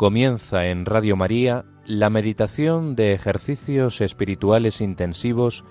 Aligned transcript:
Comienza 0.00 0.68
en 0.68 0.86
Radio 0.86 1.14
María 1.14 1.66
la 1.84 2.08
meditación 2.08 2.96
de 2.96 3.12
ejercicios 3.12 4.00
espirituales 4.00 4.80
intensivos 4.80 5.62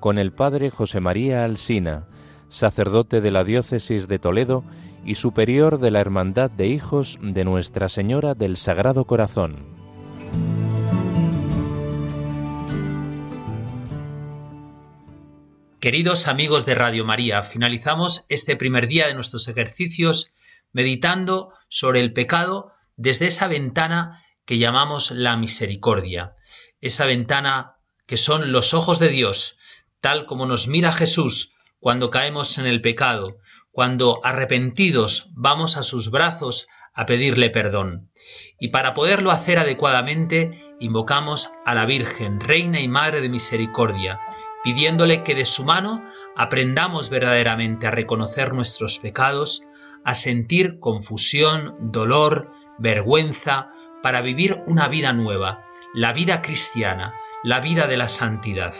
con 0.00 0.18
el 0.18 0.34
Padre 0.34 0.68
José 0.68 1.00
María 1.00 1.44
Alsina, 1.44 2.06
sacerdote 2.50 3.22
de 3.22 3.30
la 3.30 3.42
Diócesis 3.42 4.06
de 4.06 4.18
Toledo 4.18 4.64
y 5.02 5.14
superior 5.14 5.78
de 5.78 5.90
la 5.92 6.00
Hermandad 6.00 6.50
de 6.50 6.66
Hijos 6.66 7.18
de 7.22 7.42
Nuestra 7.42 7.88
Señora 7.88 8.34
del 8.34 8.58
Sagrado 8.58 9.06
Corazón. 9.06 9.64
Queridos 15.80 16.28
amigos 16.28 16.66
de 16.66 16.74
Radio 16.74 17.06
María, 17.06 17.42
finalizamos 17.44 18.26
este 18.28 18.56
primer 18.56 18.88
día 18.88 19.06
de 19.06 19.14
nuestros 19.14 19.48
ejercicios 19.48 20.34
meditando 20.74 21.54
sobre 21.70 22.00
el 22.00 22.12
pecado 22.12 22.74
desde 23.00 23.28
esa 23.28 23.48
ventana 23.48 24.22
que 24.44 24.58
llamamos 24.58 25.10
la 25.10 25.34
misericordia, 25.36 26.36
esa 26.82 27.06
ventana 27.06 27.76
que 28.06 28.18
son 28.18 28.52
los 28.52 28.74
ojos 28.74 28.98
de 28.98 29.08
Dios, 29.08 29.58
tal 30.02 30.26
como 30.26 30.44
nos 30.44 30.68
mira 30.68 30.92
Jesús 30.92 31.54
cuando 31.78 32.10
caemos 32.10 32.58
en 32.58 32.66
el 32.66 32.82
pecado, 32.82 33.38
cuando 33.72 34.20
arrepentidos 34.22 35.30
vamos 35.32 35.78
a 35.78 35.82
sus 35.82 36.10
brazos 36.10 36.68
a 36.92 37.06
pedirle 37.06 37.48
perdón. 37.48 38.10
Y 38.58 38.68
para 38.68 38.92
poderlo 38.92 39.30
hacer 39.30 39.58
adecuadamente, 39.58 40.74
invocamos 40.78 41.50
a 41.64 41.74
la 41.74 41.86
Virgen, 41.86 42.38
Reina 42.38 42.80
y 42.80 42.88
Madre 42.88 43.22
de 43.22 43.30
Misericordia, 43.30 44.20
pidiéndole 44.62 45.22
que 45.22 45.34
de 45.34 45.46
su 45.46 45.64
mano 45.64 46.04
aprendamos 46.36 47.08
verdaderamente 47.08 47.86
a 47.86 47.92
reconocer 47.92 48.52
nuestros 48.52 48.98
pecados, 48.98 49.62
a 50.04 50.14
sentir 50.14 50.78
confusión, 50.80 51.76
dolor, 51.80 52.59
vergüenza 52.80 53.72
para 54.02 54.22
vivir 54.22 54.62
una 54.66 54.88
vida 54.88 55.12
nueva, 55.12 55.64
la 55.94 56.12
vida 56.12 56.42
cristiana, 56.42 57.14
la 57.44 57.60
vida 57.60 57.86
de 57.86 57.96
la 57.96 58.08
santidad. 58.08 58.74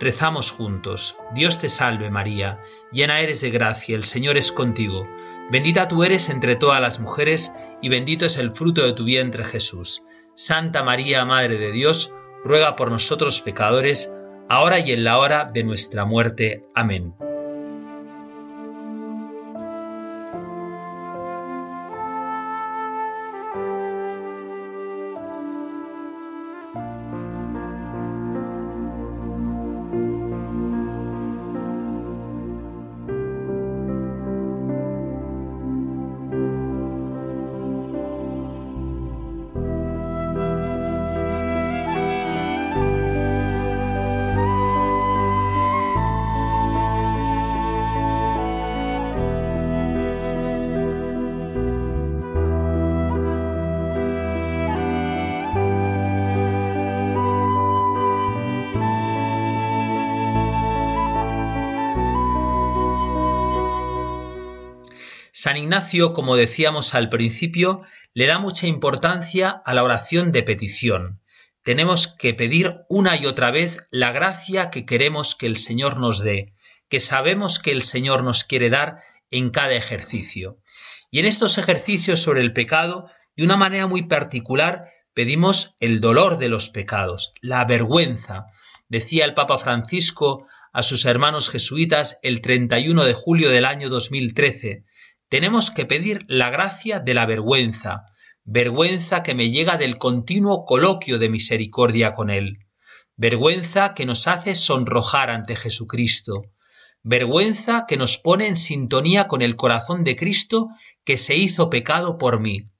Rezamos 0.00 0.50
juntos. 0.50 1.16
Dios 1.34 1.60
te 1.60 1.68
salve 1.68 2.10
María, 2.10 2.60
llena 2.90 3.20
eres 3.20 3.40
de 3.40 3.50
gracia, 3.50 3.94
el 3.94 4.04
Señor 4.04 4.36
es 4.36 4.50
contigo. 4.50 5.06
Bendita 5.50 5.86
tú 5.86 6.02
eres 6.02 6.28
entre 6.30 6.56
todas 6.56 6.80
las 6.80 6.98
mujeres, 6.98 7.54
y 7.80 7.88
bendito 7.88 8.26
es 8.26 8.36
el 8.36 8.52
fruto 8.54 8.84
de 8.84 8.92
tu 8.92 9.04
vientre 9.04 9.44
Jesús. 9.44 10.04
Santa 10.34 10.82
María, 10.82 11.24
Madre 11.24 11.58
de 11.58 11.70
Dios, 11.70 12.14
ruega 12.42 12.74
por 12.74 12.90
nosotros 12.90 13.40
pecadores, 13.40 14.12
ahora 14.48 14.80
y 14.80 14.92
en 14.92 15.04
la 15.04 15.18
hora 15.18 15.44
de 15.52 15.62
nuestra 15.62 16.04
muerte. 16.04 16.64
Amén. 16.74 17.14
San 65.44 65.58
Ignacio, 65.58 66.14
como 66.14 66.36
decíamos 66.36 66.94
al 66.94 67.10
principio, 67.10 67.82
le 68.14 68.24
da 68.24 68.38
mucha 68.38 68.66
importancia 68.66 69.50
a 69.50 69.74
la 69.74 69.82
oración 69.82 70.32
de 70.32 70.42
petición. 70.42 71.20
Tenemos 71.62 72.08
que 72.08 72.32
pedir 72.32 72.76
una 72.88 73.14
y 73.18 73.26
otra 73.26 73.50
vez 73.50 73.86
la 73.90 74.10
gracia 74.10 74.70
que 74.70 74.86
queremos 74.86 75.34
que 75.34 75.44
el 75.44 75.58
Señor 75.58 75.98
nos 75.98 76.20
dé, 76.20 76.54
que 76.88 76.98
sabemos 76.98 77.58
que 77.58 77.72
el 77.72 77.82
Señor 77.82 78.24
nos 78.24 78.44
quiere 78.44 78.70
dar 78.70 79.02
en 79.30 79.50
cada 79.50 79.74
ejercicio. 79.74 80.62
Y 81.10 81.18
en 81.18 81.26
estos 81.26 81.58
ejercicios 81.58 82.20
sobre 82.20 82.40
el 82.40 82.54
pecado, 82.54 83.10
de 83.36 83.44
una 83.44 83.58
manera 83.58 83.86
muy 83.86 84.04
particular, 84.04 84.86
pedimos 85.12 85.76
el 85.78 86.00
dolor 86.00 86.38
de 86.38 86.48
los 86.48 86.70
pecados, 86.70 87.34
la 87.42 87.66
vergüenza. 87.66 88.46
Decía 88.88 89.26
el 89.26 89.34
Papa 89.34 89.58
Francisco 89.58 90.46
a 90.72 90.82
sus 90.82 91.04
hermanos 91.04 91.50
jesuitas 91.50 92.18
el 92.22 92.40
31 92.40 93.04
de 93.04 93.12
julio 93.12 93.50
del 93.50 93.66
año 93.66 93.90
2013, 93.90 94.86
tenemos 95.34 95.72
que 95.72 95.84
pedir 95.84 96.24
la 96.28 96.48
gracia 96.48 97.00
de 97.00 97.12
la 97.12 97.26
vergüenza, 97.26 98.04
vergüenza 98.44 99.24
que 99.24 99.34
me 99.34 99.50
llega 99.50 99.76
del 99.76 99.98
continuo 99.98 100.64
coloquio 100.64 101.18
de 101.18 101.28
misericordia 101.28 102.14
con 102.14 102.30
Él, 102.30 102.60
vergüenza 103.16 103.94
que 103.94 104.06
nos 104.06 104.28
hace 104.28 104.54
sonrojar 104.54 105.30
ante 105.30 105.56
Jesucristo, 105.56 106.52
vergüenza 107.02 107.86
que 107.88 107.96
nos 107.96 108.16
pone 108.16 108.46
en 108.46 108.56
sintonía 108.56 109.26
con 109.26 109.42
el 109.42 109.56
corazón 109.56 110.04
de 110.04 110.14
Cristo 110.14 110.68
que 111.02 111.16
se 111.16 111.34
hizo 111.34 111.68
pecado 111.68 112.16
por 112.16 112.38
mí, 112.38 112.70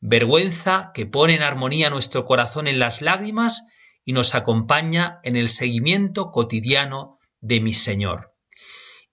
vergüenza 0.00 0.92
que 0.94 1.04
pone 1.04 1.34
en 1.34 1.42
armonía 1.42 1.90
nuestro 1.90 2.24
corazón 2.24 2.66
en 2.66 2.78
las 2.78 3.02
lágrimas 3.02 3.66
y 4.06 4.14
nos 4.14 4.34
acompaña 4.34 5.20
en 5.22 5.36
el 5.36 5.50
seguimiento 5.50 6.30
cotidiano 6.30 7.18
de 7.42 7.60
mi 7.60 7.74
Señor. 7.74 8.32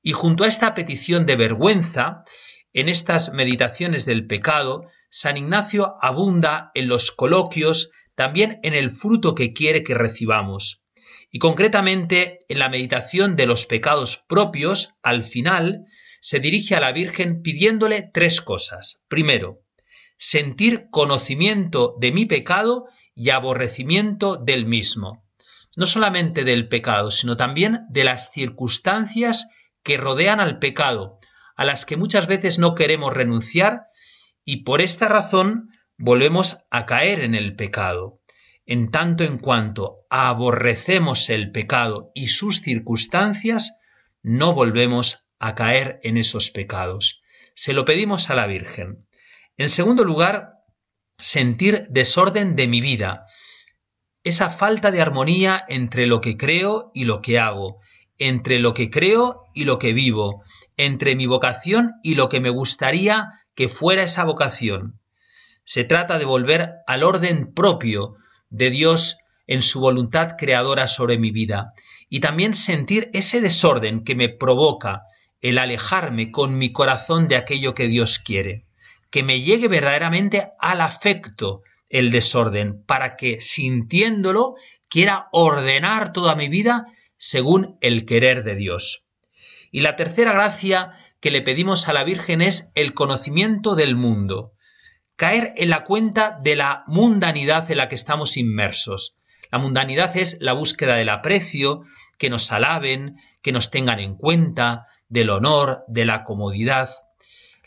Y 0.02 0.14
junto 0.14 0.46
a 0.46 0.48
esta 0.48 0.74
petición 0.74 1.26
de 1.26 1.36
vergüenza, 1.36 2.24
en 2.78 2.90
estas 2.90 3.34
meditaciones 3.34 4.06
del 4.06 4.28
pecado, 4.28 4.86
San 5.10 5.36
Ignacio 5.36 5.96
abunda 6.00 6.70
en 6.76 6.88
los 6.88 7.12
coloquios, 7.12 7.92
también 8.14 8.60
en 8.62 8.76
el 8.76 8.92
fruto 8.92 9.34
que 9.34 9.52
quiere 9.52 9.84
que 9.84 9.96
recibamos. 9.96 10.84
Y 11.32 11.40
concretamente 11.40 12.38
en 12.48 12.60
la 12.60 12.70
meditación 12.70 13.36
de 13.36 13.48
los 13.48 13.66
pecados 13.66 14.24
propios, 14.30 14.94
al 15.02 15.24
final, 15.26 15.86
se 16.22 16.40
dirige 16.40 16.76
a 16.76 16.80
la 16.80 16.92
Virgen 16.92 17.42
pidiéndole 17.42 18.12
tres 18.14 18.42
cosas. 18.42 19.04
Primero, 19.08 19.64
sentir 20.20 20.86
conocimiento 20.92 21.96
de 22.00 22.12
mi 22.12 22.28
pecado 22.28 22.86
y 23.16 23.32
aborrecimiento 23.32 24.36
del 24.38 24.68
mismo. 24.68 25.26
No 25.76 25.88
solamente 25.88 26.44
del 26.44 26.68
pecado, 26.68 27.10
sino 27.10 27.38
también 27.38 27.88
de 27.90 28.04
las 28.04 28.32
circunstancias 28.32 29.50
que 29.82 29.98
rodean 29.98 30.40
al 30.40 30.60
pecado, 30.60 31.20
a 31.58 31.66
las 31.66 31.86
que 31.86 31.98
muchas 31.98 32.28
veces 32.28 32.60
no 32.60 32.76
queremos 32.76 33.14
renunciar 33.14 33.88
y 34.46 34.64
por 34.64 34.80
esta 34.80 35.10
razón 35.10 35.72
volvemos 35.98 36.64
a 36.70 36.86
caer 36.86 37.22
en 37.22 37.36
el 37.36 37.56
pecado. 37.56 38.22
En 38.66 38.92
tanto 38.92 39.24
en 39.24 39.40
cuanto 39.40 40.06
aborrecemos 40.10 41.30
el 41.30 41.52
pecado 41.52 42.12
y 42.14 42.28
sus 42.28 42.62
circunstancias, 42.62 43.78
no 44.22 44.54
volvemos 44.54 45.28
a 45.40 45.56
caer 45.56 46.00
en 46.04 46.18
esos 46.18 46.52
pecados. 46.52 47.24
Se 47.56 47.74
lo 47.74 47.86
pedimos 47.86 48.30
a 48.30 48.36
la 48.36 48.46
Virgen. 48.46 49.08
En 49.58 49.70
segundo 49.70 50.04
lugar, 50.04 50.54
sentir 51.18 51.88
desorden 51.90 52.56
de 52.56 52.68
mi 52.68 52.82
vida, 52.82 53.26
esa 54.24 54.52
falta 54.52 54.92
de 54.92 55.02
armonía 55.02 55.66
entre 55.68 56.06
lo 56.06 56.22
que 56.22 56.38
creo 56.38 56.92
y 56.94 57.06
lo 57.06 57.22
que 57.22 57.40
hago, 57.40 57.80
entre 58.18 58.60
lo 58.60 58.74
que 58.74 58.92
creo 58.92 59.46
y 59.54 59.64
lo 59.64 59.80
que 59.80 59.94
vivo, 59.94 60.44
entre 60.78 61.16
mi 61.16 61.26
vocación 61.26 61.96
y 62.04 62.16
lo 62.16 62.30
que 62.30 62.40
me 62.40 62.50
gustaría 62.50 63.30
que 63.56 63.68
fuera 63.68 64.04
esa 64.04 64.24
vocación. 64.24 65.00
Se 65.66 65.84
trata 65.84 66.18
de 66.18 66.26
volver 66.26 66.76
al 66.86 67.04
orden 67.04 67.54
propio 67.54 68.16
de 68.50 68.70
Dios 68.70 69.18
en 69.48 69.62
su 69.62 69.80
voluntad 69.80 70.36
creadora 70.38 70.88
sobre 70.88 71.18
mi 71.18 71.32
vida 71.32 71.74
y 72.10 72.20
también 72.20 72.54
sentir 72.54 73.10
ese 73.14 73.42
desorden 73.42 74.04
que 74.04 74.16
me 74.16 74.30
provoca 74.30 75.02
el 75.42 75.58
alejarme 75.58 76.32
con 76.32 76.58
mi 76.58 76.72
corazón 76.72 77.28
de 77.28 77.36
aquello 77.36 77.74
que 77.74 77.88
Dios 77.88 78.20
quiere, 78.20 78.66
que 79.10 79.24
me 79.24 79.42
llegue 79.42 79.68
verdaderamente 79.68 80.52
al 80.60 80.82
afecto 80.82 81.64
el 81.90 82.12
desorden, 82.12 82.84
para 82.86 83.16
que 83.16 83.40
sintiéndolo 83.40 84.56
quiera 84.90 85.28
ordenar 85.32 86.12
toda 86.12 86.36
mi 86.36 86.50
vida 86.50 86.86
según 87.18 87.78
el 87.82 88.06
querer 88.06 88.44
de 88.44 88.56
Dios. 88.56 89.07
Y 89.72 89.82
la 89.82 89.96
tercera 89.96 90.34
gracia 90.34 90.94
que 91.20 91.32
le 91.32 91.42
pedimos 91.42 91.88
a 91.88 91.94
la 91.94 92.04
Virgen 92.04 92.42
es 92.42 92.72
el 92.76 92.94
conocimiento 92.94 93.76
del 93.76 93.96
mundo, 93.96 94.54
caer 95.16 95.54
en 95.58 95.70
la 95.70 95.84
cuenta 95.84 96.40
de 96.42 96.56
la 96.56 96.84
mundanidad 96.88 97.70
en 97.72 97.78
la 97.78 97.90
que 97.90 97.96
estamos 97.96 98.38
inmersos. 98.38 99.18
La 99.52 99.58
mundanidad 99.58 100.16
es 100.18 100.38
la 100.42 100.54
búsqueda 100.54 100.96
del 100.96 101.10
aprecio, 101.10 101.84
que 102.18 102.30
nos 102.30 102.52
alaben, 102.52 103.18
que 103.42 103.52
nos 103.52 103.72
tengan 103.72 104.00
en 104.00 104.16
cuenta, 104.16 104.88
del 105.10 105.30
honor, 105.30 105.84
de 105.88 106.06
la 106.06 106.24
comodidad. 106.24 106.90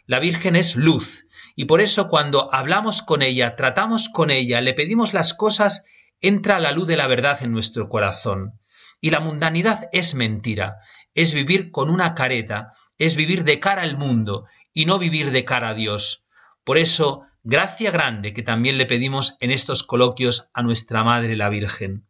La 0.06 0.18
Virgen 0.18 0.56
es 0.56 0.76
luz 0.76 1.26
y 1.56 1.64
por 1.64 1.80
eso 1.80 2.08
cuando 2.08 2.52
hablamos 2.54 3.02
con 3.02 3.22
ella, 3.22 3.56
tratamos 3.56 4.08
con 4.08 4.30
ella, 4.30 4.60
le 4.60 4.74
pedimos 4.74 5.12
las 5.12 5.34
cosas, 5.34 5.84
entra 6.20 6.58
la 6.58 6.72
luz 6.72 6.86
de 6.86 6.96
la 6.96 7.06
verdad 7.06 7.42
en 7.42 7.52
nuestro 7.52 7.88
corazón. 7.88 8.58
Y 9.00 9.10
la 9.10 9.20
mundanidad 9.20 9.88
es 9.92 10.14
mentira, 10.14 10.78
es 11.20 11.34
vivir 11.34 11.70
con 11.70 11.90
una 11.90 12.14
careta, 12.14 12.72
es 12.96 13.14
vivir 13.14 13.44
de 13.44 13.60
cara 13.60 13.82
al 13.82 13.98
mundo 13.98 14.46
y 14.72 14.86
no 14.86 14.98
vivir 14.98 15.32
de 15.32 15.44
cara 15.44 15.70
a 15.70 15.74
Dios. 15.74 16.26
Por 16.64 16.78
eso, 16.78 17.24
gracia 17.42 17.90
grande 17.90 18.32
que 18.32 18.42
también 18.42 18.78
le 18.78 18.86
pedimos 18.86 19.36
en 19.40 19.50
estos 19.50 19.82
coloquios 19.82 20.50
a 20.54 20.62
nuestra 20.62 21.04
Madre 21.04 21.36
la 21.36 21.50
Virgen. 21.50 22.06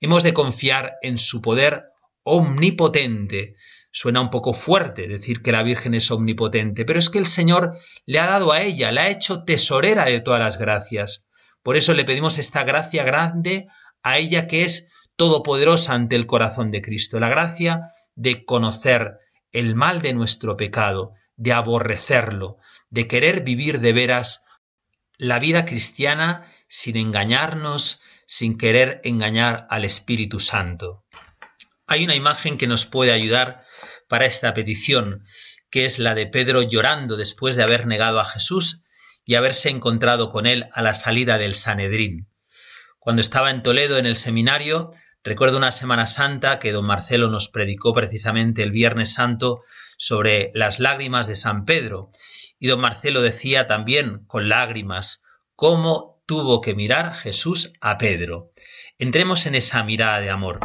Hemos 0.00 0.22
de 0.22 0.32
confiar 0.32 0.94
en 1.02 1.18
su 1.18 1.42
poder 1.42 1.86
omnipotente. 2.22 3.56
Suena 3.90 4.20
un 4.20 4.30
poco 4.30 4.52
fuerte 4.52 5.08
decir 5.08 5.42
que 5.42 5.52
la 5.52 5.64
Virgen 5.64 5.94
es 5.94 6.10
omnipotente, 6.10 6.84
pero 6.84 7.00
es 7.00 7.10
que 7.10 7.18
el 7.18 7.26
Señor 7.26 7.78
le 8.06 8.20
ha 8.20 8.26
dado 8.26 8.52
a 8.52 8.62
ella, 8.62 8.92
la 8.92 9.02
ha 9.02 9.10
hecho 9.10 9.42
tesorera 9.44 10.04
de 10.04 10.20
todas 10.20 10.40
las 10.40 10.56
gracias. 10.56 11.26
Por 11.64 11.76
eso 11.76 11.94
le 11.94 12.04
pedimos 12.04 12.38
esta 12.38 12.62
gracia 12.62 13.02
grande 13.02 13.66
a 14.04 14.18
ella 14.18 14.46
que 14.46 14.64
es 14.64 14.92
todopoderosa 15.16 15.94
ante 15.94 16.16
el 16.16 16.26
corazón 16.26 16.70
de 16.70 16.80
Cristo, 16.82 17.20
la 17.20 17.28
gracia 17.28 17.90
de 18.14 18.44
conocer 18.44 19.18
el 19.52 19.74
mal 19.74 20.02
de 20.02 20.14
nuestro 20.14 20.56
pecado, 20.56 21.14
de 21.36 21.52
aborrecerlo, 21.52 22.58
de 22.90 23.06
querer 23.06 23.42
vivir 23.42 23.80
de 23.80 23.92
veras 23.92 24.44
la 25.18 25.38
vida 25.38 25.64
cristiana 25.64 26.52
sin 26.68 26.96
engañarnos, 26.96 28.00
sin 28.26 28.56
querer 28.56 29.00
engañar 29.04 29.66
al 29.70 29.84
Espíritu 29.84 30.40
Santo. 30.40 31.04
Hay 31.86 32.04
una 32.04 32.14
imagen 32.14 32.58
que 32.58 32.66
nos 32.66 32.86
puede 32.86 33.12
ayudar 33.12 33.64
para 34.08 34.26
esta 34.26 34.54
petición, 34.54 35.24
que 35.70 35.84
es 35.84 35.98
la 35.98 36.14
de 36.14 36.26
Pedro 36.26 36.62
llorando 36.62 37.16
después 37.16 37.56
de 37.56 37.62
haber 37.62 37.86
negado 37.86 38.20
a 38.20 38.24
Jesús 38.24 38.84
y 39.24 39.34
haberse 39.34 39.68
encontrado 39.68 40.30
con 40.30 40.46
él 40.46 40.68
a 40.72 40.82
la 40.82 40.94
salida 40.94 41.38
del 41.38 41.54
Sanedrín. 41.54 42.28
Cuando 42.98 43.20
estaba 43.20 43.50
en 43.50 43.62
Toledo 43.62 43.98
en 43.98 44.06
el 44.06 44.16
seminario, 44.16 44.90
recuerdo 45.24 45.56
una 45.56 45.72
Semana 45.72 46.06
Santa 46.06 46.58
que 46.58 46.72
don 46.72 46.86
Marcelo 46.86 47.28
nos 47.28 47.48
predicó 47.48 47.92
precisamente 47.92 48.62
el 48.62 48.70
Viernes 48.70 49.14
Santo 49.14 49.62
sobre 49.98 50.50
las 50.54 50.80
lágrimas 50.80 51.26
de 51.26 51.36
San 51.36 51.64
Pedro. 51.64 52.10
Y 52.58 52.68
don 52.68 52.80
Marcelo 52.80 53.22
decía 53.22 53.66
también 53.66 54.24
con 54.26 54.48
lágrimas 54.48 55.22
cómo 55.56 56.22
tuvo 56.26 56.60
que 56.60 56.74
mirar 56.74 57.14
Jesús 57.14 57.72
a 57.80 57.98
Pedro. 57.98 58.52
Entremos 58.98 59.46
en 59.46 59.54
esa 59.54 59.82
mirada 59.82 60.20
de 60.20 60.30
amor 60.30 60.60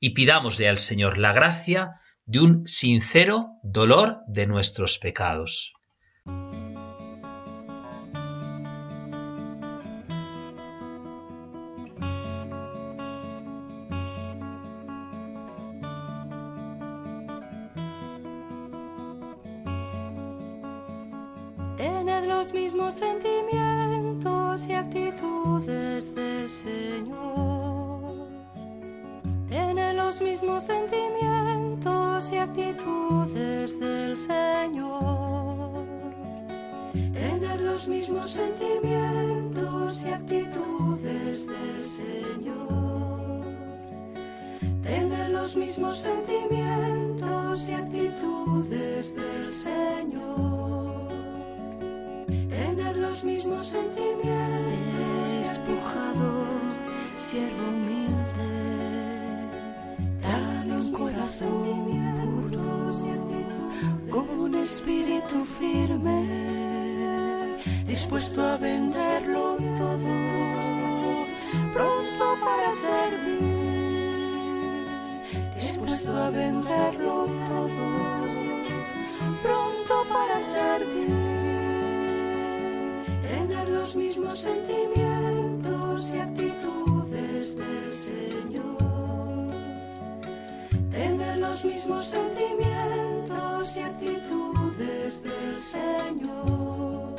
y 0.00 0.10
pidámosle 0.10 0.68
al 0.68 0.78
Señor 0.78 1.18
la 1.18 1.32
gracia 1.32 2.00
de 2.26 2.40
un 2.40 2.66
sincero 2.66 3.58
dolor 3.62 4.20
de 4.26 4.46
nuestros 4.46 4.98
pecados. 4.98 5.73
Los 30.14 30.22
mismos 30.22 30.62
sentimientos 30.62 32.30
y 32.30 32.36
actitudes 32.36 33.80
del 33.80 34.16
Señor. 34.16 35.86
Tener 36.92 37.60
los 37.62 37.88
mismos 37.88 38.30
sentimientos 38.30 40.04
y 40.04 40.10
actitudes 40.10 41.48
del 41.48 41.84
Señor. 41.84 43.42
Tener 44.84 45.30
los 45.30 45.56
mismos 45.56 45.98
sentimientos 45.98 47.68
y 47.68 47.72
actitudes 47.72 49.16
del 49.16 49.52
Señor 49.52 50.84
tener 52.48 52.96
los 52.98 53.24
mismos 53.24 53.66
sentimientos. 53.66 55.38
Despojados, 55.40 56.74
siervo 57.18 57.83
un 64.44 64.54
espíritu 64.56 65.42
firme, 65.58 66.20
dispuesto 67.86 68.42
a 68.42 68.56
venderlo 68.58 69.56
todo, 69.78 70.14
pronto 71.72 72.24
para 72.44 72.70
servir, 72.88 74.06
dispuesto 75.56 76.10
a 76.16 76.30
venderlo 76.30 77.26
todo, 77.48 77.86
pronto 79.42 79.94
para 80.12 80.40
servir 80.42 81.34
los 83.84 83.96
mismos 83.96 84.38
sentimientos 84.38 86.10
y 86.14 86.18
actitudes 86.18 87.56
del 87.56 87.92
Señor. 87.92 88.78
Tener 90.90 91.36
los 91.38 91.64
mismos 91.64 92.06
sentimientos 92.06 93.13
y 93.76 93.80
actitudes 93.80 95.22
del 95.22 95.62
Señor. 95.62 97.14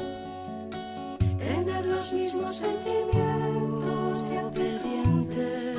Tener 1.37 1.85
los 1.85 2.13
mismos 2.13 2.55
sentimientos 2.55 4.29
y 4.31 4.37
obedientes 4.37 5.75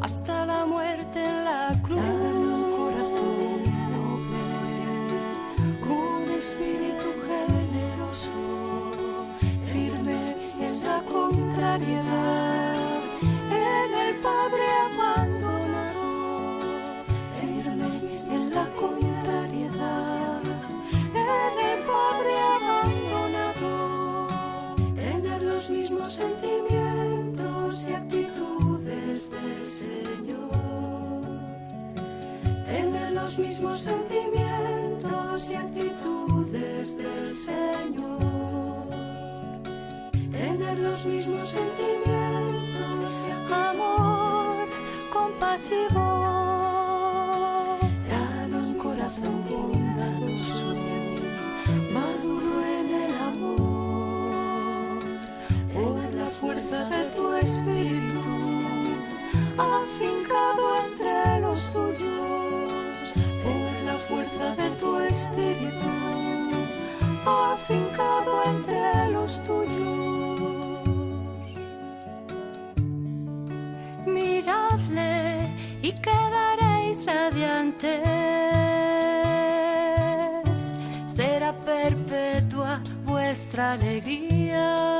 hasta 0.00 0.46
la 0.46 0.66
muerte 0.66 1.24
en 1.24 1.44
la 1.44 1.80
cruz. 1.82 2.39
Tener 32.66 33.12
los 33.12 33.38
mismos 33.38 33.80
sentimientos 33.80 35.50
y 35.50 35.54
actitudes 35.54 36.96
del 36.96 37.36
Señor 37.36 38.20
tener 40.40 40.78
los 40.78 41.04
mismos 41.04 41.48
sentimientos, 41.48 43.12
amor 43.52 44.68
compasivo. 45.12 46.09
Afincado 67.26 68.42
entre 68.46 69.10
los 69.10 69.42
tuyos. 69.44 70.10
y 75.82 75.92
quedaréis 75.92 77.06
radiantes. 77.06 78.00
Será 81.06 81.52
perpetua 81.52 82.80
vuestra 83.04 83.72
alegría. 83.72 84.99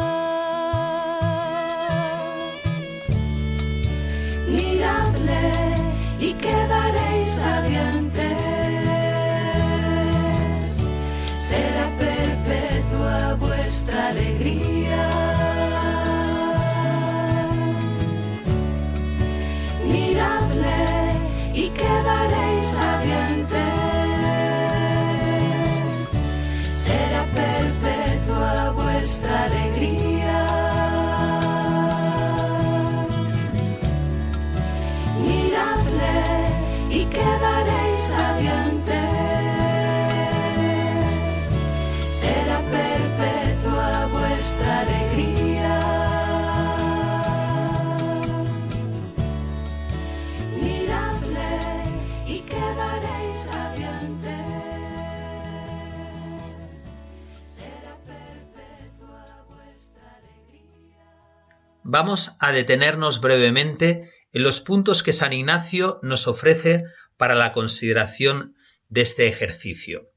Vamos 61.90 62.36
a 62.38 62.52
detenernos 62.52 63.20
brevemente 63.20 64.12
en 64.32 64.44
los 64.44 64.60
puntos 64.60 65.02
que 65.02 65.12
San 65.12 65.32
Ignacio 65.32 65.98
nos 66.02 66.28
ofrece 66.28 66.84
para 67.16 67.34
la 67.34 67.52
consideración 67.52 68.54
de 68.88 69.00
este 69.00 69.26
ejercicio. 69.26 70.08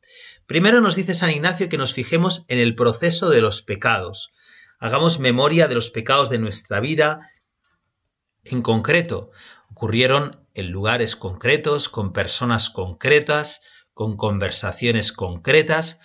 Primero 0.45 0.81
nos 0.81 0.95
dice 0.95 1.15
San 1.15 1.31
Ignacio 1.31 1.69
que 1.69 1.79
nos 1.79 1.91
fijemos 1.91 2.45
en 2.47 2.59
el 2.59 2.75
proceso 2.75 3.31
de 3.31 3.41
los 3.41 3.63
pecados. 3.63 4.33
Hagamos 4.79 5.19
memoria 5.19 5.67
de 5.67 5.73
los 5.73 5.89
pecados 5.89 6.29
de 6.29 6.37
nuestra 6.37 6.79
vida 6.79 7.31
en 8.43 8.61
concreto. 8.61 9.31
Ocurrieron 9.71 10.45
en 10.53 10.69
lugares 10.69 11.15
concretos, 11.15 11.89
con 11.89 12.13
personas 12.13 12.69
concretas, 12.69 13.61
con 13.95 14.15
conversaciones 14.15 15.11
concretas. 15.11 15.99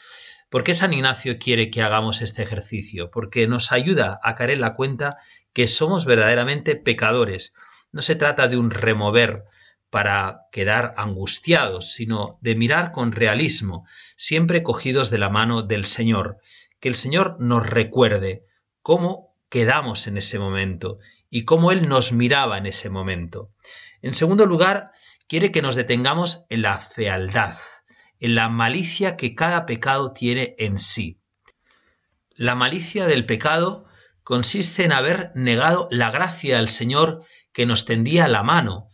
¿Por 0.51 0.65
qué 0.65 0.73
San 0.73 0.95
Ignacio 0.95 1.39
quiere 1.39 1.71
que 1.71 1.83
hagamos 1.83 2.23
este 2.23 2.43
ejercicio? 2.43 3.11
Porque 3.11 3.47
nos 3.47 3.71
ayuda 3.71 4.19
a 4.23 4.35
caer 4.35 4.51
en 4.53 4.63
la 4.63 4.75
cuenta 4.75 5.19
que 5.53 5.67
somos 5.67 6.05
verdaderamente 6.05 6.77
pecadores. 6.77 7.55
No 7.93 8.03
se 8.03 8.17
trata 8.17 8.49
de 8.49 8.57
un 8.57 8.71
remover 8.71 9.45
para 9.91 10.43
quedar 10.53 10.95
angustiados, 10.97 11.93
sino 11.93 12.39
de 12.41 12.55
mirar 12.55 12.93
con 12.93 13.13
realismo, 13.13 13.87
siempre 14.17 14.63
cogidos 14.63 15.11
de 15.11 15.19
la 15.19 15.31
mano 15.31 15.63
del 15.63 15.85
Señor, 15.85 16.39
que 16.81 16.89
el 16.89 16.95
Señor 16.95 17.37
nos 17.41 17.67
recuerde 17.67 18.45
cómo 18.83 19.35
quedamos 19.49 20.07
en 20.07 20.19
ese 20.19 20.39
momento 20.39 20.99
y 21.31 21.45
cómo 21.45 21.73
Él 21.73 21.89
nos 21.89 22.13
miraba 22.13 22.59
en 22.59 22.67
ese 22.67 22.91
momento. 22.91 23.51
En 24.03 24.15
segundo 24.15 24.47
lugar, 24.47 24.93
quiere 25.27 25.51
que 25.53 25.63
nos 25.63 25.75
detengamos 25.75 26.45
en 26.51 26.63
la 26.63 26.81
fealdad, 26.81 27.57
en 28.21 28.35
la 28.35 28.49
malicia 28.49 29.17
que 29.17 29.35
cada 29.35 29.67
pecado 29.67 30.13
tiene 30.13 30.55
en 30.59 30.81
sí. 30.81 31.19
La 32.31 32.55
malicia 32.55 33.07
del 33.07 33.27
pecado 33.27 33.88
consiste 34.29 34.85
en 34.85 34.93
haber 34.93 35.33
negado 35.35 35.89
la 35.91 36.11
gracia 36.11 36.59
al 36.59 36.69
Señor 36.69 37.25
que 37.55 37.65
nos 37.65 37.87
tendía 37.87 38.29
la 38.29 38.43
mano. 38.43 38.91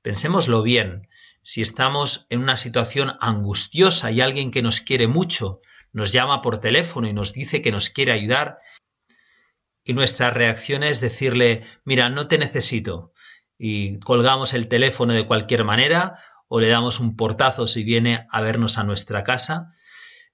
Pensémoslo 0.00 0.62
bien, 0.62 1.10
si 1.42 1.60
estamos 1.60 2.26
en 2.30 2.40
una 2.40 2.56
situación 2.56 3.12
angustiosa 3.20 4.10
y 4.10 4.22
alguien 4.22 4.50
que 4.50 4.62
nos 4.62 4.80
quiere 4.80 5.06
mucho 5.06 5.60
nos 5.92 6.10
llama 6.10 6.40
por 6.40 6.56
teléfono 6.56 7.06
y 7.06 7.12
nos 7.12 7.34
dice 7.34 7.60
que 7.60 7.70
nos 7.70 7.90
quiere 7.90 8.12
ayudar, 8.12 8.60
y 9.84 9.92
nuestra 9.92 10.30
reacción 10.30 10.82
es 10.82 11.02
decirle, 11.02 11.66
mira, 11.84 12.08
no 12.08 12.26
te 12.26 12.38
necesito, 12.38 13.12
y 13.58 13.98
colgamos 13.98 14.54
el 14.54 14.68
teléfono 14.68 15.12
de 15.12 15.26
cualquier 15.26 15.64
manera 15.64 16.18
o 16.46 16.60
le 16.60 16.68
damos 16.68 16.98
un 16.98 17.14
portazo 17.14 17.66
si 17.66 17.84
viene 17.84 18.26
a 18.30 18.40
vernos 18.40 18.78
a 18.78 18.84
nuestra 18.84 19.22
casa, 19.22 19.74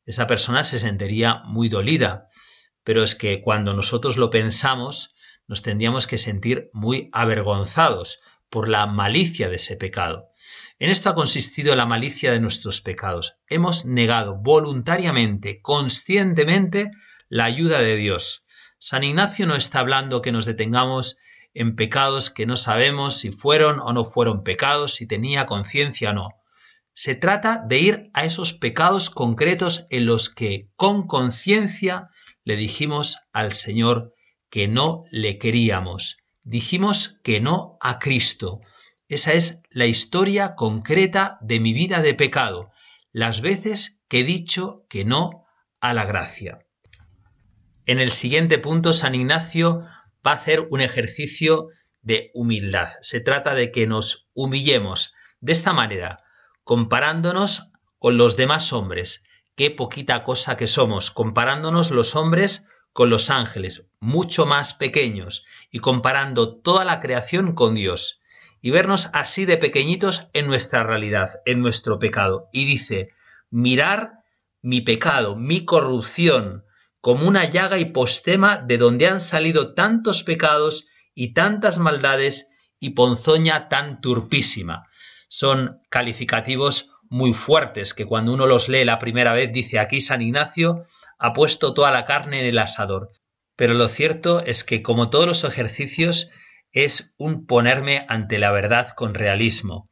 esa 0.06 0.28
persona 0.28 0.62
se 0.62 0.78
sentiría 0.78 1.42
muy 1.44 1.68
dolida. 1.68 2.28
Pero 2.84 3.02
es 3.02 3.14
que 3.14 3.40
cuando 3.42 3.74
nosotros 3.74 4.16
lo 4.16 4.30
pensamos, 4.30 5.14
nos 5.46 5.62
tendríamos 5.62 6.06
que 6.06 6.18
sentir 6.18 6.70
muy 6.72 7.10
avergonzados 7.12 8.20
por 8.48 8.68
la 8.68 8.86
malicia 8.86 9.48
de 9.48 9.56
ese 9.56 9.76
pecado. 9.76 10.28
En 10.78 10.90
esto 10.90 11.10
ha 11.10 11.14
consistido 11.14 11.74
la 11.74 11.86
malicia 11.86 12.30
de 12.30 12.40
nuestros 12.40 12.80
pecados. 12.80 13.36
Hemos 13.48 13.84
negado 13.84 14.36
voluntariamente, 14.36 15.60
conscientemente, 15.60 16.92
la 17.28 17.44
ayuda 17.44 17.80
de 17.80 17.96
Dios. 17.96 18.46
San 18.78 19.02
Ignacio 19.02 19.46
no 19.46 19.56
está 19.56 19.80
hablando 19.80 20.22
que 20.22 20.30
nos 20.30 20.44
detengamos 20.44 21.16
en 21.54 21.74
pecados 21.74 22.30
que 22.30 22.46
no 22.46 22.56
sabemos 22.56 23.18
si 23.18 23.30
fueron 23.30 23.80
o 23.80 23.92
no 23.92 24.04
fueron 24.04 24.42
pecados, 24.42 24.94
si 24.94 25.08
tenía 25.08 25.46
conciencia 25.46 26.10
o 26.10 26.12
no. 26.12 26.28
Se 26.92 27.14
trata 27.14 27.62
de 27.66 27.78
ir 27.78 28.10
a 28.12 28.24
esos 28.24 28.52
pecados 28.52 29.10
concretos 29.10 29.86
en 29.90 30.06
los 30.06 30.28
que 30.28 30.68
con 30.76 31.06
conciencia 31.06 32.10
le 32.44 32.56
dijimos 32.56 33.18
al 33.32 33.52
Señor 33.52 34.14
que 34.50 34.68
no 34.68 35.04
le 35.10 35.38
queríamos. 35.38 36.18
Dijimos 36.42 37.20
que 37.24 37.40
no 37.40 37.76
a 37.80 37.98
Cristo. 37.98 38.60
Esa 39.08 39.32
es 39.32 39.62
la 39.70 39.86
historia 39.86 40.54
concreta 40.54 41.38
de 41.40 41.60
mi 41.60 41.72
vida 41.72 42.00
de 42.00 42.14
pecado, 42.14 42.70
las 43.12 43.40
veces 43.40 44.02
que 44.08 44.20
he 44.20 44.24
dicho 44.24 44.84
que 44.88 45.04
no 45.04 45.44
a 45.80 45.94
la 45.94 46.04
gracia. 46.04 46.58
En 47.86 47.98
el 47.98 48.12
siguiente 48.12 48.58
punto, 48.58 48.92
San 48.92 49.14
Ignacio 49.14 49.86
va 50.26 50.32
a 50.32 50.36
hacer 50.36 50.60
un 50.70 50.80
ejercicio 50.80 51.68
de 52.00 52.30
humildad. 52.34 52.90
Se 53.00 53.20
trata 53.20 53.54
de 53.54 53.70
que 53.70 53.86
nos 53.86 54.28
humillemos 54.34 55.14
de 55.40 55.52
esta 55.52 55.72
manera, 55.72 56.22
comparándonos 56.62 57.72
con 57.98 58.16
los 58.16 58.36
demás 58.36 58.72
hombres. 58.72 59.24
Qué 59.56 59.70
poquita 59.70 60.24
cosa 60.24 60.56
que 60.56 60.66
somos, 60.66 61.10
comparándonos 61.12 61.92
los 61.92 62.16
hombres 62.16 62.66
con 62.92 63.08
los 63.08 63.30
ángeles, 63.30 63.86
mucho 64.00 64.46
más 64.46 64.74
pequeños, 64.74 65.44
y 65.70 65.78
comparando 65.78 66.56
toda 66.56 66.84
la 66.84 67.00
creación 67.00 67.54
con 67.54 67.74
Dios, 67.74 68.20
y 68.60 68.70
vernos 68.70 69.10
así 69.12 69.44
de 69.44 69.56
pequeñitos 69.56 70.28
en 70.32 70.46
nuestra 70.46 70.82
realidad, 70.82 71.40
en 71.44 71.60
nuestro 71.60 71.98
pecado. 71.98 72.48
Y 72.52 72.64
dice, 72.64 73.10
mirar 73.50 74.24
mi 74.60 74.80
pecado, 74.80 75.36
mi 75.36 75.64
corrupción, 75.64 76.64
como 77.00 77.28
una 77.28 77.44
llaga 77.44 77.78
y 77.78 77.84
postema 77.84 78.56
de 78.56 78.78
donde 78.78 79.06
han 79.06 79.20
salido 79.20 79.74
tantos 79.74 80.22
pecados 80.22 80.88
y 81.14 81.34
tantas 81.34 81.78
maldades 81.78 82.50
y 82.80 82.90
ponzoña 82.90 83.68
tan 83.68 84.00
turpísima. 84.00 84.88
Son 85.28 85.82
calificativos 85.90 86.93
muy 87.14 87.32
fuertes 87.32 87.94
que 87.94 88.06
cuando 88.06 88.34
uno 88.34 88.48
los 88.48 88.68
lee 88.68 88.84
la 88.84 88.98
primera 88.98 89.32
vez 89.34 89.52
dice 89.52 89.78
aquí 89.78 90.00
San 90.00 90.20
Ignacio 90.20 90.82
ha 91.16 91.32
puesto 91.32 91.72
toda 91.72 91.92
la 91.92 92.06
carne 92.06 92.40
en 92.40 92.46
el 92.46 92.58
asador. 92.58 93.12
Pero 93.54 93.74
lo 93.74 93.86
cierto 93.86 94.40
es 94.40 94.64
que 94.64 94.82
como 94.82 95.10
todos 95.10 95.24
los 95.24 95.44
ejercicios 95.44 96.30
es 96.72 97.14
un 97.16 97.46
ponerme 97.46 98.04
ante 98.08 98.40
la 98.40 98.50
verdad 98.50 98.88
con 98.96 99.14
realismo. 99.14 99.88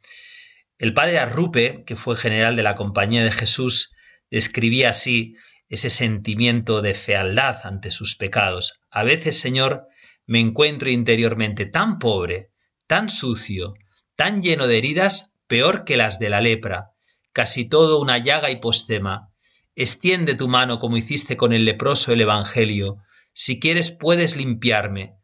El 0.79 0.95
padre 0.95 1.21
Arrupe, 1.21 1.85
que 1.87 1.95
fue 1.95 2.17
general 2.17 2.57
de 2.57 2.65
la 2.65 2.75
Compañía 2.75 3.23
de 3.23 3.31
Jesús, 3.31 3.95
describía 4.29 4.91
así 4.91 5.37
ese 5.69 5.91
sentimiento 5.91 6.83
de 6.83 6.95
fealdad 6.95 7.61
ante 7.63 7.93
sus 7.93 8.17
pecados. 8.17 8.81
A 8.91 9.05
veces, 9.05 9.39
Señor, 9.39 9.87
me 10.27 10.41
encuentro 10.41 10.91
interiormente 10.91 11.67
tan 11.67 12.01
pobre, 12.01 12.51
tan 12.89 13.09
sucio, 13.09 13.75
tan 14.17 14.43
lleno 14.43 14.67
de 14.67 14.79
heridas, 14.79 15.37
peor 15.47 15.85
que 15.85 15.97
las 15.97 16.19
de 16.19 16.29
la 16.29 16.41
lepra, 16.41 16.92
casi 17.33 17.69
todo 17.69 18.01
una 18.01 18.19
llaga 18.19 18.51
y 18.51 18.57
postema. 18.57 19.31
Extiende 19.75 20.35
tu 20.35 20.49
mano 20.49 20.79
como 20.79 20.97
hiciste 20.97 21.37
con 21.37 21.53
el 21.53 21.65
leproso 21.65 22.13
el 22.13 22.21
Evangelio. 22.21 22.99
Si 23.33 23.59
quieres 23.59 23.91
puedes 23.91 24.37
limpiarme. 24.37 25.17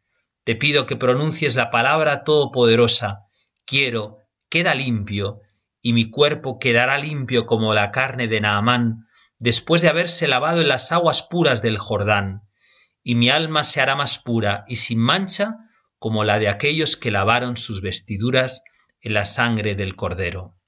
Te 0.43 0.55
pido 0.55 0.85
que 0.85 0.95
pronuncies 0.95 1.55
la 1.55 1.69
palabra 1.69 2.23
todopoderosa. 2.23 3.25
Quiero, 3.65 4.17
queda 4.49 4.73
limpio, 4.73 5.41
y 5.81 5.93
mi 5.93 6.09
cuerpo 6.09 6.59
quedará 6.59 6.97
limpio 6.97 7.45
como 7.45 7.73
la 7.73 7.91
carne 7.91 8.27
de 8.27 8.41
Naamán, 8.41 9.07
después 9.37 9.81
de 9.81 9.89
haberse 9.89 10.27
lavado 10.27 10.61
en 10.61 10.67
las 10.67 10.91
aguas 10.91 11.21
puras 11.21 11.61
del 11.61 11.77
Jordán, 11.77 12.41
y 13.03 13.15
mi 13.15 13.29
alma 13.29 13.63
se 13.63 13.81
hará 13.81 13.95
más 13.95 14.19
pura 14.19 14.65
y 14.67 14.77
sin 14.77 14.99
mancha 14.99 15.57
como 15.97 16.23
la 16.23 16.39
de 16.39 16.49
aquellos 16.49 16.97
que 16.97 17.11
lavaron 17.11 17.57
sus 17.57 17.81
vestiduras 17.81 18.63
en 19.01 19.13
la 19.13 19.25
sangre 19.25 19.75
del 19.75 19.95
Cordero. 19.95 20.58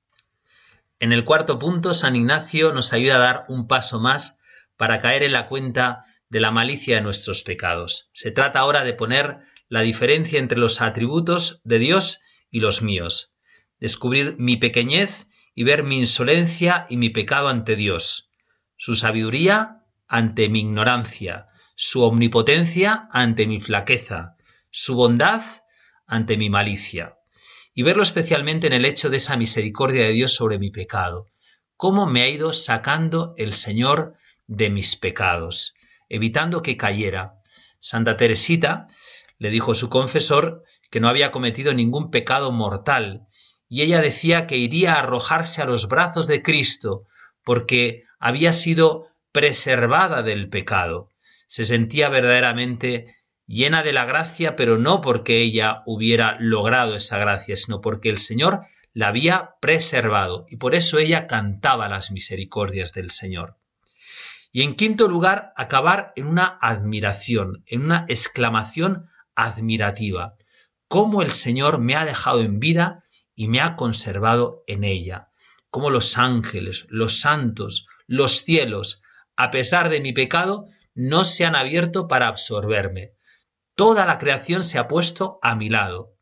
En 1.01 1.13
el 1.13 1.25
cuarto 1.25 1.58
punto, 1.58 1.96
San 1.96 2.15
Ignacio 2.15 2.74
nos 2.74 2.93
ayuda 2.93 3.15
a 3.15 3.20
dar 3.20 3.46
un 3.48 3.67
paso 3.67 4.00
más 4.00 4.38
para 4.77 5.01
caer 5.01 5.24
en 5.24 5.31
la 5.31 5.48
cuenta 5.48 6.05
de 6.29 6.39
la 6.39 6.51
malicia 6.51 6.96
de 6.96 7.01
nuestros 7.01 7.41
pecados. 7.41 8.12
Se 8.13 8.29
trata 8.29 8.60
ahora 8.60 8.84
de 8.84 8.93
poner 8.93 9.39
la 9.67 9.81
diferencia 9.81 10.38
entre 10.38 10.60
los 10.60 10.79
atributos 10.79 11.60
de 11.63 11.79
Dios 11.79 12.22
y 12.51 12.60
los 12.60 12.84
míos, 12.84 13.36
descubrir 13.79 14.36
mi 14.38 14.58
pequeñez 14.58 15.25
y 15.55 15.63
ver 15.63 15.81
mi 15.81 15.98
insolencia 15.98 16.86
y 16.88 16.98
mi 16.98 17.10
pecado 17.10 17.48
ante 17.48 17.75
Dios, 17.75 18.29
su 18.77 18.93
sabiduría 18.93 19.84
ante 20.08 20.50
mi 20.50 20.60
ignorancia, 20.60 21.48
su 21.75 22.03
omnipotencia 22.03 23.10
ante 23.12 23.48
mi 23.48 23.60
flaqueza, 23.60 24.36
su 24.70 24.93
bondad 24.93 25.41
ante 26.05 26.38
mi 26.38 26.51
malicia, 26.51 27.17
y 27.74 27.84
verlo 27.84 28.04
especialmente 28.04 28.68
en 28.68 28.74
el 28.74 28.86
hecho 28.86 29.10
de 29.10 29.18
esa 29.18 29.38
misericordia 29.38 30.04
de 30.04 30.12
Dios 30.12 30.34
sobre 30.34 30.60
mi 30.60 30.72
pecado, 30.72 31.28
cómo 31.78 32.06
me 32.06 32.24
ha 32.24 32.30
ido 32.30 32.54
sacando 32.54 33.34
el 33.38 33.54
Señor 33.54 34.16
de 34.48 34.70
mis 34.70 34.96
pecados, 34.96 35.74
evitando 36.10 36.62
que 36.62 36.78
cayera. 36.78 37.36
Santa 37.80 38.18
Teresita 38.18 38.88
le 39.38 39.50
dijo 39.50 39.72
a 39.72 39.75
su 39.75 39.90
confesor 39.90 40.63
que 40.90 41.00
no 41.00 41.08
había 41.10 41.32
cometido 41.32 41.74
ningún 41.74 42.12
pecado 42.12 42.51
mortal, 42.51 43.28
y 43.68 43.82
ella 43.82 44.01
decía 44.01 44.48
que 44.48 44.58
iría 44.58 44.94
a 44.94 45.00
arrojarse 45.00 45.62
a 45.62 45.66
los 45.66 45.88
brazos 45.88 46.28
de 46.28 46.44
Cristo, 46.44 47.08
porque 47.44 48.04
había 48.20 48.51
sido 48.54 49.08
preservada 49.32 50.22
del 50.24 50.50
pecado. 50.50 51.10
Se 51.48 51.63
sentía 51.63 52.10
verdaderamente 52.10 53.16
llena 53.48 53.84
de 53.84 53.94
la 53.94 54.06
gracia, 54.06 54.56
pero 54.56 54.78
no 54.78 55.02
porque 55.02 55.42
ella 55.42 55.82
hubiera 55.86 56.38
logrado 56.40 56.96
esa 56.96 57.18
gracia, 57.18 57.58
sino 57.58 57.82
porque 57.82 58.10
el 58.10 58.20
Señor 58.20 58.62
la 58.94 59.08
había 59.08 59.56
preservado 59.62 60.46
y 60.50 60.58
por 60.58 60.76
eso 60.76 61.00
ella 61.00 61.28
cantaba 61.28 61.90
las 61.90 62.12
misericordias 62.12 62.94
del 62.94 63.12
Señor. 63.12 63.58
Y 64.52 64.64
en 64.64 64.76
quinto 64.76 65.08
lugar, 65.08 65.54
acabar 65.56 66.12
en 66.16 66.28
una 66.28 66.58
admiración, 66.62 67.64
en 67.68 67.84
una 67.84 68.06
exclamación 68.10 69.10
admirativa. 69.34 70.36
Cómo 70.90 71.22
el 71.22 71.32
Señor 71.32 71.80
me 71.80 71.96
ha 71.96 72.04
dejado 72.04 72.42
en 72.42 72.60
vida 72.60 73.06
y 73.34 73.48
me 73.48 73.62
ha 73.62 73.78
conservado 73.78 74.64
en 74.68 74.84
ella. 74.84 75.30
Cómo 75.70 75.90
los 75.90 76.18
ángeles, 76.18 76.86
los 76.90 77.22
santos, 77.22 77.88
los 78.08 78.44
cielos, 78.44 79.02
a 79.38 79.52
pesar 79.52 79.88
de 79.88 80.02
mi 80.02 80.12
pecado, 80.12 80.68
no 80.94 81.24
se 81.24 81.46
han 81.46 81.56
abierto 81.56 82.10
para 82.10 82.28
absorberme. 82.28 83.14
Toda 83.82 84.06
la 84.06 84.20
creación 84.20 84.64
se 84.64 84.78
ha 84.78 84.88
puesto 84.88 85.40
a 85.42 85.56
mi 85.56 85.68
lado. 85.68 86.14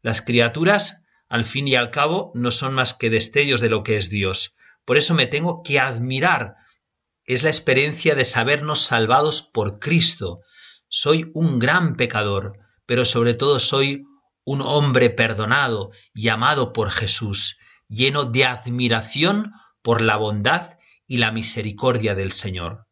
Las 0.00 0.22
criaturas, 0.22 1.04
al 1.28 1.44
fin 1.44 1.68
y 1.68 1.74
al 1.74 1.90
cabo, 1.90 2.32
no 2.34 2.50
son 2.50 2.72
más 2.72 2.94
que 2.94 3.10
destellos 3.10 3.60
de 3.60 3.68
lo 3.68 3.82
que 3.82 3.98
es 3.98 4.08
Dios. 4.08 4.56
Por 4.86 4.96
eso 4.96 5.12
me 5.12 5.26
tengo 5.26 5.62
que 5.62 5.78
admirar. 5.78 6.54
Es 7.26 7.42
la 7.42 7.50
experiencia 7.50 8.14
de 8.14 8.24
sabernos 8.24 8.80
salvados 8.80 9.42
por 9.42 9.80
Cristo. 9.80 10.40
Soy 10.88 11.30
un 11.34 11.58
gran 11.58 11.96
pecador, 11.96 12.58
pero 12.86 13.04
sobre 13.04 13.34
todo 13.34 13.58
soy 13.58 14.06
un 14.46 14.62
hombre 14.62 15.10
perdonado 15.10 15.90
y 16.14 16.28
amado 16.28 16.72
por 16.72 16.90
Jesús, 16.90 17.58
lleno 17.86 18.24
de 18.24 18.46
admiración 18.46 19.52
por 19.82 20.00
la 20.00 20.16
bondad 20.16 20.78
y 21.06 21.18
la 21.18 21.32
misericordia 21.32 22.14
del 22.14 22.32
Señor. 22.32 22.86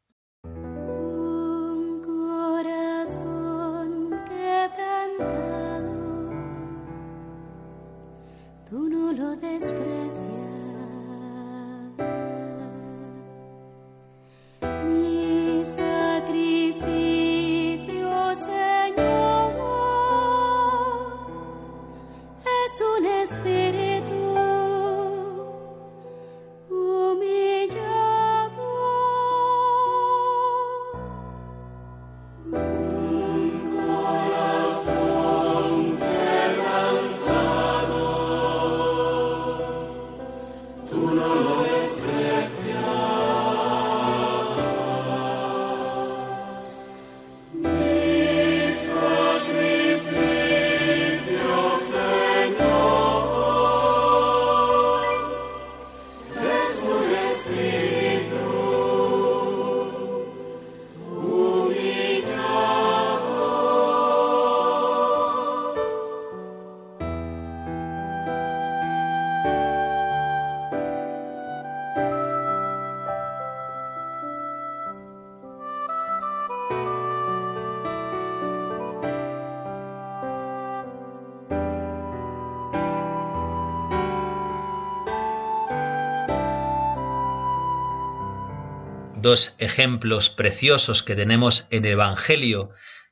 Dos 89.23 89.55
ejemplos 89.59 90.29
preciosos 90.29 91.03
que 91.03 91.17
tenemos 91.17 91.67
en 91.71 91.85
el 91.85 91.93
Evangelio 91.93 92.71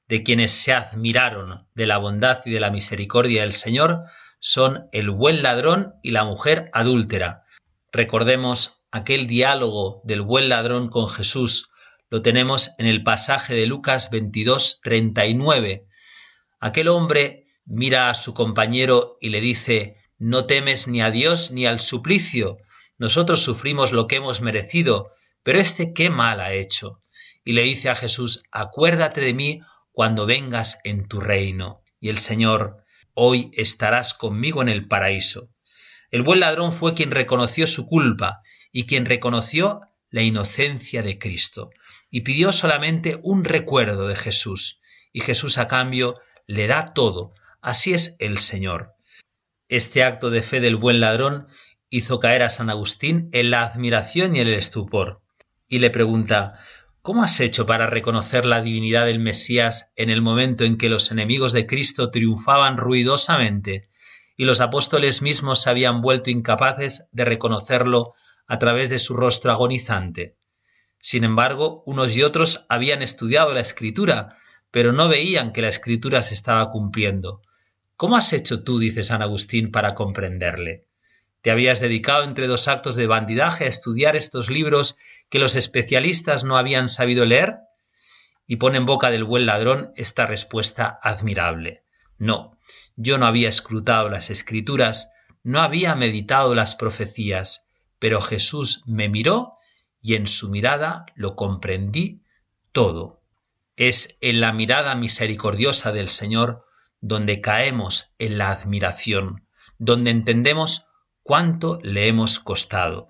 de 0.08 0.22
quienes 0.22 0.50
se 0.50 0.72
admiraron 0.72 1.66
de 1.74 1.86
la 1.86 1.98
bondad 1.98 2.40
y 2.44 2.50
de 2.50 2.60
la 2.60 2.70
misericordia 2.70 3.42
del 3.42 3.52
Señor 3.52 4.02
son 4.40 4.88
el 4.92 5.10
buen 5.10 5.42
ladrón 5.42 5.94
y 6.02 6.10
la 6.10 6.24
mujer 6.24 6.70
adúltera. 6.72 7.44
Recordemos 7.92 8.82
aquel 8.90 9.26
diálogo 9.26 10.00
del 10.04 10.22
buen 10.22 10.48
ladrón 10.48 10.88
con 10.88 11.08
Jesús, 11.08 11.70
lo 12.10 12.22
tenemos 12.22 12.72
en 12.78 12.86
el 12.86 13.04
pasaje 13.04 13.54
de 13.54 13.66
Lucas 13.66 14.10
22, 14.10 14.80
39. 14.82 15.86
Aquel 16.58 16.88
hombre 16.88 17.46
mira 17.64 18.10
a 18.10 18.14
su 18.14 18.34
compañero 18.34 19.16
y 19.20 19.28
le 19.28 19.40
dice, 19.40 19.96
no 20.18 20.46
temes 20.46 20.88
ni 20.88 21.02
a 21.02 21.12
Dios 21.12 21.52
ni 21.52 21.66
al 21.66 21.78
suplicio, 21.78 22.58
nosotros 22.98 23.42
sufrimos 23.42 23.92
lo 23.92 24.08
que 24.08 24.16
hemos 24.16 24.40
merecido, 24.40 25.12
pero 25.42 25.58
este 25.58 25.92
qué 25.92 26.10
mal 26.10 26.40
ha 26.40 26.52
hecho. 26.52 27.02
Y 27.44 27.52
le 27.52 27.62
dice 27.62 27.88
a 27.88 27.94
Jesús, 27.94 28.42
acuérdate 28.50 29.20
de 29.20 29.34
mí 29.34 29.60
cuando 29.92 30.26
vengas 30.26 30.80
en 30.84 31.08
tu 31.08 31.20
reino. 31.20 31.82
Y 32.00 32.10
el 32.10 32.18
Señor, 32.18 32.84
hoy 33.14 33.50
estarás 33.54 34.14
conmigo 34.14 34.62
en 34.62 34.68
el 34.68 34.86
paraíso. 34.86 35.50
El 36.10 36.22
buen 36.22 36.40
ladrón 36.40 36.72
fue 36.72 36.94
quien 36.94 37.10
reconoció 37.10 37.66
su 37.66 37.86
culpa 37.86 38.40
y 38.72 38.86
quien 38.86 39.06
reconoció 39.06 39.80
la 40.10 40.22
inocencia 40.22 41.02
de 41.02 41.18
Cristo 41.18 41.70
y 42.10 42.22
pidió 42.22 42.52
solamente 42.52 43.18
un 43.22 43.44
recuerdo 43.44 44.08
de 44.08 44.16
Jesús. 44.16 44.80
Y 45.12 45.20
Jesús 45.20 45.58
a 45.58 45.68
cambio 45.68 46.20
le 46.46 46.66
da 46.66 46.92
todo. 46.92 47.34
Así 47.62 47.94
es 47.94 48.16
el 48.18 48.38
Señor. 48.38 48.94
Este 49.68 50.02
acto 50.02 50.30
de 50.30 50.42
fe 50.42 50.60
del 50.60 50.76
buen 50.76 51.00
ladrón 51.00 51.46
hizo 51.88 52.18
caer 52.18 52.42
a 52.42 52.48
San 52.48 52.70
Agustín 52.70 53.28
en 53.32 53.50
la 53.50 53.64
admiración 53.64 54.36
y 54.36 54.40
el 54.40 54.52
estupor 54.52 55.22
y 55.70 55.78
le 55.78 55.88
pregunta 55.88 56.58
¿Cómo 57.00 57.22
has 57.22 57.40
hecho 57.40 57.64
para 57.64 57.86
reconocer 57.86 58.44
la 58.44 58.60
divinidad 58.60 59.06
del 59.06 59.20
Mesías 59.20 59.94
en 59.96 60.10
el 60.10 60.20
momento 60.20 60.64
en 60.64 60.76
que 60.76 60.90
los 60.90 61.10
enemigos 61.10 61.52
de 61.52 61.66
Cristo 61.66 62.10
triunfaban 62.10 62.76
ruidosamente 62.76 63.88
y 64.36 64.44
los 64.44 64.60
apóstoles 64.60 65.22
mismos 65.22 65.62
se 65.62 65.70
habían 65.70 66.02
vuelto 66.02 66.28
incapaces 66.28 67.08
de 67.12 67.24
reconocerlo 67.24 68.12
a 68.46 68.58
través 68.58 68.90
de 68.90 68.98
su 68.98 69.14
rostro 69.14 69.50
agonizante? 69.50 70.36
Sin 70.98 71.24
embargo, 71.24 71.82
unos 71.86 72.14
y 72.14 72.22
otros 72.22 72.66
habían 72.68 73.00
estudiado 73.00 73.54
la 73.54 73.60
escritura, 73.60 74.36
pero 74.70 74.92
no 74.92 75.08
veían 75.08 75.54
que 75.54 75.62
la 75.62 75.68
escritura 75.68 76.20
se 76.22 76.34
estaba 76.34 76.70
cumpliendo. 76.70 77.40
¿Cómo 77.96 78.16
has 78.16 78.34
hecho 78.34 78.62
tú, 78.62 78.78
dice 78.78 79.02
San 79.02 79.22
Agustín, 79.22 79.70
para 79.70 79.94
comprenderle? 79.94 80.84
¿Te 81.40 81.50
habías 81.50 81.80
dedicado 81.80 82.24
entre 82.24 82.46
dos 82.46 82.68
actos 82.68 82.96
de 82.96 83.06
bandidaje 83.06 83.64
a 83.64 83.68
estudiar 83.68 84.16
estos 84.16 84.50
libros 84.50 84.98
que 85.30 85.38
los 85.38 85.56
especialistas 85.56 86.44
no 86.44 86.58
habían 86.58 86.88
sabido 86.88 87.24
leer? 87.24 87.58
Y 88.46 88.56
pone 88.56 88.78
en 88.78 88.86
boca 88.86 89.10
del 89.10 89.24
buen 89.24 89.46
ladrón 89.46 89.92
esta 89.96 90.26
respuesta 90.26 90.98
admirable. 91.02 91.84
No, 92.18 92.58
yo 92.96 93.16
no 93.16 93.26
había 93.26 93.48
escrutado 93.48 94.10
las 94.10 94.28
escrituras, 94.28 95.10
no 95.42 95.60
había 95.60 95.94
meditado 95.94 96.54
las 96.54 96.74
profecías, 96.74 97.68
pero 97.98 98.20
Jesús 98.20 98.82
me 98.86 99.08
miró 99.08 99.54
y 100.02 100.16
en 100.16 100.26
su 100.26 100.50
mirada 100.50 101.06
lo 101.14 101.36
comprendí 101.36 102.22
todo. 102.72 103.22
Es 103.76 104.18
en 104.20 104.40
la 104.40 104.52
mirada 104.52 104.94
misericordiosa 104.96 105.92
del 105.92 106.08
Señor 106.08 106.66
donde 107.00 107.40
caemos 107.40 108.12
en 108.18 108.36
la 108.36 108.50
admiración, 108.50 109.46
donde 109.78 110.10
entendemos 110.10 110.86
cuánto 111.22 111.78
le 111.82 112.08
hemos 112.08 112.38
costado. 112.38 113.09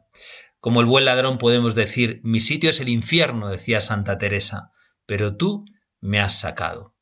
Como 0.61 0.81
el 0.81 0.87
buen 0.87 1.07
ladrón 1.07 1.39
podemos 1.39 1.75
decir, 1.75 2.21
mi 2.23 2.39
sitio 2.39 2.69
es 2.69 2.81
el 2.81 2.91
infierno, 2.91 3.49
decía 3.49 3.81
Santa 3.81 4.19
Teresa, 4.19 4.73
pero 5.07 5.35
tú 5.35 5.65
me 6.03 6.21
has 6.21 6.39
sacado. 6.39 6.95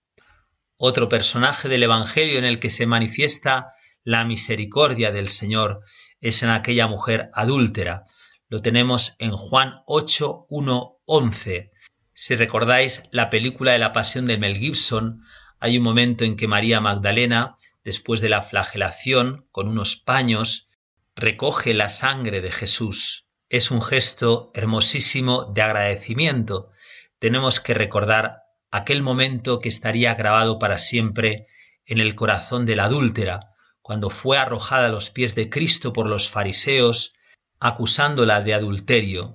Otro 0.76 1.08
personaje 1.08 1.68
del 1.68 1.82
Evangelio 1.82 2.38
en 2.38 2.44
el 2.44 2.60
que 2.60 2.70
se 2.70 2.86
manifiesta 2.86 3.72
la 4.04 4.24
misericordia 4.24 5.10
del 5.10 5.28
Señor 5.28 5.80
es 6.20 6.44
en 6.44 6.50
aquella 6.50 6.86
mujer 6.86 7.30
adúltera. 7.34 8.04
Lo 8.48 8.62
tenemos 8.62 9.16
en 9.18 9.32
Juan 9.32 9.82
8, 9.86 10.46
1, 10.48 11.00
11. 11.04 11.72
Si 12.14 12.36
recordáis 12.36 13.08
la 13.10 13.28
película 13.28 13.72
de 13.72 13.80
la 13.80 13.92
Pasión 13.92 14.26
de 14.26 14.38
Mel 14.38 14.56
Gibson, 14.56 15.24
hay 15.58 15.78
un 15.78 15.82
momento 15.82 16.22
en 16.22 16.36
que 16.36 16.46
María 16.46 16.80
Magdalena, 16.80 17.56
después 17.82 18.20
de 18.20 18.28
la 18.28 18.42
flagelación, 18.42 19.48
con 19.50 19.66
unos 19.66 19.96
paños, 19.96 20.70
recoge 21.16 21.74
la 21.74 21.88
sangre 21.88 22.40
de 22.40 22.52
Jesús 22.52 23.27
es 23.48 23.70
un 23.70 23.80
gesto 23.80 24.50
hermosísimo 24.54 25.44
de 25.46 25.62
agradecimiento. 25.62 26.70
Tenemos 27.18 27.60
que 27.60 27.74
recordar 27.74 28.42
aquel 28.70 29.02
momento 29.02 29.60
que 29.60 29.70
estaría 29.70 30.14
grabado 30.14 30.58
para 30.58 30.78
siempre 30.78 31.46
en 31.86 31.98
el 31.98 32.14
corazón 32.14 32.66
de 32.66 32.76
la 32.76 32.84
adúltera, 32.84 33.54
cuando 33.80 34.10
fue 34.10 34.36
arrojada 34.36 34.88
a 34.88 34.90
los 34.90 35.08
pies 35.08 35.34
de 35.34 35.48
Cristo 35.48 35.94
por 35.94 36.06
los 36.06 36.28
fariseos, 36.28 37.14
acusándola 37.58 38.42
de 38.42 38.52
adulterio. 38.52 39.32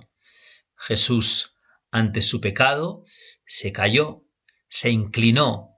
Jesús, 0.76 1.56
ante 1.90 2.22
su 2.22 2.40
pecado, 2.40 3.04
se 3.44 3.72
cayó, 3.72 4.22
se 4.68 4.90
inclinó 4.90 5.70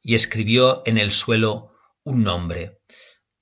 y 0.00 0.14
escribió 0.14 0.82
en 0.86 0.96
el 0.96 1.12
suelo 1.12 1.74
un 2.02 2.24
nombre. 2.24 2.80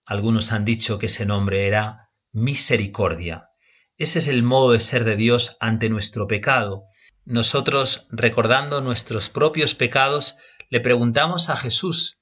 Algunos 0.04 0.50
han 0.50 0.64
dicho 0.64 0.98
que 0.98 1.06
ese 1.06 1.26
nombre 1.26 1.68
era 1.68 2.10
misericordia. 2.32 3.51
Ese 3.98 4.18
es 4.18 4.28
el 4.28 4.42
modo 4.42 4.72
de 4.72 4.80
ser 4.80 5.04
de 5.04 5.16
Dios 5.16 5.56
ante 5.60 5.88
nuestro 5.90 6.26
pecado. 6.26 6.84
Nosotros, 7.24 8.08
recordando 8.10 8.80
nuestros 8.80 9.28
propios 9.28 9.74
pecados, 9.74 10.36
le 10.70 10.80
preguntamos 10.80 11.50
a 11.50 11.56
Jesús, 11.56 12.18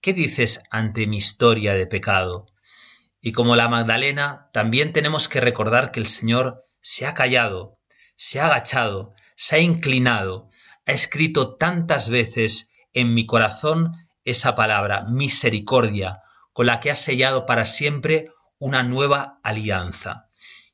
¿qué 0.00 0.12
dices 0.12 0.62
ante 0.70 1.06
mi 1.06 1.16
historia 1.16 1.74
de 1.74 1.86
pecado? 1.86 2.46
Y 3.20 3.32
como 3.32 3.56
la 3.56 3.68
Magdalena, 3.68 4.50
también 4.52 4.92
tenemos 4.92 5.28
que 5.28 5.40
recordar 5.40 5.90
que 5.92 6.00
el 6.00 6.06
Señor 6.06 6.62
se 6.82 7.06
ha 7.06 7.14
callado, 7.14 7.78
se 8.16 8.38
ha 8.40 8.46
agachado, 8.46 9.14
se 9.36 9.56
ha 9.56 9.58
inclinado, 9.60 10.50
ha 10.86 10.92
escrito 10.92 11.56
tantas 11.56 12.10
veces 12.10 12.70
en 12.92 13.14
mi 13.14 13.24
corazón 13.24 13.92
esa 14.24 14.54
palabra, 14.54 15.04
misericordia, 15.08 16.20
con 16.52 16.66
la 16.66 16.80
que 16.80 16.90
ha 16.90 16.94
sellado 16.94 17.46
para 17.46 17.64
siempre 17.64 18.28
una 18.58 18.82
nueva 18.82 19.40
alianza. 19.42 20.28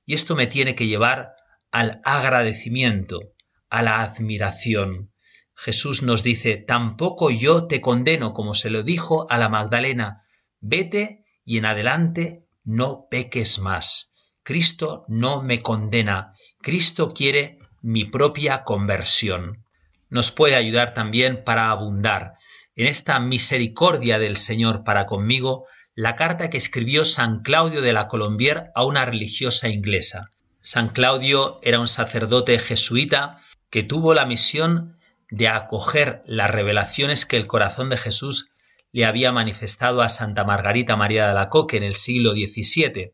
Y 0.07 0.15
esto 0.15 0.35
me 0.37 0.47
tiene 0.47 0.75
que 0.75 0.87
llevar 0.87 1.35
al 1.71 2.01
agradecimiento, 2.05 3.21
a 3.69 3.83
la 3.83 4.03
admiración. 4.03 5.13
Jesús 5.55 6.03
nos 6.03 6.23
dice, 6.23 6.57
tampoco 6.57 7.31
yo 7.31 7.67
te 7.67 7.81
condeno, 7.81 8.33
como 8.33 8.55
se 8.55 8.71
lo 8.71 8.83
dijo 8.83 9.31
a 9.31 9.39
la 9.39 9.49
Magdalena, 9.49 10.23
vete 10.61 11.25
y 11.45 11.59
en 11.59 11.67
adelante 11.67 12.47
no 12.65 13.07
peques 13.11 13.59
más. 13.59 14.15
Cristo 14.43 15.05
no 15.09 15.43
me 15.43 15.63
condena, 15.63 16.33
Cristo 16.61 17.13
quiere 17.13 17.59
mi 17.83 18.05
propia 18.05 18.65
conversión. 18.65 19.65
Nos 20.09 20.31
puede 20.33 20.57
ayudar 20.57 20.93
también 20.95 21.45
para 21.45 21.71
abundar 21.71 22.35
en 22.75 22.87
esta 22.87 23.21
misericordia 23.21 24.19
del 24.19 24.37
Señor 24.37 24.83
para 24.83 25.07
conmigo 25.07 25.67
la 25.95 26.17
carta 26.17 26.51
que 26.51 26.57
escribió 26.57 27.05
San 27.05 27.43
Claudio 27.43 27.83
de 27.83 27.93
la 27.93 28.09
Colombier 28.09 28.71
a 28.75 28.85
una 28.85 29.05
religiosa 29.05 29.69
inglesa. 29.69 30.31
San 30.63 30.91
Claudio 30.91 31.59
era 31.63 31.81
un 31.81 31.89
sacerdote 31.89 32.59
jesuita 32.59 33.41
que 33.71 33.83
tuvo 33.83 34.15
la 34.15 34.27
misión 34.27 34.99
de 35.31 35.49
acoger 35.49 36.23
las 36.27 36.51
revelaciones 36.51 37.27
que 37.27 37.37
el 37.37 37.47
corazón 37.47 37.89
de 37.89 37.97
Jesús 37.97 38.51
le 38.93 39.05
había 39.05 39.33
manifestado 39.33 40.03
a 40.03 40.09
Santa 40.09 40.45
Margarita 40.45 40.97
María 40.97 41.25
de 41.25 41.31
Alacoque 41.31 41.77
en 41.77 41.85
el 41.85 41.95
siglo 41.95 42.33
XVII. 42.33 43.13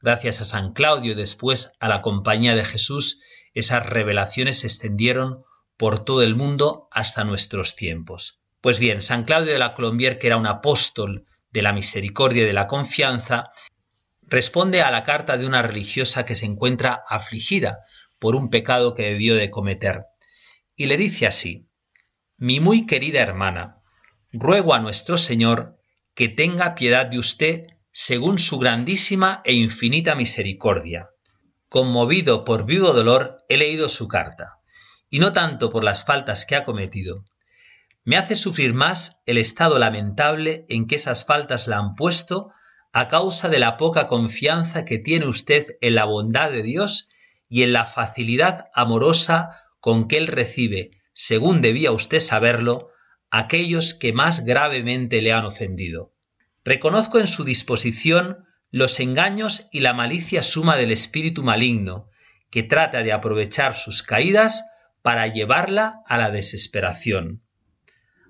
Gracias 0.00 0.40
a 0.40 0.44
San 0.44 0.72
Claudio 0.72 1.12
y 1.12 1.16
después 1.16 1.72
a 1.78 1.88
la 1.88 2.02
Compañía 2.02 2.54
de 2.56 2.64
Jesús, 2.64 3.20
esas 3.54 3.86
revelaciones 3.86 4.60
se 4.60 4.66
extendieron 4.66 5.44
por 5.76 6.04
todo 6.04 6.22
el 6.22 6.34
mundo 6.34 6.88
hasta 6.90 7.24
nuestros 7.24 7.76
tiempos. 7.76 8.40
Pues 8.60 8.78
bien, 8.78 9.02
San 9.02 9.24
Claudio 9.24 9.52
de 9.52 9.58
la 9.58 9.74
Colombier, 9.74 10.18
que 10.18 10.26
era 10.28 10.36
un 10.36 10.46
apóstol 10.46 11.26
de 11.52 11.62
la 11.62 11.72
misericordia 11.72 12.42
y 12.42 12.46
de 12.46 12.52
la 12.52 12.66
confianza, 12.66 13.50
responde 14.22 14.82
a 14.82 14.90
la 14.90 15.04
carta 15.04 15.36
de 15.36 15.46
una 15.46 15.62
religiosa 15.62 16.24
que 16.24 16.34
se 16.34 16.46
encuentra 16.46 17.04
afligida 17.08 17.80
por 18.18 18.34
un 18.34 18.50
pecado 18.50 18.94
que 18.94 19.04
debió 19.04 19.34
de 19.34 19.50
cometer. 19.50 20.06
Y 20.76 20.86
le 20.86 20.96
dice 20.96 21.26
así, 21.26 21.68
Mi 22.36 22.60
muy 22.60 22.86
querida 22.86 23.20
hermana, 23.20 23.82
ruego 24.32 24.74
a 24.74 24.80
nuestro 24.80 25.18
Señor 25.18 25.76
que 26.14 26.28
tenga 26.28 26.74
piedad 26.74 27.06
de 27.06 27.18
usted 27.18 27.66
según 27.92 28.38
su 28.38 28.58
grandísima 28.58 29.42
e 29.44 29.54
infinita 29.54 30.14
misericordia. 30.14 31.10
Conmovido 31.68 32.44
por 32.44 32.64
vivo 32.64 32.92
dolor, 32.92 33.38
he 33.48 33.56
leído 33.56 33.88
su 33.88 34.08
carta, 34.08 34.58
y 35.10 35.18
no 35.18 35.32
tanto 35.32 35.70
por 35.70 35.84
las 35.84 36.04
faltas 36.04 36.46
que 36.46 36.56
ha 36.56 36.64
cometido. 36.64 37.24
Me 38.04 38.16
hace 38.16 38.34
sufrir 38.34 38.74
más 38.74 39.22
el 39.26 39.38
estado 39.38 39.78
lamentable 39.78 40.66
en 40.68 40.86
que 40.88 40.96
esas 40.96 41.24
faltas 41.24 41.68
la 41.68 41.78
han 41.78 41.94
puesto 41.94 42.50
a 42.92 43.08
causa 43.08 43.48
de 43.48 43.60
la 43.60 43.76
poca 43.76 44.08
confianza 44.08 44.84
que 44.84 44.98
tiene 44.98 45.26
usted 45.26 45.76
en 45.80 45.94
la 45.94 46.04
bondad 46.04 46.50
de 46.50 46.62
Dios 46.62 47.08
y 47.48 47.62
en 47.62 47.72
la 47.72 47.86
facilidad 47.86 48.66
amorosa 48.74 49.56
con 49.78 50.08
que 50.08 50.18
Él 50.18 50.26
recibe, 50.26 51.02
según 51.14 51.60
debía 51.60 51.92
usted 51.92 52.18
saberlo, 52.18 52.88
aquellos 53.30 53.94
que 53.94 54.12
más 54.12 54.44
gravemente 54.44 55.22
le 55.22 55.32
han 55.32 55.44
ofendido. 55.44 56.12
Reconozco 56.64 57.18
en 57.18 57.26
su 57.26 57.44
disposición 57.44 58.44
los 58.70 58.98
engaños 59.00 59.68
y 59.70 59.80
la 59.80 59.92
malicia 59.92 60.42
suma 60.42 60.76
del 60.76 60.90
espíritu 60.90 61.42
maligno, 61.42 62.08
que 62.50 62.62
trata 62.62 63.02
de 63.02 63.12
aprovechar 63.12 63.76
sus 63.76 64.02
caídas 64.02 64.64
para 65.02 65.26
llevarla 65.28 66.02
a 66.06 66.18
la 66.18 66.30
desesperación. 66.30 67.42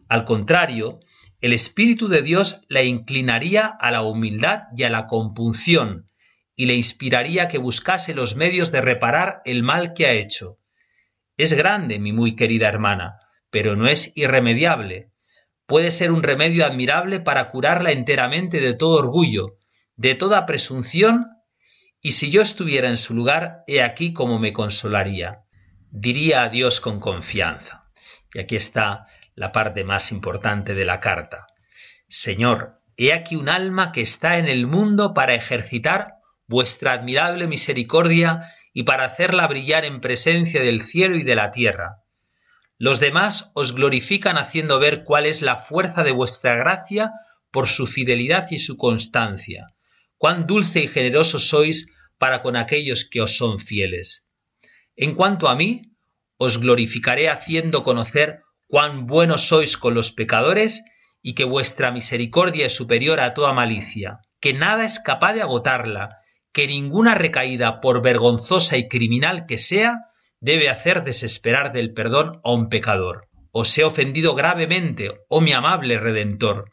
Al 0.08 0.24
contrario, 0.24 1.00
el 1.40 1.52
Espíritu 1.52 2.08
de 2.08 2.22
Dios 2.22 2.62
la 2.68 2.82
inclinaría 2.82 3.66
a 3.66 3.90
la 3.90 4.02
humildad 4.02 4.64
y 4.76 4.84
a 4.84 4.90
la 4.90 5.06
compunción, 5.06 6.08
y 6.54 6.66
le 6.66 6.74
inspiraría 6.74 7.48
que 7.48 7.58
buscase 7.58 8.14
los 8.14 8.36
medios 8.36 8.70
de 8.70 8.80
reparar 8.80 9.42
el 9.44 9.62
mal 9.62 9.94
que 9.94 10.06
ha 10.06 10.12
hecho. 10.12 10.58
Es 11.36 11.52
grande, 11.54 11.98
mi 11.98 12.12
muy 12.12 12.36
querida 12.36 12.68
hermana, 12.68 13.18
pero 13.50 13.74
no 13.74 13.88
es 13.88 14.12
irremediable. 14.16 15.10
Puede 15.66 15.90
ser 15.90 16.12
un 16.12 16.22
remedio 16.22 16.64
admirable 16.66 17.20
para 17.20 17.50
curarla 17.50 17.90
enteramente 17.90 18.60
de 18.60 18.74
todo 18.74 18.98
orgullo, 18.98 19.56
de 19.96 20.14
toda 20.14 20.46
presunción, 20.46 21.26
y 22.00 22.12
si 22.12 22.30
yo 22.30 22.42
estuviera 22.42 22.88
en 22.88 22.96
su 22.96 23.14
lugar, 23.14 23.62
he 23.66 23.82
aquí 23.82 24.12
cómo 24.12 24.38
me 24.38 24.52
consolaría. 24.52 25.44
Diría 25.90 26.42
a 26.42 26.48
Dios 26.48 26.80
con 26.80 27.00
confianza. 27.00 27.80
Y 28.34 28.40
aquí 28.40 28.56
está 28.56 29.06
la 29.34 29.52
parte 29.52 29.84
más 29.84 30.12
importante 30.12 30.74
de 30.74 30.84
la 30.84 31.00
carta. 31.00 31.46
Señor, 32.08 32.80
he 32.96 33.12
aquí 33.12 33.36
un 33.36 33.48
alma 33.48 33.92
que 33.92 34.02
está 34.02 34.38
en 34.38 34.46
el 34.46 34.66
mundo 34.66 35.14
para 35.14 35.34
ejercitar 35.34 36.14
vuestra 36.46 36.92
admirable 36.92 37.46
misericordia 37.46 38.52
y 38.74 38.82
para 38.82 39.04
hacerla 39.04 39.46
brillar 39.46 39.84
en 39.84 40.00
presencia 40.00 40.62
del 40.62 40.82
cielo 40.82 41.16
y 41.16 41.22
de 41.22 41.34
la 41.34 41.50
tierra. 41.50 42.02
Los 42.78 43.00
demás 43.00 43.50
os 43.54 43.74
glorifican 43.74 44.36
haciendo 44.36 44.78
ver 44.78 45.04
cuál 45.04 45.26
es 45.26 45.40
la 45.40 45.56
fuerza 45.56 46.02
de 46.02 46.12
vuestra 46.12 46.56
gracia 46.56 47.12
por 47.50 47.68
su 47.68 47.86
fidelidad 47.86 48.50
y 48.50 48.58
su 48.58 48.76
constancia. 48.76 49.74
Cuán 50.18 50.46
dulce 50.46 50.80
y 50.80 50.88
generoso 50.88 51.38
sois 51.38 51.92
para 52.18 52.42
con 52.42 52.56
aquellos 52.56 53.04
que 53.08 53.20
os 53.20 53.36
son 53.36 53.58
fieles. 53.58 54.26
En 54.96 55.14
cuanto 55.14 55.48
a 55.48 55.54
mí, 55.54 55.92
os 56.36 56.58
glorificaré 56.58 57.30
haciendo 57.30 57.82
conocer 57.82 58.41
cuán 58.72 59.06
buenos 59.06 59.48
sois 59.48 59.76
con 59.76 59.92
los 59.92 60.12
pecadores 60.12 60.82
y 61.20 61.34
que 61.34 61.44
vuestra 61.44 61.90
misericordia 61.90 62.64
es 62.64 62.74
superior 62.74 63.20
a 63.20 63.34
toda 63.34 63.52
malicia, 63.52 64.20
que 64.40 64.54
nada 64.54 64.86
es 64.86 64.98
capaz 64.98 65.34
de 65.34 65.42
agotarla 65.42 66.20
que 66.54 66.66
ninguna 66.66 67.14
recaída, 67.14 67.82
por 67.82 68.00
vergonzosa 68.00 68.78
y 68.78 68.88
criminal 68.88 69.44
que 69.44 69.58
sea, 69.58 70.06
debe 70.40 70.70
hacer 70.70 71.04
desesperar 71.04 71.74
del 71.74 71.92
perdón 71.92 72.40
a 72.44 72.52
un 72.52 72.70
pecador. 72.70 73.28
Os 73.50 73.76
he 73.76 73.84
ofendido 73.84 74.34
gravemente, 74.34 75.20
oh 75.28 75.42
mi 75.42 75.52
amable 75.52 75.98
Redentor, 75.98 76.70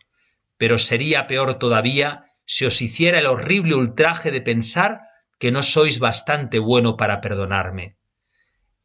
pero 0.57 0.77
sería 0.77 1.27
peor 1.27 1.55
todavía 1.55 2.23
si 2.45 2.65
os 2.65 2.81
hiciera 2.81 3.19
el 3.19 3.25
horrible 3.25 3.75
ultraje 3.75 4.31
de 4.31 4.39
pensar 4.39 5.01
que 5.37 5.51
no 5.51 5.61
sois 5.63 5.99
bastante 5.99 6.59
bueno 6.59 6.95
para 6.95 7.19
perdonarme. 7.19 7.98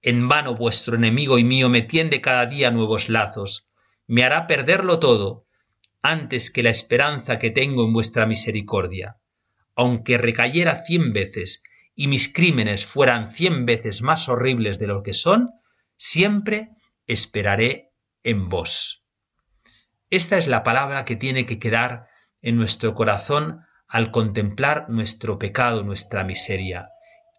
En 0.06 0.28
vano 0.28 0.54
vuestro 0.54 0.96
enemigo 0.96 1.38
y 1.38 1.44
mío 1.44 1.68
me 1.68 1.82
tiende 1.82 2.20
cada 2.20 2.46
día 2.46 2.70
nuevos 2.70 3.08
lazos, 3.08 3.68
me 4.06 4.22
hará 4.22 4.46
perderlo 4.46 4.98
todo, 4.98 5.46
antes 6.02 6.50
que 6.50 6.62
la 6.62 6.70
esperanza 6.70 7.38
que 7.38 7.50
tengo 7.50 7.84
en 7.84 7.92
vuestra 7.92 8.26
misericordia 8.26 9.16
aunque 9.74 10.18
recayera 10.18 10.84
cien 10.84 11.12
veces 11.12 11.62
y 11.94 12.08
mis 12.08 12.32
crímenes 12.32 12.86
fueran 12.86 13.30
cien 13.30 13.66
veces 13.66 14.02
más 14.02 14.28
horribles 14.28 14.78
de 14.78 14.86
lo 14.86 15.02
que 15.02 15.12
son, 15.12 15.50
siempre 15.96 16.70
esperaré 17.06 17.92
en 18.22 18.48
vos. 18.48 19.06
Esta 20.10 20.38
es 20.38 20.46
la 20.46 20.62
palabra 20.62 21.04
que 21.04 21.16
tiene 21.16 21.46
que 21.46 21.58
quedar 21.58 22.08
en 22.42 22.56
nuestro 22.56 22.94
corazón 22.94 23.60
al 23.88 24.10
contemplar 24.10 24.88
nuestro 24.88 25.38
pecado, 25.38 25.82
nuestra 25.82 26.24
miseria. 26.24 26.90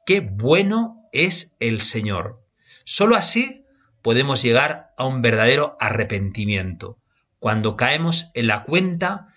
Qué 0.06 0.20
bueno 0.20 1.08
es 1.12 1.56
el 1.60 1.82
Señor. 1.82 2.45
Solo 2.86 3.16
así 3.16 3.66
podemos 4.02 4.44
llegar 4.44 4.94
a 4.98 5.06
un 5.06 5.22
verdadero 5.24 5.76
arrepentimiento, 5.80 7.00
cuando 7.40 7.76
caemos 7.76 8.30
en 8.36 8.48
la 8.48 8.64
cuenta 8.64 9.34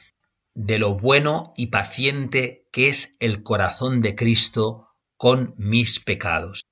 de 0.55 0.79
lo 0.79 0.95
bueno 0.95 1.55
y 1.57 1.69
paciente 1.69 2.69
que 2.73 2.89
es 2.89 3.17
el 3.21 3.43
corazón 3.43 4.03
de 4.03 4.15
Cristo 4.15 4.89
con 5.17 5.55
mis 5.57 6.01
pecados. 6.01 6.65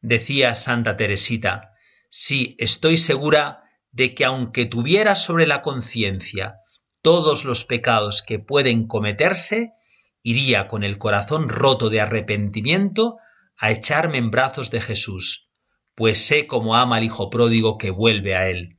Decía 0.00 0.54
Santa 0.54 0.96
Teresita, 0.96 1.74
sí, 2.10 2.56
estoy 2.58 2.96
segura 2.96 3.64
de 3.90 4.14
que 4.14 4.24
aunque 4.24 4.64
tuviera 4.64 5.14
sobre 5.14 5.46
la 5.46 5.62
conciencia 5.62 6.56
todos 7.02 7.44
los 7.44 7.64
pecados 7.64 8.22
que 8.22 8.38
pueden 8.38 8.86
cometerse, 8.86 9.74
iría 10.22 10.68
con 10.68 10.84
el 10.84 10.98
corazón 10.98 11.48
roto 11.48 11.90
de 11.90 12.00
arrepentimiento 12.00 13.18
a 13.58 13.70
echarme 13.70 14.18
en 14.18 14.30
brazos 14.30 14.70
de 14.70 14.80
Jesús, 14.80 15.51
pues 15.94 16.26
sé 16.26 16.46
cómo 16.46 16.76
ama 16.76 16.96
al 16.96 17.04
Hijo 17.04 17.30
pródigo 17.30 17.78
que 17.78 17.90
vuelve 17.90 18.34
a 18.36 18.48
él. 18.48 18.78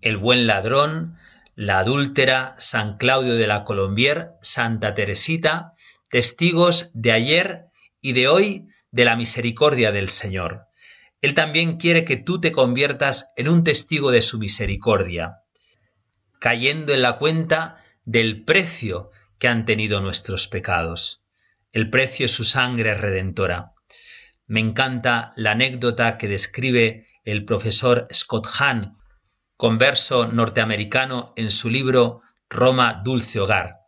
el 0.00 0.16
buen 0.16 0.46
ladrón, 0.46 1.16
la 1.56 1.80
adúltera, 1.80 2.54
San 2.58 2.98
Claudio 2.98 3.34
de 3.34 3.48
la 3.48 3.64
Colombier, 3.64 4.30
Santa 4.42 4.94
Teresita, 4.94 5.72
testigos 6.08 6.90
de 6.94 7.10
ayer 7.12 7.64
y 8.00 8.12
de 8.12 8.28
hoy 8.28 8.68
de 8.92 9.04
la 9.04 9.16
misericordia 9.16 9.90
del 9.90 10.08
Señor. 10.08 10.66
Él 11.20 11.34
también 11.34 11.78
quiere 11.78 12.04
que 12.04 12.16
tú 12.16 12.40
te 12.40 12.52
conviertas 12.52 13.32
en 13.36 13.48
un 13.48 13.64
testigo 13.64 14.12
de 14.12 14.22
su 14.22 14.38
misericordia, 14.38 15.38
cayendo 16.38 16.94
en 16.94 17.02
la 17.02 17.18
cuenta 17.18 17.82
del 18.04 18.44
precio 18.44 19.10
que 19.38 19.48
han 19.48 19.64
tenido 19.64 20.00
nuestros 20.00 20.46
pecados. 20.46 21.24
El 21.72 21.90
precio 21.90 22.26
es 22.26 22.32
su 22.32 22.44
sangre 22.44 22.94
redentora. 22.94 23.72
Me 24.50 24.60
encanta 24.60 25.32
la 25.36 25.50
anécdota 25.50 26.16
que 26.16 26.26
describe 26.26 27.06
el 27.22 27.44
profesor 27.44 28.08
Scott 28.10 28.46
Hahn, 28.58 28.96
converso 29.58 30.26
norteamericano, 30.26 31.34
en 31.36 31.50
su 31.50 31.68
libro 31.68 32.22
Roma 32.48 33.02
Dulce 33.04 33.40
Hogar. 33.40 33.80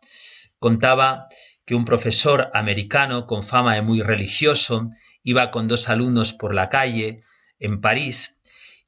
Contaba 0.59 1.27
que 1.65 1.73
un 1.73 1.83
profesor 1.83 2.51
americano 2.53 3.25
con 3.25 3.43
fama 3.43 3.73
de 3.73 3.81
muy 3.81 4.03
religioso 4.03 4.91
iba 5.23 5.49
con 5.49 5.67
dos 5.67 5.89
alumnos 5.89 6.31
por 6.31 6.53
la 6.53 6.69
calle 6.69 7.21
en 7.57 7.81
París 7.81 8.39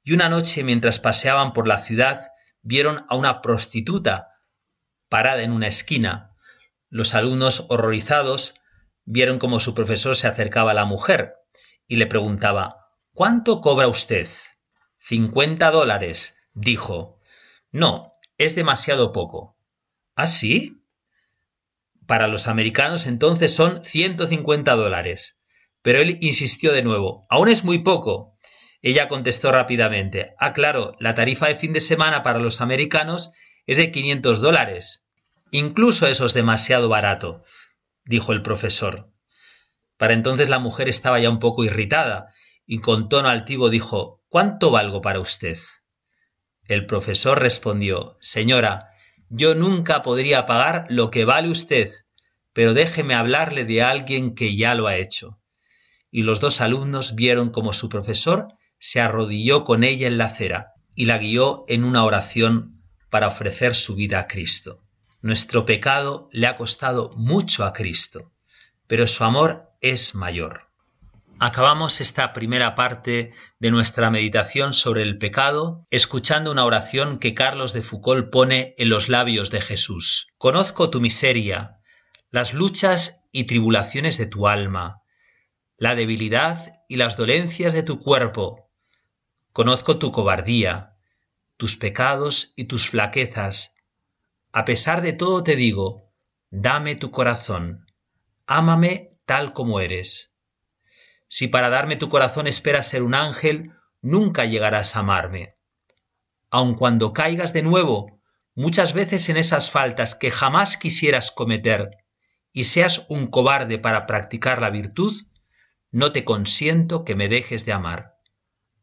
y 0.04 0.14
una 0.14 0.30
noche 0.30 0.64
mientras 0.64 1.00
paseaban 1.00 1.54
por 1.54 1.68
la 1.68 1.80
ciudad 1.80 2.22
vieron 2.62 3.04
a 3.10 3.16
una 3.16 3.42
prostituta 3.42 4.28
parada 5.10 5.42
en 5.42 5.52
una 5.52 5.70
esquina. 5.70 6.36
Los 6.92 7.16
alumnos 7.16 7.66
horrorizados 7.70 8.54
vieron 9.06 9.40
cómo 9.40 9.60
su 9.60 9.74
profesor 9.74 10.16
se 10.16 10.28
acercaba 10.28 10.70
a 10.70 10.76
la 10.76 10.86
mujer 10.86 11.38
y 11.88 11.98
le 11.98 12.08
preguntaba 12.08 12.84
¿Cuánto 13.16 13.62
cobra 13.62 13.88
usted? 13.88 14.28
Cincuenta 14.98 15.70
dólares, 15.70 16.36
dijo. 16.56 17.20
No, 17.72 18.12
es 18.40 18.56
demasiado 18.56 19.12
poco. 19.12 19.56
¿Ah, 20.16 20.26
sí? 20.26 20.84
Para 22.08 22.28
los 22.28 22.48
americanos 22.48 23.06
entonces 23.06 23.54
son 23.54 23.84
ciento 23.84 24.26
cincuenta 24.26 24.74
dólares. 24.74 25.40
Pero 25.84 26.00
él 26.00 26.18
insistió 26.22 26.74
de 26.74 26.82
nuevo. 26.82 27.28
Aún 27.30 27.50
es 27.50 27.64
muy 27.64 27.80
poco. 27.80 28.36
Ella 28.82 29.08
contestó 29.08 29.52
rápidamente. 29.52 30.34
Ah, 30.40 30.54
claro, 30.54 30.96
la 31.00 31.14
tarifa 31.14 31.48
de 31.48 31.56
fin 31.56 31.72
de 31.72 31.82
semana 31.82 32.24
para 32.24 32.40
los 32.40 32.62
americanos 32.62 33.32
es 33.68 33.78
de 33.78 33.92
quinientos 33.92 34.42
dólares. 34.42 35.06
Incluso 35.52 36.08
eso 36.08 36.26
es 36.26 36.34
demasiado 36.34 36.90
barato, 36.90 37.44
dijo 38.06 38.34
el 38.34 38.42
profesor. 38.42 39.13
Para 39.98 40.14
entonces 40.14 40.50
la 40.50 40.60
mujer 40.60 40.90
estaba 40.90 41.20
ya 41.20 41.30
un 41.30 41.40
poco 41.40 41.64
irritada 41.64 42.30
y 42.66 42.80
con 42.80 43.10
tono 43.10 43.30
altivo 43.30 43.70
dijo 43.70 44.22
¿Cuánto 44.28 44.72
valgo 44.72 45.02
para 45.02 45.20
usted? 45.20 45.58
El 46.68 46.86
profesor 46.86 47.40
respondió 47.40 48.18
Señora, 48.22 48.90
yo 49.30 49.56
nunca 49.56 50.02
podría 50.02 50.46
pagar 50.46 50.86
lo 50.90 51.12
que 51.12 51.26
vale 51.26 51.50
usted, 51.50 51.90
pero 52.54 52.74
déjeme 52.74 53.16
hablarle 53.16 53.66
de 53.66 53.82
alguien 53.82 54.36
que 54.36 54.56
ya 54.56 54.76
lo 54.76 54.88
ha 54.88 54.98
hecho. 54.98 55.40
Y 56.12 56.24
los 56.24 56.40
dos 56.40 56.62
alumnos 56.62 57.16
vieron 57.16 57.50
como 57.50 57.74
su 57.74 57.90
profesor 57.90 58.48
se 58.80 59.02
arrodilló 59.02 59.64
con 59.64 59.84
ella 59.84 60.08
en 60.08 60.18
la 60.18 60.26
acera 60.26 60.74
y 60.96 61.06
la 61.06 61.18
guió 61.18 61.64
en 61.68 61.84
una 61.84 62.04
oración 62.04 62.84
para 63.10 63.28
ofrecer 63.28 63.76
su 63.76 63.96
vida 63.96 64.20
a 64.20 64.28
Cristo. 64.28 64.84
Nuestro 65.22 65.66
pecado 65.66 66.28
le 66.32 66.48
ha 66.48 66.58
costado 66.58 67.12
mucho 67.16 67.66
a 67.66 67.74
Cristo, 67.74 68.34
pero 68.88 69.08
su 69.08 69.24
amor 69.24 69.73
es 69.84 70.16
mayor. 70.16 70.70
Acabamos 71.40 72.00
esta 72.00 72.32
primera 72.32 72.74
parte 72.74 73.34
de 73.60 73.70
nuestra 73.70 74.10
meditación 74.10 74.74
sobre 74.74 75.02
el 75.02 75.18
pecado 75.18 75.86
escuchando 75.92 76.52
una 76.52 76.64
oración 76.64 77.20
que 77.20 77.34
Carlos 77.36 77.74
de 77.74 77.84
Foucault 77.84 78.32
pone 78.32 78.76
en 78.78 78.90
los 78.90 79.10
labios 79.10 79.52
de 79.52 79.60
Jesús. 79.60 80.34
Conozco 80.38 80.90
tu 80.90 81.02
miseria, 81.02 81.82
las 82.32 82.54
luchas 82.54 83.26
y 83.34 83.44
tribulaciones 83.44 84.18
de 84.18 84.26
tu 84.26 84.48
alma, 84.48 85.02
la 85.78 85.96
debilidad 85.96 86.82
y 86.88 86.96
las 86.96 87.18
dolencias 87.18 87.74
de 87.74 87.84
tu 87.84 88.00
cuerpo. 88.00 88.70
Conozco 89.52 89.98
tu 90.00 90.14
cobardía, 90.14 90.96
tus 91.58 91.76
pecados 91.76 92.54
y 92.56 92.66
tus 92.66 92.88
flaquezas. 92.88 93.76
A 94.54 94.64
pesar 94.64 95.02
de 95.02 95.12
todo 95.12 95.44
te 95.44 95.58
digo, 95.58 96.10
dame 96.52 96.96
tu 96.96 97.12
corazón, 97.12 97.86
ámame 98.48 99.13
tal 99.26 99.54
como 99.54 99.80
eres. 99.80 100.34
Si 101.28 101.48
para 101.48 101.70
darme 101.70 101.96
tu 101.96 102.10
corazón 102.10 102.48
esperas 102.48 102.88
ser 102.88 103.04
un 103.04 103.16
ángel, 103.16 103.72
nunca 104.02 104.46
llegarás 104.46 104.96
a 104.96 105.00
amarme. 105.00 105.56
Aun 106.50 106.76
cuando 106.76 107.14
caigas 107.14 107.54
de 107.54 107.64
nuevo, 107.64 108.20
muchas 108.54 108.94
veces 108.94 109.30
en 109.30 109.38
esas 109.38 109.72
faltas 109.72 110.16
que 110.16 110.30
jamás 110.30 110.78
quisieras 110.78 111.32
cometer, 111.32 111.92
y 112.52 112.66
seas 112.66 113.08
un 113.10 113.28
cobarde 113.28 113.80
para 113.80 114.06
practicar 114.06 114.62
la 114.62 114.70
virtud, 114.70 115.14
no 115.92 116.12
te 116.12 116.24
consiento 116.24 117.04
que 117.04 117.16
me 117.16 117.30
dejes 117.30 117.66
de 117.66 117.74
amar. 117.74 118.18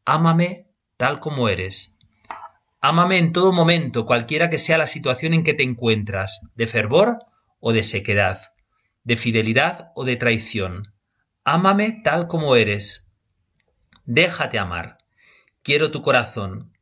Ámame 0.03 0.67
tal 0.97 1.19
como 1.19 1.47
eres. 1.47 1.95
Ámame 2.81 3.17
en 3.17 3.31
todo 3.31 3.53
momento, 3.53 4.05
cualquiera 4.05 4.49
que 4.49 4.57
sea 4.57 4.77
la 4.77 4.87
situación 4.87 5.33
en 5.33 5.43
que 5.43 5.53
te 5.53 5.63
encuentras, 5.63 6.41
de 6.55 6.67
fervor 6.67 7.19
o 7.59 7.71
de 7.71 7.83
sequedad 7.83 8.41
de 9.03 9.17
fidelidad 9.17 9.91
o 9.95 10.05
de 10.05 10.15
traición. 10.15 10.93
Ámame 11.43 12.01
tal 12.03 12.27
como 12.27 12.55
eres. 12.55 13.07
Déjate 14.05 14.59
amar. 14.59 14.97
Quiero 15.63 15.91
tu 15.91 16.01
corazón. 16.01 16.73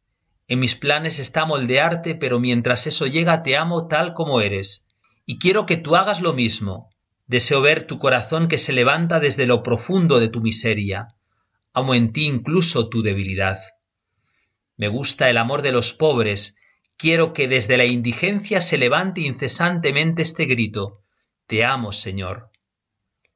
En 0.47 0.60
mis 0.60 0.75
planes 0.75 1.19
está 1.19 1.45
moldearte, 1.45 2.15
pero 2.15 2.39
mientras 2.39 2.88
eso 2.88 3.08
llega 3.08 3.41
te 3.41 3.55
amo 3.55 3.88
tal 3.88 4.13
como 4.13 4.41
eres. 4.41 4.86
Y 5.25 5.38
quiero 5.38 5.65
que 5.65 5.77
tú 5.77 5.95
hagas 5.95 6.21
lo 6.21 6.34
mismo. 6.34 6.89
Deseo 7.27 7.62
ver 7.62 7.84
tu 7.84 7.99
corazón 7.99 8.47
que 8.47 8.58
se 8.58 8.73
levanta 8.73 9.19
desde 9.19 9.45
lo 9.45 9.62
profundo 9.62 10.19
de 10.19 10.29
tu 10.29 10.41
miseria. 10.41 11.15
Amo 11.73 11.93
en 11.93 12.12
ti 12.12 12.25
incluso 12.25 12.89
tu 12.89 13.03
debilidad. 13.03 13.60
Me 14.75 14.88
gusta 14.88 15.29
el 15.29 15.38
amor 15.38 15.62
de 15.62 15.71
los 15.71 15.93
pobres. 15.93 16.58
Quiero 16.97 17.32
que 17.34 17.47
desde 17.47 17.77
la 17.77 17.86
indigencia 17.86 18.60
se 18.60 18.77
levante 18.77 19.21
incesantemente 19.21 20.23
este 20.23 20.45
grito. 20.45 21.03
Te 21.49 21.65
amo, 21.65 21.93
Señor. 21.93 22.51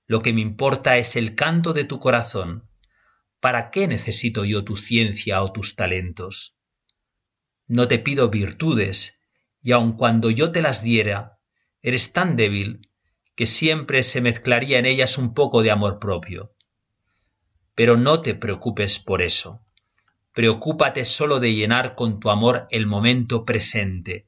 Lo 0.06 0.22
que 0.22 0.34
me 0.34 0.42
importa 0.42 0.98
es 0.98 1.16
el 1.16 1.34
canto 1.34 1.74
de 1.74 1.84
tu 1.84 2.00
corazón. 2.00 2.70
¿Para 3.40 3.72
qué 3.72 3.88
necesito 3.88 4.46
yo 4.46 4.64
tu 4.64 4.78
ciencia 4.78 5.42
o 5.42 5.52
tus 5.52 5.76
talentos? 5.76 6.56
No 7.66 7.88
te 7.88 7.98
pido 7.98 8.30
virtudes, 8.30 9.20
y 9.62 9.72
aun 9.72 9.94
cuando 9.94 10.30
yo 10.30 10.52
te 10.52 10.62
las 10.62 10.84
diera, 10.84 11.40
eres 11.82 12.14
tan 12.14 12.36
débil 12.36 12.88
que 13.36 13.48
siempre 13.48 14.04
se 14.04 14.22
mezclaría 14.22 14.78
en 14.78 14.86
ellas 14.86 15.18
un 15.18 15.34
poco 15.34 15.64
de 15.64 15.72
amor 15.72 15.98
propio. 15.98 16.54
Pero 17.74 17.98
no 17.98 18.22
te 18.22 18.36
preocupes 18.36 19.00
por 19.00 19.24
eso. 19.24 19.66
Preocúpate 20.34 21.06
solo 21.06 21.40
de 21.40 21.56
llenar 21.56 21.96
con 21.96 22.20
tu 22.20 22.30
amor 22.30 22.68
el 22.70 22.86
momento 22.86 23.44
presente, 23.44 24.28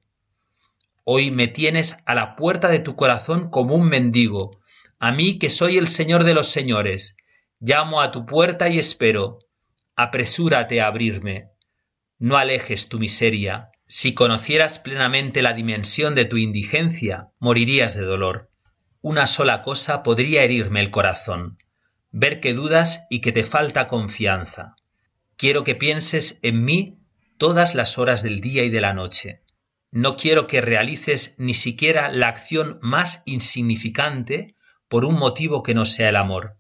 Hoy 1.08 1.30
me 1.30 1.48
tienes 1.48 1.98
a 2.08 2.15
la 2.15 2.36
puerta 2.36 2.68
de 2.68 2.80
tu 2.80 2.96
corazón 2.96 3.52
como 3.52 3.76
un 3.76 3.88
mendigo, 3.88 4.60
a 4.98 5.12
mí 5.12 5.38
que 5.38 5.52
soy 5.52 5.78
el 5.78 5.88
Señor 5.88 6.24
de 6.24 6.34
los 6.34 6.48
señores. 6.48 7.15
Llamo 7.60 8.02
a 8.02 8.12
tu 8.12 8.26
puerta 8.26 8.70
y 8.70 8.80
espero. 8.80 9.38
Apresúrate 9.96 10.82
a 10.82 10.88
abrirme. 10.88 11.52
No 12.18 12.38
alejes 12.38 12.89
tu 12.89 12.98
miseria. 12.98 13.70
Si 13.88 14.15
conocieras 14.15 14.80
plenamente 14.80 15.44
la 15.44 15.54
dimensión 15.54 16.15
de 16.15 16.26
tu 16.26 16.38
indigencia, 16.38 17.30
morirías 17.38 17.94
de 17.94 18.02
dolor. 18.02 18.50
Una 19.02 19.28
sola 19.28 19.62
cosa 19.62 20.02
podría 20.02 20.41
herirme 20.41 20.80
el 20.80 20.89
corazón, 20.89 21.60
ver 22.10 22.39
que 22.39 22.56
dudas 22.56 23.06
y 23.12 23.22
que 23.22 23.32
te 23.32 23.44
falta 23.44 23.88
confianza. 23.88 24.76
Quiero 25.38 25.63
que 25.63 25.76
pienses 25.76 26.39
en 26.41 26.65
mí 26.65 26.98
todas 27.38 27.76
las 27.76 28.00
horas 28.00 28.24
del 28.24 28.41
día 28.41 28.63
y 28.63 28.72
de 28.72 28.82
la 28.82 28.96
noche 28.96 29.44
no 29.95 30.17
quiero 30.17 30.45
que 30.45 30.60
realices 30.60 31.36
ni 31.38 31.53
siquiera 31.53 32.10
la 32.10 32.27
acción 32.27 32.79
más 32.81 33.23
insignificante 33.25 34.58
por 34.89 35.05
un 35.05 35.15
motivo 35.17 35.63
que 35.63 35.73
no 35.73 35.86
sea 35.86 36.10
el 36.10 36.17
amor. 36.17 36.58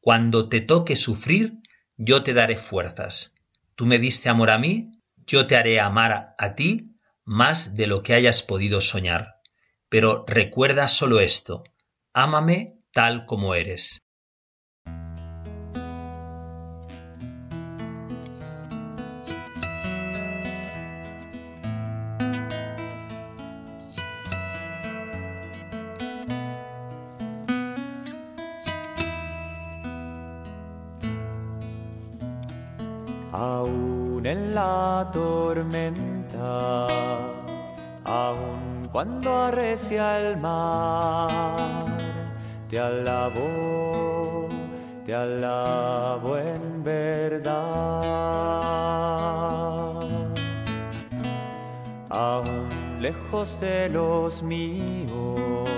Cuando 0.00 0.50
te 0.50 0.60
toque 0.60 0.94
sufrir, 0.94 1.54
yo 1.96 2.22
te 2.22 2.34
daré 2.34 2.58
fuerzas. 2.58 3.34
Tú 3.74 3.86
me 3.86 3.98
diste 3.98 4.28
amor 4.28 4.50
a 4.50 4.58
mí, 4.58 4.92
yo 5.26 5.46
te 5.46 5.56
haré 5.56 5.80
amar 5.80 6.34
a 6.36 6.54
ti 6.56 6.92
más 7.24 7.74
de 7.74 7.86
lo 7.86 8.02
que 8.02 8.12
hayas 8.12 8.42
podido 8.42 8.82
soñar. 8.82 9.36
Pero 9.88 10.26
recuerda 10.28 10.88
solo 10.88 11.20
esto, 11.20 11.64
ámame 12.12 12.74
tal 12.92 13.24
como 13.24 13.54
eres. 13.54 14.02
Cuando 38.98 39.30
arrecia 39.32 40.18
el 40.18 40.36
mar, 40.38 41.86
te 42.68 42.80
alabo, 42.80 44.48
te 45.06 45.14
alabo 45.14 46.36
en 46.36 46.82
verdad. 46.82 47.52
Aún 52.10 52.98
lejos 53.00 53.60
de 53.60 53.88
los 53.88 54.42
míos, 54.42 55.70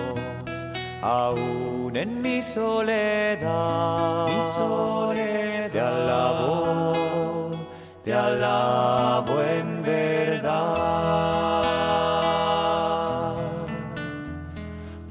aún 1.02 1.94
en 1.94 2.22
mi 2.22 2.40
soledad, 2.40 4.28
mi 4.28 4.42
soledad 4.56 5.70
te 5.70 5.78
alabo, 5.78 7.50
te 8.02 8.14
alabo 8.14 9.42
en 9.42 9.69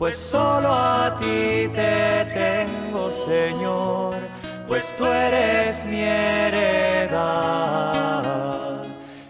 Pues 0.10 0.18
solo 0.18 0.74
a 0.74 1.16
ti 1.18 1.70
te 1.72 2.26
tengo, 2.34 3.12
Señor, 3.12 4.16
pues 4.68 4.96
tú 4.96 5.06
eres 5.06 5.86
mi 5.86 6.02
heredad. 6.02 7.22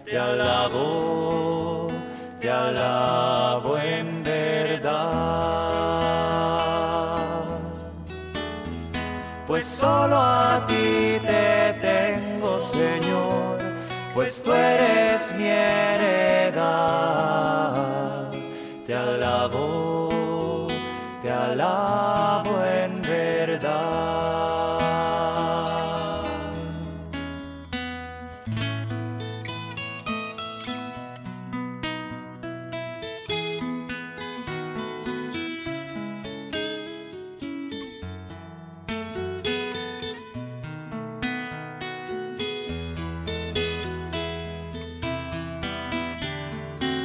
Te 0.06 0.18
alabo, 0.18 1.88
te 2.40 2.50
alabo 2.50 3.76
en 3.76 4.22
verdad. 4.22 4.88
Pues 9.46 9.66
solo 9.66 10.16
a 10.18 10.64
ti 10.66 11.18
te 11.20 11.74
tengo, 11.78 12.58
Señor, 12.58 13.58
pues 14.14 14.42
tú 14.42 14.50
eres 14.50 15.30
mi 15.36 15.44
heredad. 15.44 15.99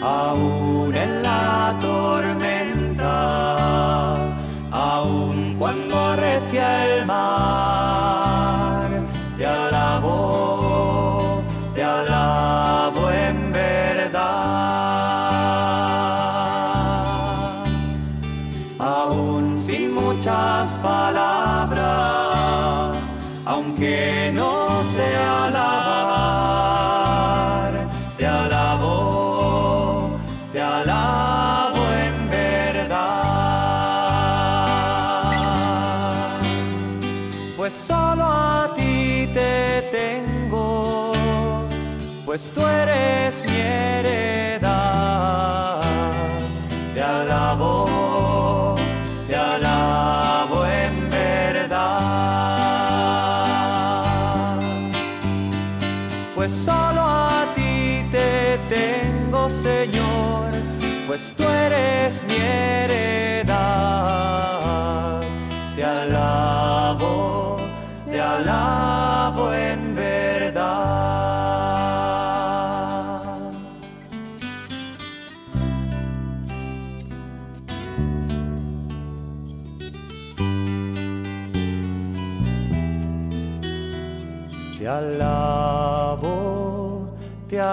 Aún 0.06 0.65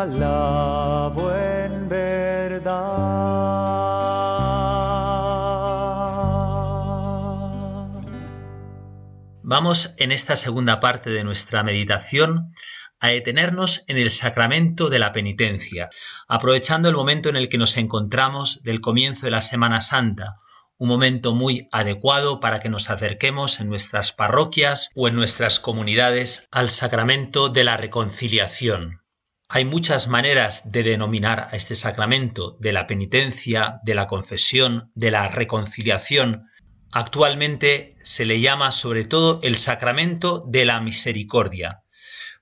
alabo, 0.00 1.28
verdad. 1.88 3.12
Vamos 9.42 9.94
en 9.98 10.12
esta 10.12 10.36
segunda 10.36 10.80
parte 10.80 11.10
de 11.10 11.24
nuestra 11.24 11.62
meditación 11.62 12.54
a 13.00 13.08
detenernos 13.08 13.84
en 13.88 13.98
el 13.98 14.10
sacramento 14.10 14.88
de 14.88 14.98
la 14.98 15.12
penitencia, 15.12 15.90
aprovechando 16.28 16.88
el 16.88 16.94
momento 16.94 17.28
en 17.28 17.36
el 17.36 17.48
que 17.48 17.58
nos 17.58 17.76
encontramos 17.76 18.62
del 18.62 18.80
comienzo 18.80 19.26
de 19.26 19.32
la 19.32 19.42
Semana 19.42 19.82
Santa, 19.82 20.36
un 20.78 20.88
momento 20.88 21.34
muy 21.34 21.68
adecuado 21.70 22.40
para 22.40 22.60
que 22.60 22.68
nos 22.68 22.88
acerquemos 22.90 23.60
en 23.60 23.68
nuestras 23.68 24.12
parroquias 24.12 24.90
o 24.94 25.08
en 25.08 25.16
nuestras 25.16 25.60
comunidades 25.60 26.48
al 26.50 26.70
sacramento 26.70 27.48
de 27.48 27.64
la 27.64 27.76
reconciliación. 27.76 29.01
Hay 29.54 29.66
muchas 29.66 30.08
maneras 30.08 30.72
de 30.72 30.82
denominar 30.82 31.48
a 31.52 31.56
este 31.56 31.74
sacramento 31.74 32.56
de 32.58 32.72
la 32.72 32.86
penitencia, 32.86 33.80
de 33.82 33.94
la 33.94 34.06
confesión, 34.06 34.90
de 34.94 35.10
la 35.10 35.28
reconciliación. 35.28 36.48
Actualmente 36.90 37.98
se 38.02 38.24
le 38.24 38.40
llama 38.40 38.70
sobre 38.70 39.04
todo 39.04 39.40
el 39.42 39.58
sacramento 39.58 40.42
de 40.48 40.64
la 40.64 40.80
misericordia. 40.80 41.82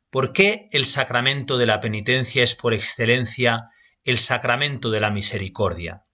¿Por 0.09 0.33
qué 0.33 0.69
el 0.71 0.87
sacramento 0.87 1.59
de 1.59 1.67
la 1.67 1.81
penitencia 1.81 2.45
es 2.45 2.55
por 2.55 2.75
excelencia 2.75 3.71
el 4.05 4.19
sacramento 4.19 4.93
de 4.93 5.01
la 5.01 5.11
misericordia? 5.11 6.05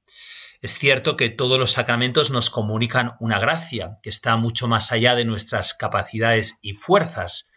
Es 0.63 0.79
cierto 0.79 1.19
que 1.19 1.29
todos 1.29 1.59
los 1.59 1.73
sacramentos 1.73 2.31
nos 2.31 2.49
comunican 2.49 3.17
una 3.21 3.39
gracia 3.39 3.99
que 4.03 4.09
está 4.09 4.37
mucho 4.37 4.67
más 4.67 4.93
allá 4.93 5.15
de 5.15 5.27
nuestras 5.27 5.75
capacidades 5.75 6.59
y 6.63 6.73
fuerzas, 6.73 7.51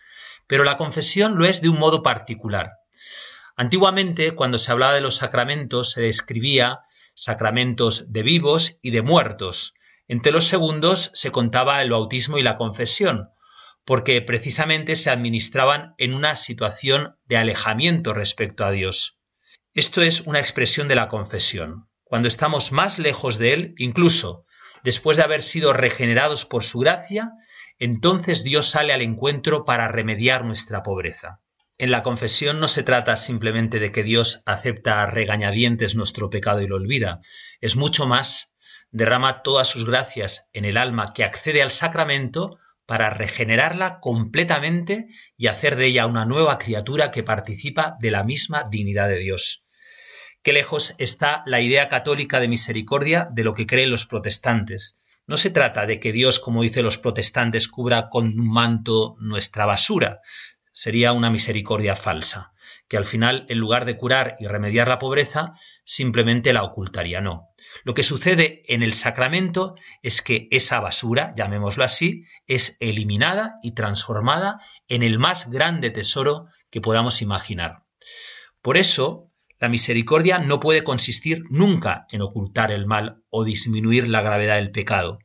pero 0.45 0.65
la 0.65 0.75
confesión 0.75 1.37
lo 1.37 1.45
es 1.45 1.61
de 1.61 1.69
un 1.69 1.79
modo 1.79 2.03
particular. 2.03 2.78
Antiguamente, 3.59 4.35
cuando 4.35 4.57
se 4.57 4.71
hablaba 4.71 4.93
de 4.93 5.01
los 5.01 5.17
sacramentos, 5.17 5.91
se 5.91 6.01
describía 6.03 6.79
sacramentos 7.13 8.09
de 8.09 8.23
vivos 8.23 8.79
y 8.81 8.91
de 8.91 9.01
muertos. 9.01 9.73
Entre 10.07 10.31
los 10.31 10.45
segundos 10.45 11.11
se 11.13 11.31
contaba 11.31 11.81
el 11.81 11.89
bautismo 11.89 12.37
y 12.37 12.41
la 12.41 12.55
confesión, 12.55 13.31
porque 13.83 14.21
precisamente 14.21 14.95
se 14.95 15.09
administraban 15.09 15.93
en 15.97 16.13
una 16.13 16.37
situación 16.37 17.17
de 17.25 17.35
alejamiento 17.35 18.13
respecto 18.13 18.63
a 18.63 18.71
Dios. 18.71 19.19
Esto 19.73 20.03
es 20.03 20.21
una 20.21 20.39
expresión 20.39 20.87
de 20.87 20.95
la 20.95 21.09
confesión. 21.09 21.89
Cuando 22.05 22.29
estamos 22.29 22.71
más 22.71 22.97
lejos 22.97 23.39
de 23.39 23.51
Él, 23.51 23.73
incluso 23.77 24.45
después 24.85 25.17
de 25.17 25.23
haber 25.23 25.43
sido 25.43 25.73
regenerados 25.73 26.45
por 26.45 26.63
su 26.63 26.79
gracia, 26.79 27.33
entonces 27.77 28.45
Dios 28.45 28.69
sale 28.69 28.93
al 28.93 29.01
encuentro 29.01 29.65
para 29.65 29.89
remediar 29.89 30.45
nuestra 30.45 30.81
pobreza. 30.81 31.41
En 31.79 31.91
la 31.91 32.03
confesión 32.03 32.59
no 32.59 32.67
se 32.67 32.83
trata 32.83 33.15
simplemente 33.15 33.79
de 33.79 33.93
que 33.93 34.03
Dios 34.03 34.43
acepta 34.45 35.01
a 35.01 35.05
regañadientes 35.05 35.95
nuestro 35.95 36.29
pecado 36.29 36.61
y 36.61 36.67
lo 36.67 36.75
olvida, 36.75 37.21
es 37.61 37.77
mucho 37.77 38.05
más, 38.05 38.53
derrama 38.91 39.43
todas 39.43 39.69
sus 39.69 39.85
gracias 39.85 40.49
en 40.51 40.65
el 40.65 40.75
alma 40.75 41.13
que 41.13 41.23
accede 41.23 41.61
al 41.61 41.71
sacramento 41.71 42.57
para 42.85 43.09
regenerarla 43.09 44.01
completamente 44.01 45.07
y 45.37 45.47
hacer 45.47 45.77
de 45.77 45.85
ella 45.85 46.05
una 46.05 46.25
nueva 46.25 46.57
criatura 46.57 47.11
que 47.11 47.23
participa 47.23 47.95
de 48.01 48.11
la 48.11 48.25
misma 48.25 48.65
dignidad 48.69 49.07
de 49.07 49.19
Dios. 49.19 49.63
Qué 50.43 50.51
lejos 50.51 50.95
está 50.97 51.43
la 51.45 51.61
idea 51.61 51.87
católica 51.87 52.41
de 52.41 52.49
misericordia 52.49 53.29
de 53.31 53.45
lo 53.45 53.53
que 53.53 53.67
creen 53.67 53.91
los 53.91 54.05
protestantes. 54.05 54.99
No 55.27 55.37
se 55.37 55.49
trata 55.49 55.85
de 55.85 56.01
que 56.01 56.11
Dios, 56.11 56.39
como 56.39 56.63
dicen 56.63 56.83
los 56.83 56.97
protestantes, 56.97 57.69
cubra 57.69 58.09
con 58.09 58.25
un 58.37 58.51
manto 58.51 59.15
nuestra 59.19 59.65
basura. 59.65 60.19
Sería 60.81 61.11
una 61.11 61.29
misericordia 61.29 61.97
falsa. 61.97 62.53
que 62.87 62.95
al 62.95 63.03
final, 63.03 63.45
en 63.49 63.57
lugar 63.57 63.83
de 63.83 63.97
curar 63.97 64.37
y 64.39 64.47
remediar 64.47 64.87
la 64.87 64.97
pobreza, 64.97 65.55
simplemente 65.83 66.53
la 66.53 66.63
ocultaría. 66.63 67.19
No. 67.19 67.49
Lo 67.83 67.93
que 67.93 68.01
sucede 68.01 68.63
en 68.73 68.81
el 68.81 68.93
sacramento 68.93 69.75
es 70.03 70.21
que 70.21 70.47
esa 70.51 70.79
basura, 70.79 71.33
llamémoslo 71.35 71.83
así, 71.83 72.23
es 72.47 72.77
eliminada 72.79 73.59
y 73.61 73.73
transformada 73.73 74.61
en 74.87 75.03
el 75.03 75.19
más 75.19 75.51
grande 75.51 75.89
tesoro 75.89 76.47
que 76.69 76.79
podamos 76.79 77.21
imaginar. 77.21 77.83
Por 78.61 78.77
eso, 78.77 79.33
la 79.59 79.67
misericordia 79.67 80.39
no 80.39 80.61
puede 80.61 80.85
consistir 80.85 81.43
nunca 81.49 82.05
en 82.09 82.21
ocultar 82.21 82.71
el 82.71 82.85
mal 82.85 83.21
o 83.29 83.43
disminuir 83.43 84.07
la 84.07 84.21
gravedad 84.21 84.55
del 84.55 84.71
pecado. 84.71 85.19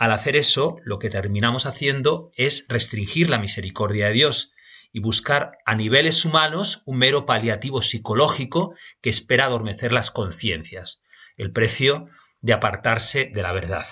Al 0.00 0.12
hacer 0.12 0.34
eso, 0.34 0.78
lo 0.82 0.98
que 0.98 1.10
terminamos 1.10 1.66
haciendo 1.66 2.32
es 2.34 2.64
restringir 2.70 3.28
la 3.28 3.38
misericordia 3.38 4.06
de 4.06 4.14
Dios 4.14 4.54
y 4.94 5.00
buscar 5.00 5.58
a 5.66 5.74
niveles 5.74 6.24
humanos 6.24 6.82
un 6.86 6.96
mero 6.96 7.26
paliativo 7.26 7.82
psicológico 7.82 8.74
que 9.02 9.10
espera 9.10 9.44
adormecer 9.44 9.92
las 9.92 10.10
conciencias, 10.10 11.02
el 11.36 11.52
precio 11.52 12.06
de 12.40 12.54
apartarse 12.54 13.26
de 13.26 13.42
la 13.42 13.52
verdad. 13.52 13.84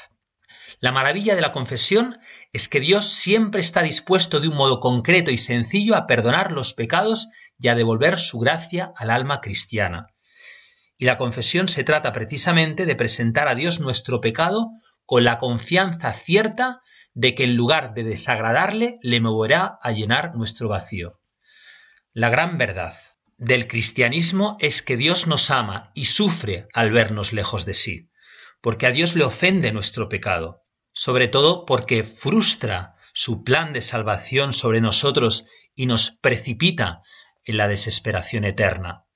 La 0.81 0.93
maravilla 0.93 1.35
de 1.35 1.43
la 1.43 1.53
confesión 1.53 2.19
es 2.55 2.71
que 2.71 2.81
Dios 2.81 3.05
siempre 3.05 3.61
está 3.61 3.83
dispuesto 3.83 4.41
de 4.41 4.49
un 4.49 4.57
modo 4.57 4.81
concreto 4.81 5.31
y 5.31 5.37
sencillo 5.37 5.95
a 5.95 6.07
perdonar 6.07 6.53
los 6.53 6.73
pecados 6.73 7.29
y 7.61 7.69
a 7.69 7.75
devolver 7.75 8.19
su 8.19 8.39
gracia 8.39 8.95
al 8.97 9.11
alma 9.11 9.43
cristiana. 9.43 10.07
Y 10.97 11.05
la 11.05 11.19
confesión 11.19 11.69
se 11.69 11.85
trata 11.85 12.15
precisamente 12.15 12.87
de 12.87 12.97
presentar 12.97 13.47
a 13.47 13.55
Dios 13.55 13.79
nuestro 13.79 14.23
pecado 14.23 14.71
con 15.09 15.25
la 15.25 15.39
confianza 15.39 16.13
cierta 16.13 16.83
de 17.15 17.35
que 17.35 17.45
en 17.45 17.57
lugar 17.57 17.95
de 17.95 18.05
desagradarle 18.05 18.99
le 19.01 19.23
moverá 19.23 19.79
a 19.81 19.91
llenar 19.91 20.35
nuestro 20.35 20.69
vacío. 20.69 21.19
La 22.13 22.29
gran 22.29 22.59
verdad 22.59 22.93
del 23.39 23.69
cristianismo 23.69 24.59
es 24.61 24.83
que 24.83 24.99
Dios 24.99 25.27
nos 25.27 25.51
ama 25.51 25.93
y 25.95 26.05
sufre 26.05 26.69
al 26.75 26.91
vernos 26.91 27.33
lejos 27.33 27.65
de 27.65 27.73
sí, 27.73 28.11
porque 28.61 28.87
a 28.87 28.91
Dios 28.91 29.17
le 29.17 29.25
ofende 29.25 29.73
nuestro 29.73 30.11
pecado, 30.11 30.67
sobre 30.93 31.27
todo 31.27 31.65
porque 31.65 32.05
frustra 32.05 32.97
su 33.15 33.45
plan 33.45 33.73
de 33.73 33.81
salvación 33.81 34.53
sobre 34.53 34.83
nosotros 34.83 35.47
y 35.75 35.87
nos 35.87 36.11
precipita 36.11 37.01
en 37.47 37.57
la 37.57 37.67
desesperación 37.67 38.45
eterna. 38.45 39.07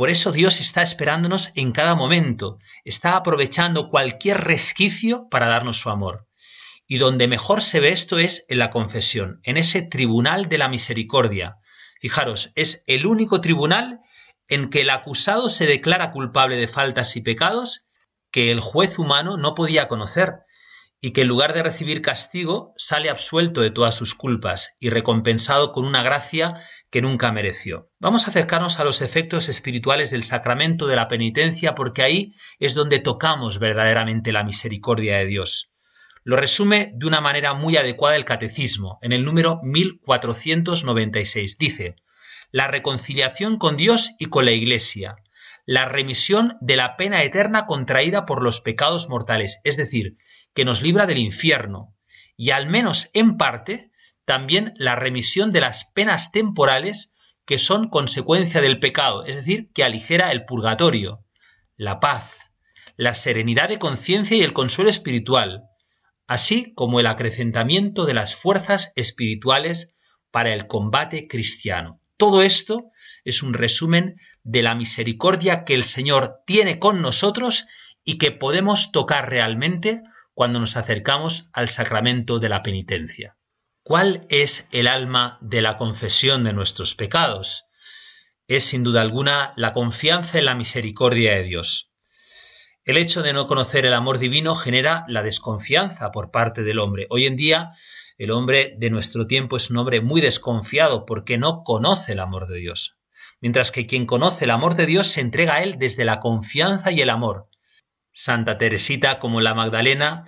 Por 0.00 0.08
eso 0.08 0.32
Dios 0.32 0.60
está 0.60 0.80
esperándonos 0.80 1.52
en 1.56 1.72
cada 1.72 1.94
momento, 1.94 2.58
está 2.86 3.16
aprovechando 3.16 3.90
cualquier 3.90 4.40
resquicio 4.40 5.28
para 5.28 5.46
darnos 5.46 5.76
su 5.76 5.90
amor. 5.90 6.26
Y 6.86 6.96
donde 6.96 7.28
mejor 7.28 7.62
se 7.62 7.80
ve 7.80 7.90
esto 7.90 8.18
es 8.18 8.46
en 8.48 8.60
la 8.60 8.70
confesión, 8.70 9.40
en 9.42 9.58
ese 9.58 9.82
tribunal 9.82 10.48
de 10.48 10.56
la 10.56 10.70
misericordia. 10.70 11.58
Fijaros, 12.00 12.50
es 12.54 12.82
el 12.86 13.04
único 13.04 13.42
tribunal 13.42 14.00
en 14.48 14.70
que 14.70 14.80
el 14.80 14.88
acusado 14.88 15.50
se 15.50 15.66
declara 15.66 16.12
culpable 16.12 16.56
de 16.56 16.66
faltas 16.66 17.14
y 17.16 17.20
pecados 17.20 17.86
que 18.30 18.50
el 18.50 18.60
juez 18.60 18.98
humano 18.98 19.36
no 19.36 19.54
podía 19.54 19.86
conocer, 19.86 20.36
y 21.00 21.12
que 21.12 21.22
en 21.22 21.28
lugar 21.28 21.54
de 21.54 21.62
recibir 21.62 22.02
castigo 22.02 22.74
sale 22.76 23.08
absuelto 23.08 23.62
de 23.62 23.70
todas 23.70 23.94
sus 23.94 24.14
culpas 24.14 24.76
y 24.78 24.90
recompensado 24.90 25.72
con 25.72 25.84
una 25.84 26.02
gracia 26.02 26.60
que 26.90 27.00
nunca 27.00 27.32
mereció. 27.32 27.90
Vamos 27.98 28.26
a 28.26 28.30
acercarnos 28.30 28.78
a 28.78 28.84
los 28.84 29.00
efectos 29.00 29.48
espirituales 29.48 30.10
del 30.10 30.24
sacramento 30.24 30.86
de 30.86 30.96
la 30.96 31.08
penitencia 31.08 31.74
porque 31.74 32.02
ahí 32.02 32.34
es 32.58 32.74
donde 32.74 32.98
tocamos 32.98 33.58
verdaderamente 33.58 34.32
la 34.32 34.44
misericordia 34.44 35.18
de 35.18 35.26
Dios. 35.26 35.72
Lo 36.22 36.36
resume 36.36 36.92
de 36.94 37.06
una 37.06 37.22
manera 37.22 37.54
muy 37.54 37.78
adecuada 37.78 38.16
el 38.16 38.26
Catecismo, 38.26 38.98
en 39.00 39.12
el 39.12 39.24
número 39.24 39.60
1496. 39.62 41.56
Dice, 41.56 41.96
la 42.50 42.68
reconciliación 42.68 43.56
con 43.56 43.78
Dios 43.78 44.10
y 44.18 44.26
con 44.26 44.44
la 44.44 44.52
Iglesia, 44.52 45.16
la 45.64 45.86
remisión 45.86 46.58
de 46.60 46.76
la 46.76 46.96
pena 46.96 47.22
eterna 47.22 47.66
contraída 47.66 48.26
por 48.26 48.42
los 48.42 48.60
pecados 48.60 49.08
mortales, 49.08 49.60
es 49.64 49.76
decir, 49.76 50.16
que 50.54 50.64
nos 50.64 50.82
libra 50.82 51.06
del 51.06 51.18
infierno, 51.18 51.96
y 52.36 52.50
al 52.50 52.66
menos 52.66 53.10
en 53.12 53.36
parte 53.36 53.90
también 54.24 54.74
la 54.76 54.96
remisión 54.96 55.52
de 55.52 55.60
las 55.60 55.84
penas 55.84 56.32
temporales 56.32 57.14
que 57.44 57.58
son 57.58 57.88
consecuencia 57.88 58.60
del 58.60 58.78
pecado, 58.78 59.24
es 59.24 59.36
decir, 59.36 59.70
que 59.74 59.84
aligera 59.84 60.30
el 60.30 60.44
purgatorio, 60.44 61.24
la 61.76 61.98
paz, 61.98 62.52
la 62.96 63.14
serenidad 63.14 63.68
de 63.68 63.78
conciencia 63.78 64.36
y 64.36 64.42
el 64.42 64.52
consuelo 64.52 64.90
espiritual, 64.90 65.64
así 66.26 66.72
como 66.74 67.00
el 67.00 67.06
acrecentamiento 67.06 68.04
de 68.04 68.14
las 68.14 68.36
fuerzas 68.36 68.92
espirituales 68.94 69.96
para 70.30 70.54
el 70.54 70.66
combate 70.66 71.26
cristiano. 71.26 72.00
Todo 72.16 72.42
esto 72.42 72.90
es 73.24 73.42
un 73.42 73.54
resumen 73.54 74.20
de 74.44 74.62
la 74.62 74.74
misericordia 74.74 75.64
que 75.64 75.74
el 75.74 75.84
Señor 75.84 76.42
tiene 76.46 76.78
con 76.78 77.02
nosotros 77.02 77.66
y 78.04 78.18
que 78.18 78.30
podemos 78.30 78.92
tocar 78.92 79.28
realmente 79.28 80.02
cuando 80.40 80.58
nos 80.58 80.78
acercamos 80.78 81.50
al 81.52 81.68
sacramento 81.68 82.38
de 82.38 82.48
la 82.48 82.62
penitencia. 82.62 83.36
¿Cuál 83.82 84.26
es 84.30 84.66
el 84.72 84.86
alma 84.86 85.36
de 85.42 85.60
la 85.60 85.76
confesión 85.76 86.44
de 86.44 86.54
nuestros 86.54 86.94
pecados? 86.94 87.66
Es 88.48 88.64
sin 88.64 88.82
duda 88.82 89.02
alguna 89.02 89.52
la 89.56 89.74
confianza 89.74 90.38
en 90.38 90.46
la 90.46 90.54
misericordia 90.54 91.34
de 91.34 91.42
Dios. 91.42 91.92
El 92.86 92.96
hecho 92.96 93.22
de 93.22 93.34
no 93.34 93.46
conocer 93.48 93.84
el 93.84 93.92
amor 93.92 94.18
divino 94.18 94.54
genera 94.54 95.04
la 95.08 95.22
desconfianza 95.22 96.10
por 96.10 96.30
parte 96.30 96.62
del 96.62 96.78
hombre. 96.78 97.06
Hoy 97.10 97.26
en 97.26 97.36
día 97.36 97.72
el 98.16 98.30
hombre 98.30 98.74
de 98.78 98.88
nuestro 98.88 99.26
tiempo 99.26 99.58
es 99.58 99.68
un 99.68 99.76
hombre 99.76 100.00
muy 100.00 100.22
desconfiado 100.22 101.04
porque 101.04 101.36
no 101.36 101.64
conoce 101.64 102.12
el 102.12 102.20
amor 102.20 102.48
de 102.48 102.60
Dios. 102.60 102.96
Mientras 103.42 103.70
que 103.70 103.86
quien 103.86 104.06
conoce 104.06 104.46
el 104.46 104.52
amor 104.52 104.74
de 104.74 104.86
Dios 104.86 105.06
se 105.08 105.20
entrega 105.20 105.56
a 105.56 105.62
él 105.62 105.76
desde 105.78 106.06
la 106.06 106.18
confianza 106.18 106.92
y 106.92 107.02
el 107.02 107.10
amor. 107.10 107.49
Santa 108.12 108.58
Teresita, 108.58 109.18
como 109.18 109.40
la 109.40 109.54
Magdalena, 109.54 110.24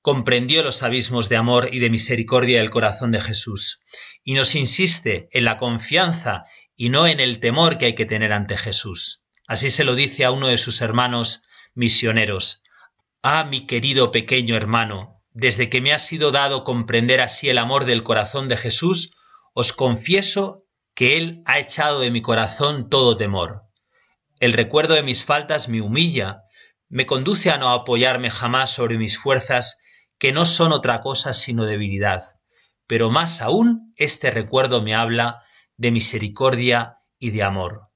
comprendió 0.00 0.62
los 0.62 0.82
abismos 0.82 1.28
de 1.28 1.36
amor 1.36 1.70
y 1.72 1.80
de 1.80 1.90
misericordia 1.90 2.58
del 2.58 2.70
corazón 2.70 3.10
de 3.10 3.20
Jesús 3.20 3.82
y 4.22 4.34
nos 4.34 4.54
insiste 4.54 5.28
en 5.32 5.44
la 5.44 5.56
confianza 5.56 6.44
y 6.76 6.90
no 6.90 7.06
en 7.06 7.20
el 7.20 7.40
temor 7.40 7.78
que 7.78 7.86
hay 7.86 7.94
que 7.94 8.06
tener 8.06 8.32
ante 8.32 8.56
Jesús. 8.56 9.24
Así 9.48 9.70
se 9.70 9.84
lo 9.84 9.94
dice 9.94 10.24
a 10.24 10.30
uno 10.30 10.48
de 10.48 10.58
sus 10.58 10.80
hermanos 10.80 11.42
misioneros. 11.74 12.62
Ah, 13.22 13.44
mi 13.44 13.66
querido 13.66 14.12
pequeño 14.12 14.56
hermano, 14.56 15.22
desde 15.32 15.68
que 15.68 15.80
me 15.80 15.92
ha 15.92 15.98
sido 15.98 16.30
dado 16.30 16.64
comprender 16.64 17.20
así 17.20 17.48
el 17.48 17.58
amor 17.58 17.84
del 17.84 18.02
corazón 18.02 18.48
de 18.48 18.56
Jesús, 18.56 19.16
os 19.54 19.72
confieso 19.72 20.64
que 20.94 21.16
Él 21.16 21.42
ha 21.46 21.58
echado 21.58 22.00
de 22.00 22.10
mi 22.10 22.22
corazón 22.22 22.88
todo 22.88 23.16
temor. 23.16 23.62
El 24.38 24.52
recuerdo 24.52 24.94
de 24.94 25.02
mis 25.02 25.24
faltas 25.24 25.68
me 25.68 25.80
humilla 25.80 26.42
me 26.88 27.06
conduce 27.06 27.50
a 27.50 27.58
no 27.58 27.70
apoyarme 27.70 28.30
jamás 28.30 28.70
sobre 28.70 28.98
mis 28.98 29.18
fuerzas, 29.18 29.80
que 30.18 30.32
no 30.32 30.44
son 30.44 30.72
otra 30.72 31.00
cosa 31.00 31.32
sino 31.32 31.64
debilidad. 31.64 32.22
Pero 32.86 33.10
más 33.10 33.42
aún 33.42 33.92
este 33.96 34.30
recuerdo 34.30 34.82
me 34.82 34.94
habla 34.94 35.42
de 35.76 35.90
misericordia 35.90 36.98
y 37.18 37.30
de 37.30 37.42
amor. 37.42 37.88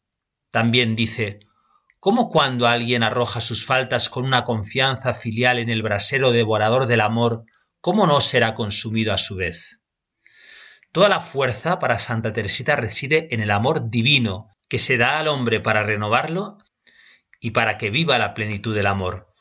También 0.50 0.96
dice, 0.96 1.40
¿cómo 2.00 2.28
cuando 2.28 2.66
alguien 2.66 3.02
arroja 3.02 3.40
sus 3.40 3.64
faltas 3.64 4.08
con 4.08 4.24
una 4.24 4.44
confianza 4.44 5.14
filial 5.14 5.58
en 5.58 5.70
el 5.70 5.82
brasero 5.82 6.32
devorador 6.32 6.86
del 6.86 7.00
amor, 7.00 7.44
cómo 7.80 8.06
no 8.06 8.20
será 8.20 8.54
consumido 8.54 9.12
a 9.12 9.18
su 9.18 9.36
vez? 9.36 9.80
Toda 10.92 11.08
la 11.08 11.20
fuerza 11.20 11.78
para 11.78 11.98
Santa 11.98 12.32
Teresita 12.32 12.74
reside 12.74 13.28
en 13.30 13.40
el 13.40 13.52
amor 13.52 13.90
divino 13.90 14.48
que 14.68 14.80
se 14.80 14.96
da 14.96 15.20
al 15.20 15.28
hombre 15.28 15.60
para 15.60 15.84
renovarlo 15.84 16.58
y 17.40 17.50
para 17.50 17.78
que 17.78 17.90
viva 17.90 18.18
la 18.18 18.34
plenitud 18.34 18.74
del 18.74 18.86
amor, 18.86 19.32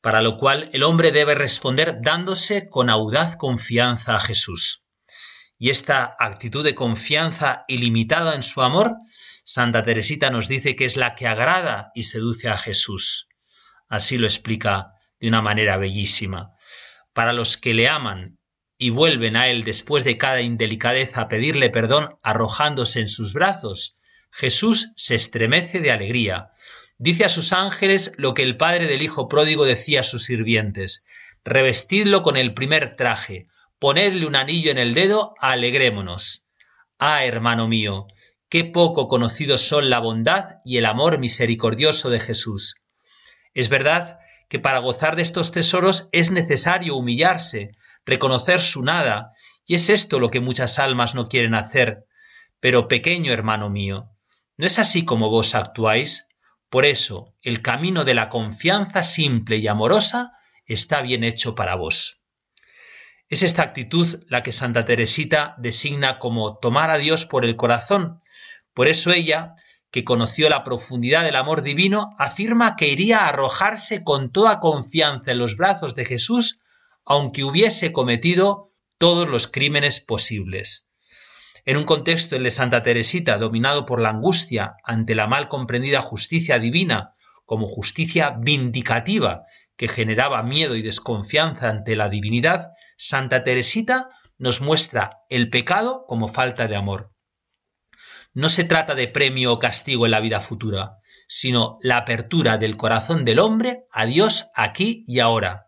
para 0.00 0.20
lo 0.20 0.36
cual 0.36 0.68
el 0.72 0.82
hombre 0.82 1.12
debe 1.12 1.34
responder 1.34 1.98
dándose 2.02 2.68
con 2.68 2.90
audaz 2.90 3.36
confianza 3.36 4.16
a 4.16 4.20
Jesús. 4.20 4.84
Y 5.58 5.70
esta 5.70 6.16
actitud 6.18 6.62
de 6.64 6.74
confianza 6.74 7.64
ilimitada 7.66 8.34
en 8.34 8.42
su 8.42 8.60
amor, 8.62 8.96
Santa 9.44 9.84
Teresita 9.84 10.28
nos 10.30 10.48
dice 10.48 10.76
que 10.76 10.84
es 10.84 10.96
la 10.96 11.14
que 11.14 11.26
agrada 11.26 11.92
y 11.94 12.02
seduce 12.02 12.48
a 12.48 12.58
Jesús. 12.58 13.28
Así 13.88 14.18
lo 14.18 14.26
explica 14.26 14.92
de 15.20 15.28
una 15.28 15.40
manera 15.40 15.76
bellísima. 15.76 16.52
Para 17.14 17.32
los 17.32 17.56
que 17.56 17.72
le 17.72 17.88
aman 17.88 18.38
y 18.76 18.90
vuelven 18.90 19.36
a 19.36 19.48
él 19.48 19.64
después 19.64 20.04
de 20.04 20.18
cada 20.18 20.42
indelicadeza 20.42 21.22
a 21.22 21.28
pedirle 21.28 21.70
perdón 21.70 22.18
arrojándose 22.22 23.00
en 23.00 23.08
sus 23.08 23.32
brazos, 23.32 23.96
Jesús 24.30 24.92
se 24.96 25.14
estremece 25.14 25.80
de 25.80 25.92
alegría, 25.92 26.50
Dice 26.98 27.24
a 27.26 27.28
sus 27.28 27.52
ángeles 27.52 28.14
lo 28.16 28.32
que 28.32 28.42
el 28.42 28.56
padre 28.56 28.86
del 28.86 29.02
hijo 29.02 29.28
pródigo 29.28 29.64
decía 29.66 30.00
a 30.00 30.02
sus 30.02 30.24
sirvientes, 30.24 31.04
revestidlo 31.44 32.22
con 32.22 32.36
el 32.36 32.54
primer 32.54 32.96
traje, 32.96 33.48
ponedle 33.78 34.26
un 34.26 34.34
anillo 34.34 34.70
en 34.70 34.78
el 34.78 34.94
dedo, 34.94 35.34
alegrémonos. 35.40 36.46
Ah, 36.98 37.26
hermano 37.26 37.68
mío, 37.68 38.06
qué 38.48 38.64
poco 38.64 39.08
conocidos 39.08 39.68
son 39.68 39.90
la 39.90 39.98
bondad 39.98 40.56
y 40.64 40.78
el 40.78 40.86
amor 40.86 41.18
misericordioso 41.18 42.08
de 42.08 42.20
Jesús. 42.20 42.80
Es 43.52 43.68
verdad 43.68 44.18
que 44.48 44.58
para 44.58 44.78
gozar 44.78 45.16
de 45.16 45.22
estos 45.22 45.52
tesoros 45.52 46.08
es 46.12 46.30
necesario 46.30 46.96
humillarse, 46.96 47.72
reconocer 48.06 48.62
su 48.62 48.82
nada, 48.82 49.32
y 49.66 49.74
es 49.74 49.90
esto 49.90 50.18
lo 50.20 50.30
que 50.30 50.40
muchas 50.40 50.78
almas 50.78 51.14
no 51.14 51.28
quieren 51.28 51.54
hacer, 51.54 52.06
Pero 52.58 52.88
pequeño 52.88 53.32
hermano 53.32 53.68
mío, 53.68 54.08
¿no 54.56 54.66
es 54.66 54.78
así 54.78 55.04
como 55.04 55.28
vos 55.28 55.54
actuáis? 55.54 56.25
Por 56.76 56.84
eso, 56.84 57.34
el 57.40 57.62
camino 57.62 58.04
de 58.04 58.12
la 58.12 58.28
confianza 58.28 59.02
simple 59.02 59.56
y 59.56 59.66
amorosa 59.66 60.32
está 60.66 61.00
bien 61.00 61.24
hecho 61.24 61.54
para 61.54 61.74
vos. 61.74 62.20
Es 63.30 63.42
esta 63.42 63.62
actitud 63.62 64.06
la 64.28 64.42
que 64.42 64.52
Santa 64.52 64.84
Teresita 64.84 65.54
designa 65.56 66.18
como 66.18 66.58
tomar 66.58 66.90
a 66.90 66.98
Dios 66.98 67.24
por 67.24 67.46
el 67.46 67.56
corazón. 67.56 68.20
Por 68.74 68.88
eso 68.88 69.10
ella, 69.10 69.54
que 69.90 70.04
conoció 70.04 70.50
la 70.50 70.64
profundidad 70.64 71.24
del 71.24 71.36
amor 71.36 71.62
divino, 71.62 72.14
afirma 72.18 72.76
que 72.76 72.88
iría 72.88 73.20
a 73.20 73.28
arrojarse 73.28 74.04
con 74.04 74.30
toda 74.30 74.60
confianza 74.60 75.30
en 75.30 75.38
los 75.38 75.56
brazos 75.56 75.94
de 75.94 76.04
Jesús, 76.04 76.60
aunque 77.06 77.42
hubiese 77.42 77.90
cometido 77.90 78.74
todos 78.98 79.26
los 79.30 79.46
crímenes 79.46 80.00
posibles. 80.00 80.85
En 81.66 81.76
un 81.76 81.84
contexto 81.84 82.36
el 82.36 82.44
de 82.44 82.52
Santa 82.52 82.84
Teresita 82.84 83.38
dominado 83.38 83.86
por 83.86 84.00
la 84.00 84.10
angustia 84.10 84.76
ante 84.84 85.16
la 85.16 85.26
mal 85.26 85.48
comprendida 85.48 86.00
justicia 86.00 86.60
divina 86.60 87.14
como 87.44 87.66
justicia 87.66 88.36
vindicativa 88.38 89.46
que 89.76 89.88
generaba 89.88 90.44
miedo 90.44 90.76
y 90.76 90.82
desconfianza 90.82 91.68
ante 91.68 91.96
la 91.96 92.08
divinidad, 92.08 92.70
Santa 92.96 93.42
Teresita 93.42 94.10
nos 94.38 94.60
muestra 94.60 95.18
el 95.28 95.50
pecado 95.50 96.04
como 96.06 96.28
falta 96.28 96.68
de 96.68 96.76
amor. 96.76 97.12
No 98.32 98.48
se 98.48 98.62
trata 98.62 98.94
de 98.94 99.08
premio 99.08 99.52
o 99.52 99.58
castigo 99.58 100.04
en 100.04 100.12
la 100.12 100.20
vida 100.20 100.40
futura, 100.40 100.98
sino 101.26 101.78
la 101.82 101.96
apertura 101.96 102.58
del 102.58 102.76
corazón 102.76 103.24
del 103.24 103.40
hombre 103.40 103.86
a 103.90 104.06
Dios 104.06 104.50
aquí 104.54 105.02
y 105.08 105.18
ahora. 105.18 105.66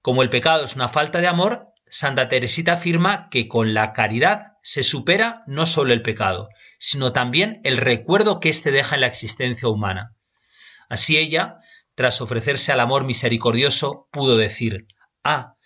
Como 0.00 0.22
el 0.22 0.30
pecado 0.30 0.64
es 0.64 0.76
una 0.76 0.88
falta 0.88 1.20
de 1.20 1.26
amor, 1.26 1.66
Santa 1.90 2.28
Teresita 2.28 2.74
afirma 2.74 3.28
que 3.30 3.48
con 3.48 3.74
la 3.74 3.92
caridad 3.92 4.49
se 4.62 4.82
supera 4.82 5.42
no 5.46 5.66
solo 5.66 5.92
el 5.92 6.02
pecado, 6.02 6.48
sino 6.78 7.12
también 7.12 7.60
el 7.64 7.76
recuerdo 7.76 8.40
que 8.40 8.48
éste 8.48 8.70
deja 8.70 8.94
en 8.94 9.02
la 9.02 9.06
existencia 9.06 9.68
humana. 9.68 10.16
Así 10.88 11.16
ella, 11.16 11.58
tras 11.94 12.20
ofrecerse 12.20 12.72
al 12.72 12.80
amor 12.80 13.04
misericordioso, 13.04 14.08
pudo 14.10 14.36
decir, 14.36 14.86
Ah, 15.22 15.56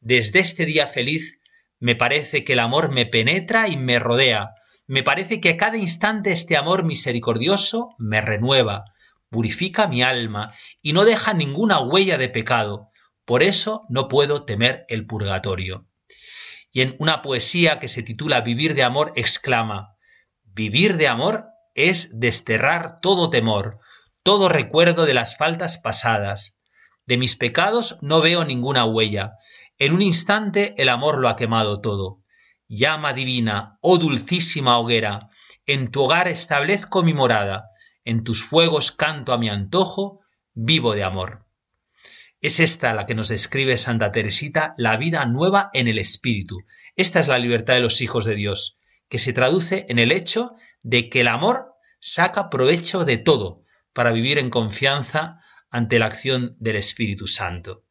desde 0.00 0.40
este 0.40 0.64
día 0.64 0.86
feliz 0.86 1.38
me 1.78 1.94
parece 1.94 2.44
que 2.44 2.54
el 2.54 2.60
amor 2.60 2.90
me 2.90 3.06
penetra 3.06 3.68
y 3.68 3.76
me 3.76 3.98
rodea, 3.98 4.50
me 4.86 5.02
parece 5.02 5.40
que 5.40 5.50
a 5.50 5.56
cada 5.56 5.76
instante 5.76 6.32
este 6.32 6.56
amor 6.56 6.84
misericordioso 6.84 7.94
me 7.98 8.20
renueva, 8.20 8.84
purifica 9.30 9.86
mi 9.88 10.02
alma 10.02 10.54
y 10.80 10.92
no 10.92 11.04
deja 11.04 11.34
ninguna 11.34 11.80
huella 11.80 12.18
de 12.18 12.28
pecado, 12.28 12.88
por 13.24 13.42
eso 13.42 13.86
no 13.88 14.08
puedo 14.08 14.44
temer 14.44 14.84
el 14.88 15.06
purgatorio. 15.06 15.86
Y 16.72 16.80
en 16.80 16.96
una 16.98 17.22
poesía 17.22 17.78
que 17.78 17.86
se 17.86 18.02
titula 18.02 18.40
Vivir 18.40 18.74
de 18.74 18.82
amor 18.82 19.12
exclama, 19.14 19.96
Vivir 20.42 20.96
de 20.96 21.08
amor 21.08 21.46
es 21.74 22.18
desterrar 22.18 23.00
todo 23.00 23.30
temor, 23.30 23.78
todo 24.22 24.48
recuerdo 24.48 25.04
de 25.06 25.14
las 25.14 25.36
faltas 25.36 25.78
pasadas. 25.78 26.58
De 27.06 27.16
mis 27.16 27.36
pecados 27.36 27.98
no 28.02 28.20
veo 28.20 28.44
ninguna 28.44 28.84
huella, 28.84 29.34
en 29.78 29.94
un 29.94 30.02
instante 30.02 30.74
el 30.78 30.88
amor 30.88 31.18
lo 31.18 31.28
ha 31.28 31.36
quemado 31.36 31.80
todo. 31.80 32.22
Llama 32.68 33.12
divina, 33.12 33.78
oh 33.80 33.98
dulcísima 33.98 34.78
hoguera, 34.78 35.30
en 35.66 35.90
tu 35.90 36.02
hogar 36.02 36.28
establezco 36.28 37.02
mi 37.02 37.12
morada, 37.12 37.70
en 38.04 38.24
tus 38.24 38.44
fuegos 38.44 38.92
canto 38.92 39.32
a 39.32 39.38
mi 39.38 39.48
antojo, 39.48 40.20
vivo 40.54 40.94
de 40.94 41.04
amor. 41.04 41.46
Es 42.42 42.58
esta 42.58 42.92
la 42.92 43.06
que 43.06 43.14
nos 43.14 43.28
describe 43.28 43.76
Santa 43.76 44.10
Teresita, 44.10 44.74
la 44.76 44.96
vida 44.96 45.24
nueva 45.26 45.70
en 45.72 45.86
el 45.86 45.96
Espíritu. 45.96 46.64
Esta 46.96 47.20
es 47.20 47.28
la 47.28 47.38
libertad 47.38 47.74
de 47.74 47.82
los 47.82 48.00
hijos 48.00 48.24
de 48.24 48.34
Dios, 48.34 48.80
que 49.08 49.20
se 49.20 49.32
traduce 49.32 49.86
en 49.88 50.00
el 50.00 50.10
hecho 50.10 50.56
de 50.82 51.08
que 51.08 51.20
el 51.20 51.28
amor 51.28 51.74
saca 52.00 52.50
provecho 52.50 53.04
de 53.04 53.16
todo 53.16 53.62
para 53.92 54.10
vivir 54.10 54.38
en 54.38 54.50
confianza 54.50 55.40
ante 55.70 56.00
la 56.00 56.06
acción 56.06 56.56
del 56.58 56.74
Espíritu 56.74 57.28
Santo. 57.28 57.84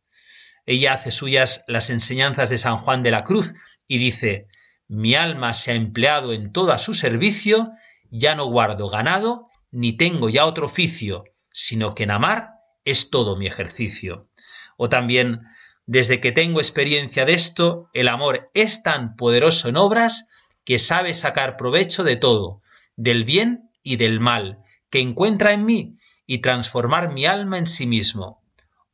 Ella 0.66 0.94
hace 0.96 1.12
suyas 1.12 1.64
las 1.70 1.90
enseñanzas 1.90 2.50
de 2.50 2.58
San 2.58 2.78
Juan 2.78 3.04
de 3.04 3.12
la 3.12 3.24
Cruz 3.24 3.54
y 3.88 4.00
dice, 4.00 4.48
mi 4.90 5.16
alma 5.16 5.54
se 5.54 5.72
ha 5.72 5.76
empleado 5.76 6.34
en 6.34 6.52
todo 6.52 6.74
a 6.74 6.78
su 6.78 6.94
servicio, 6.94 7.72
ya 8.10 8.36
no 8.36 8.48
guardo 8.48 8.90
ganado, 8.90 9.48
ni 9.72 9.96
tengo 9.96 10.28
ya 10.28 10.46
otro 10.46 10.66
oficio, 10.66 11.24
sino 11.54 11.96
que 11.96 12.04
en 12.04 12.12
amar 12.12 12.61
es 12.86 13.10
todo 13.10 13.36
mi 13.36 13.48
ejercicio. 13.48 14.30
O 14.78 14.90
también, 14.90 15.42
desde 15.86 16.22
que 16.22 16.32
tengo 16.32 16.60
experiencia 16.60 17.26
de 17.26 17.34
esto, 17.34 17.90
el 17.94 18.08
amor 18.08 18.50
es 18.54 18.84
tan 18.84 19.16
poderoso 19.16 19.70
en 19.70 19.78
obras 19.78 20.30
que 20.64 20.80
sabe 20.80 21.14
sacar 21.14 21.58
provecho 21.58 22.04
de 22.04 22.16
todo, 22.16 22.62
del 22.96 23.26
bien 23.26 23.70
y 23.84 23.96
del 23.96 24.20
mal, 24.20 24.60
que 24.90 25.00
encuentra 25.00 25.54
en 25.54 25.66
mí 25.66 25.98
y 26.26 26.40
transformar 26.40 27.12
mi 27.12 27.26
alma 27.26 27.58
en 27.58 27.68
sí 27.68 27.88
mismo. 27.88 28.44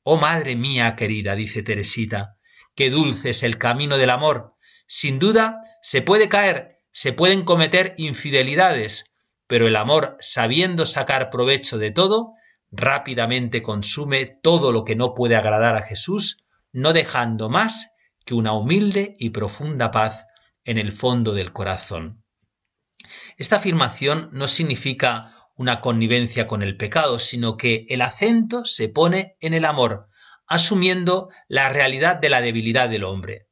Oh 0.04 0.18
madre 0.18 0.56
mía 0.56 0.96
querida, 0.96 1.36
dice 1.36 1.64
Teresita, 1.64 2.38
qué 2.76 2.90
dulce 2.90 3.32
es 3.32 3.44
el 3.44 3.58
camino 3.58 3.98
del 3.98 4.10
amor. 4.10 4.54
Sin 4.88 5.20
duda, 5.20 5.62
se 5.82 6.02
puede 6.02 6.30
caer, 6.30 6.80
se 6.92 7.12
pueden 7.12 7.44
cometer 7.44 7.94
infidelidades, 7.98 9.06
pero 9.48 9.68
el 9.68 9.76
amor, 9.76 10.18
sabiendo 10.20 10.86
sacar 10.86 11.30
provecho 11.30 11.78
de 11.78 11.92
todo, 11.92 12.34
rápidamente 12.72 13.62
consume 13.62 14.26
todo 14.26 14.72
lo 14.72 14.84
que 14.84 14.96
no 14.96 15.14
puede 15.14 15.36
agradar 15.36 15.76
a 15.76 15.84
Jesús, 15.84 16.46
no 16.72 16.94
dejando 16.94 17.50
más 17.50 17.94
que 18.26 18.34
una 18.34 18.54
humilde 18.54 19.14
y 19.20 19.30
profunda 19.30 19.92
paz 19.92 20.28
en 20.64 20.78
el 20.78 20.92
fondo 20.92 21.34
del 21.34 21.54
corazón. 21.54 22.24
Esta 23.38 23.58
afirmación 23.58 24.30
no 24.34 24.48
significa 24.48 25.50
una 25.56 25.82
connivencia 25.82 26.46
con 26.46 26.62
el 26.62 26.78
pecado, 26.78 27.20
sino 27.20 27.58
que 27.58 27.86
el 27.90 28.02
acento 28.02 28.66
se 28.66 28.90
pone 28.90 29.38
en 29.40 29.54
el 29.54 29.66
amor, 29.66 30.08
asumiendo 30.46 31.30
la 31.48 31.70
realidad 31.70 32.18
de 32.18 32.30
la 32.30 32.42
debilidad 32.42 32.90
del 32.90 33.06
hombre. 33.06 33.48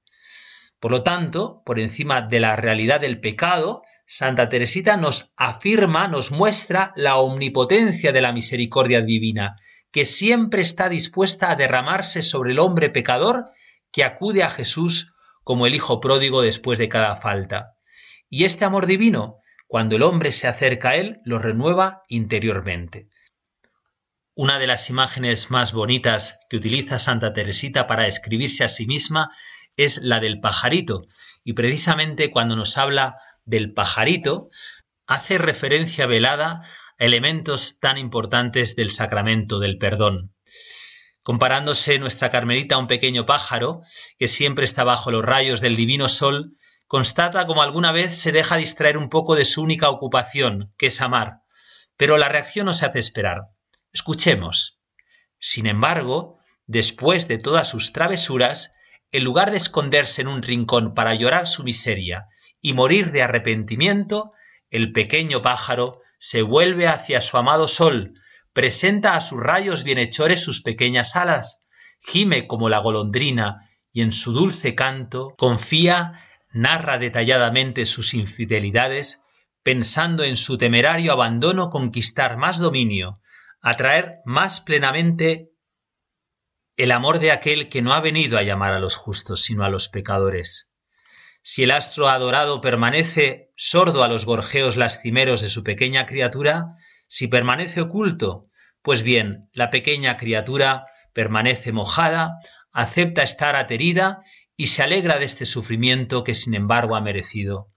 Por 0.80 0.92
lo 0.92 1.04
tanto, 1.04 1.64
por 1.66 1.80
encima 1.80 2.22
de 2.22 2.40
la 2.40 2.56
realidad 2.56 3.02
del 3.02 3.20
pecado, 3.20 3.82
Santa 4.06 4.50
Teresita 4.50 4.98
nos 4.98 5.32
afirma, 5.36 6.08
nos 6.08 6.32
muestra 6.32 6.94
la 6.96 7.18
omnipotencia 7.18 8.12
de 8.12 8.22
la 8.22 8.32
misericordia 8.32 9.02
divina, 9.02 9.56
que 9.92 10.06
siempre 10.06 10.62
está 10.62 10.90
dispuesta 10.90 11.52
a 11.52 11.56
derramarse 11.56 12.22
sobre 12.22 12.52
el 12.52 12.60
hombre 12.60 12.90
pecador 12.90 13.46
que 13.92 14.04
acude 14.04 14.44
a 14.44 14.50
Jesús 14.50 15.14
como 15.44 15.68
el 15.68 15.76
Hijo 15.76 16.00
pródigo 16.02 16.42
después 16.42 16.78
de 16.80 16.90
cada 16.90 17.16
falta. 17.16 17.76
Y 18.30 18.44
este 18.44 18.66
amor 18.66 18.86
divino 18.86 19.40
cuando 19.68 19.96
el 19.96 20.04
hombre 20.04 20.32
se 20.32 20.48
acerca 20.48 20.90
a 20.90 20.96
él, 20.96 21.22
lo 21.26 21.40
renueva 21.40 22.04
interiormente. 22.08 23.10
Una 24.36 24.60
de 24.60 24.68
las 24.68 24.90
imágenes 24.90 25.50
más 25.50 25.74
bonitas 25.74 26.40
que 26.50 26.58
utiliza 26.58 27.00
Santa 27.00 27.34
Teresita 27.34 27.88
para 27.88 28.04
describirse 28.04 28.64
a 28.64 28.70
sí 28.70 28.86
misma 28.86 29.32
es 29.76 29.98
la 29.98 30.20
del 30.20 30.40
pajarito, 30.40 31.06
y 31.44 31.54
precisamente 31.54 32.32
cuando 32.32 32.56
nos 32.56 32.78
habla 32.78 33.18
del 33.46 33.74
pajarito, 33.74 34.50
hace 35.08 35.38
referencia 35.38 36.08
velada 36.08 36.64
a 36.98 37.06
elementos 37.06 37.80
tan 37.80 37.98
importantes 37.98 38.76
del 38.76 38.92
sacramento 38.92 39.60
del 39.60 39.78
perdón. 39.78 40.34
Comparándose 41.22 41.98
nuestra 42.00 42.32
Carmelita 42.32 42.76
a 42.76 42.80
un 42.80 42.88
pequeño 42.88 43.26
pájaro 43.26 43.82
que 44.18 44.28
siempre 44.28 44.66
está 44.66 44.84
bajo 44.84 45.12
los 45.12 45.24
rayos 45.24 45.62
del 45.62 45.76
divino 45.76 46.08
sol, 46.10 46.58
constata 46.88 47.48
como 47.48 47.62
alguna 47.62 47.92
vez 47.92 48.16
se 48.16 48.32
deja 48.32 48.58
distraer 48.58 48.98
un 48.98 49.10
poco 49.10 49.36
de 49.36 49.46
su 49.46 49.62
única 49.62 49.90
ocupación, 49.90 50.74
que 50.78 50.88
es 50.88 51.02
amar, 51.02 51.42
pero 51.98 52.18
la 52.18 52.30
reacción 52.30 52.66
no 52.66 52.74
se 52.74 52.86
hace 52.86 53.00
esperar. 53.00 53.50
Escuchemos. 53.92 54.80
Sin 55.40 55.68
embargo, 55.68 56.40
después 56.68 57.28
de 57.28 57.38
todas 57.38 57.70
sus 57.70 57.92
travesuras, 57.92 58.74
en 59.12 59.24
lugar 59.24 59.52
de 59.52 59.58
esconderse 59.58 60.22
en 60.22 60.28
un 60.28 60.42
rincón 60.42 60.94
para 60.94 61.14
llorar 61.16 61.48
su 61.48 61.64
miseria 61.64 62.28
y 62.66 62.74
morir 62.74 63.12
de 63.12 63.22
arrepentimiento, 63.22 64.32
el 64.72 64.92
pequeño 64.92 65.44
pájaro 65.44 66.02
se 66.18 66.42
vuelve 66.42 66.88
hacia 66.88 67.22
su 67.22 67.38
amado 67.38 67.68
sol, 67.68 68.20
presenta 68.54 69.16
a 69.16 69.22
sus 69.22 69.40
rayos 69.40 69.84
bienhechores 69.84 70.42
sus 70.42 70.64
pequeñas 70.64 71.16
alas, 71.16 71.62
gime 72.00 72.48
como 72.48 72.68
la 72.68 72.80
golondrina 72.80 73.70
y 73.92 74.02
en 74.02 74.12
su 74.12 74.34
dulce 74.34 74.74
canto 74.74 75.36
confía 75.38 76.26
narra 76.54 76.98
detalladamente 76.98 77.86
sus 77.86 78.16
infidelidades, 78.16 79.24
pensando 79.62 80.24
en 80.24 80.36
su 80.36 80.58
temerario 80.58 81.12
abandono 81.12 81.70
conquistar 81.70 82.36
más 82.36 82.58
dominio, 82.58 83.20
atraer 83.62 84.22
más 84.26 84.60
plenamente 84.60 85.52
el 86.78 86.92
amor 86.92 87.20
de 87.20 87.30
aquel 87.30 87.70
que 87.70 87.84
no 87.84 87.94
ha 87.94 88.02
venido 88.02 88.40
a 88.40 88.42
llamar 88.42 88.74
a 88.74 88.80
los 88.80 88.96
justos, 88.96 89.44
sino 89.44 89.66
a 89.66 89.70
los 89.70 89.88
pecadores. 89.88 90.72
Si 91.48 91.62
el 91.62 91.70
astro 91.70 92.10
adorado 92.10 92.60
permanece 92.60 93.52
sordo 93.56 94.04
a 94.04 94.08
los 94.08 94.26
gorjeos 94.26 94.78
lastimeros 94.78 95.42
de 95.42 95.50
su 95.50 95.64
pequeña 95.64 96.08
criatura, 96.08 96.76
si 97.08 97.28
permanece 97.28 97.82
oculto, 97.82 98.50
pues 98.82 99.04
bien, 99.04 99.48
la 99.54 99.70
pequeña 99.70 100.18
criatura 100.18 100.88
permanece 101.14 101.72
mojada, 101.72 102.40
acepta 102.72 103.22
estar 103.22 103.56
aterida 103.56 104.24
y 104.58 104.68
se 104.68 104.82
alegra 104.82 105.20
de 105.20 105.26
este 105.26 105.46
sufrimiento 105.46 106.24
que 106.24 106.34
sin 106.34 106.56
embargo 106.56 106.96
ha 106.96 107.02
merecido. 107.02 107.72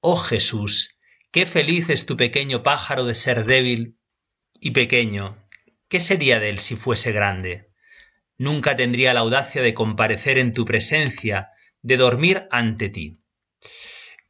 Oh 0.00 0.16
Jesús, 0.16 0.98
qué 1.30 1.46
feliz 1.46 1.88
es 1.88 2.04
tu 2.04 2.18
pequeño 2.18 2.62
pájaro 2.62 3.06
de 3.06 3.14
ser 3.14 3.46
débil 3.46 3.96
y 4.60 4.72
pequeño. 4.72 5.42
¿Qué 5.88 5.98
sería 5.98 6.40
de 6.40 6.50
él 6.50 6.58
si 6.58 6.76
fuese 6.76 7.12
grande? 7.12 7.70
Nunca 8.36 8.76
tendría 8.76 9.14
la 9.14 9.20
audacia 9.20 9.62
de 9.62 9.72
comparecer 9.72 10.36
en 10.36 10.52
tu 10.52 10.66
presencia, 10.66 11.51
de 11.82 11.96
dormir 11.96 12.46
ante 12.50 12.88
ti. 12.88 13.22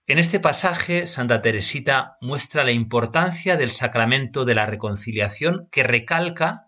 En 0.07 0.19
este 0.19 0.41
pasaje, 0.41 1.07
Santa 1.07 1.43
Teresita 1.43 2.17
muestra 2.21 2.65
la 2.65 2.73
importancia 2.73 3.57
del 3.57 3.71
sacramento 3.71 4.45
de 4.45 4.55
la 4.55 4.67
reconciliación 4.67 5.69
que 5.71 5.85
recalca 5.85 6.67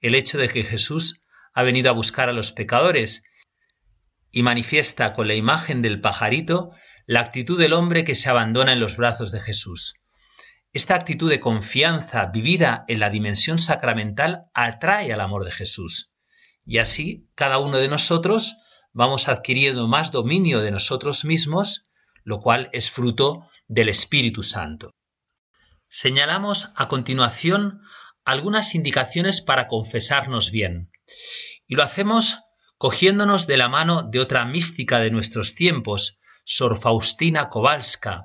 el 0.00 0.14
hecho 0.14 0.38
de 0.38 0.48
que 0.48 0.62
Jesús 0.62 1.24
ha 1.52 1.62
venido 1.62 1.90
a 1.90 1.94
buscar 1.94 2.28
a 2.28 2.32
los 2.32 2.52
pecadores 2.52 3.24
y 4.30 4.42
manifiesta 4.42 5.14
con 5.14 5.26
la 5.26 5.34
imagen 5.34 5.82
del 5.82 6.00
pajarito 6.00 6.70
la 7.06 7.20
actitud 7.20 7.58
del 7.58 7.72
hombre 7.72 8.04
que 8.04 8.14
se 8.14 8.28
abandona 8.28 8.72
en 8.72 8.80
los 8.80 8.96
brazos 8.96 9.32
de 9.32 9.40
Jesús. 9.40 10.00
Esta 10.72 10.94
actitud 10.94 11.30
de 11.30 11.40
confianza 11.40 12.26
vivida 12.26 12.84
en 12.88 13.00
la 13.00 13.08
dimensión 13.08 13.58
sacramental 13.58 14.44
atrae 14.52 15.12
al 15.12 15.20
amor 15.20 15.44
de 15.44 15.52
Jesús. 15.52 16.12
Y 16.64 16.78
así 16.78 17.30
cada 17.34 17.58
uno 17.58 17.78
de 17.78 17.88
nosotros 17.88 18.58
vamos 18.96 19.28
adquiriendo 19.28 19.86
más 19.88 20.10
dominio 20.10 20.62
de 20.62 20.70
nosotros 20.70 21.26
mismos 21.26 21.86
lo 22.24 22.40
cual 22.40 22.70
es 22.72 22.90
fruto 22.90 23.48
del 23.68 23.90
Espíritu 23.90 24.42
Santo. 24.42 24.90
Señalamos 25.88 26.70
a 26.74 26.88
continuación 26.88 27.82
algunas 28.24 28.74
indicaciones 28.74 29.42
para 29.42 29.68
confesarnos 29.68 30.50
bien, 30.50 30.90
y 31.68 31.74
lo 31.74 31.82
hacemos 31.82 32.40
cogiéndonos 32.78 33.46
de 33.46 33.58
la 33.58 33.68
mano 33.68 34.02
de 34.02 34.18
otra 34.18 34.46
mística 34.46 34.98
de 34.98 35.10
nuestros 35.10 35.54
tiempos, 35.54 36.18
Sor 36.44 36.80
Faustina 36.80 37.50
Kowalska, 37.50 38.24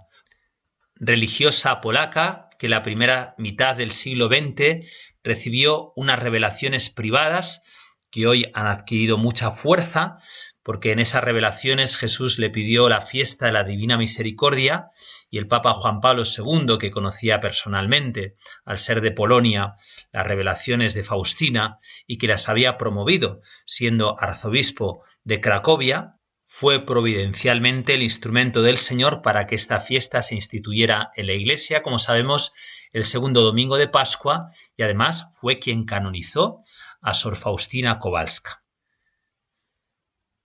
religiosa 0.95 1.81
polaca 1.81 2.47
que 2.57 2.69
la 2.69 2.81
primera 2.81 3.35
mitad 3.37 3.75
del 3.75 3.91
siglo 3.91 4.29
XX 4.29 4.87
recibió 5.21 5.91
unas 5.97 6.17
revelaciones 6.17 6.89
privadas 6.89 7.61
que 8.09 8.25
hoy 8.25 8.51
han 8.53 8.67
adquirido 8.67 9.17
mucha 9.17 9.51
fuerza, 9.51 10.17
porque 10.63 10.91
en 10.91 10.99
esas 10.99 11.23
revelaciones 11.23 11.97
Jesús 11.97 12.37
le 12.37 12.49
pidió 12.49 12.87
la 12.89 13.01
fiesta 13.01 13.47
de 13.47 13.51
la 13.51 13.63
Divina 13.63 13.97
Misericordia 13.97 14.89
y 15.29 15.37
el 15.37 15.47
Papa 15.47 15.73
Juan 15.73 16.01
Pablo 16.01 16.23
II, 16.23 16.77
que 16.79 16.91
conocía 16.91 17.39
personalmente, 17.39 18.33
al 18.65 18.77
ser 18.77 19.01
de 19.01 19.11
Polonia, 19.11 19.75
las 20.11 20.27
revelaciones 20.27 20.93
de 20.93 21.03
Faustina 21.03 21.79
y 22.05 22.17
que 22.17 22.27
las 22.27 22.49
había 22.49 22.77
promovido, 22.77 23.41
siendo 23.65 24.19
arzobispo 24.19 25.03
de 25.23 25.41
Cracovia, 25.41 26.15
fue 26.45 26.85
providencialmente 26.85 27.93
el 27.93 28.03
instrumento 28.03 28.61
del 28.61 28.77
Señor 28.77 29.21
para 29.21 29.47
que 29.47 29.55
esta 29.55 29.79
fiesta 29.79 30.21
se 30.21 30.35
instituyera 30.35 31.11
en 31.15 31.27
la 31.27 31.33
Iglesia, 31.33 31.81
como 31.81 31.97
sabemos, 31.97 32.51
el 32.91 33.05
segundo 33.05 33.41
domingo 33.41 33.77
de 33.77 33.87
Pascua, 33.87 34.47
y 34.75 34.83
además 34.83 35.29
fue 35.39 35.59
quien 35.59 35.85
canonizó 35.85 36.61
a 37.01 37.13
Sor 37.13 37.37
Faustina 37.37 37.99
Kowalska. 37.99 38.61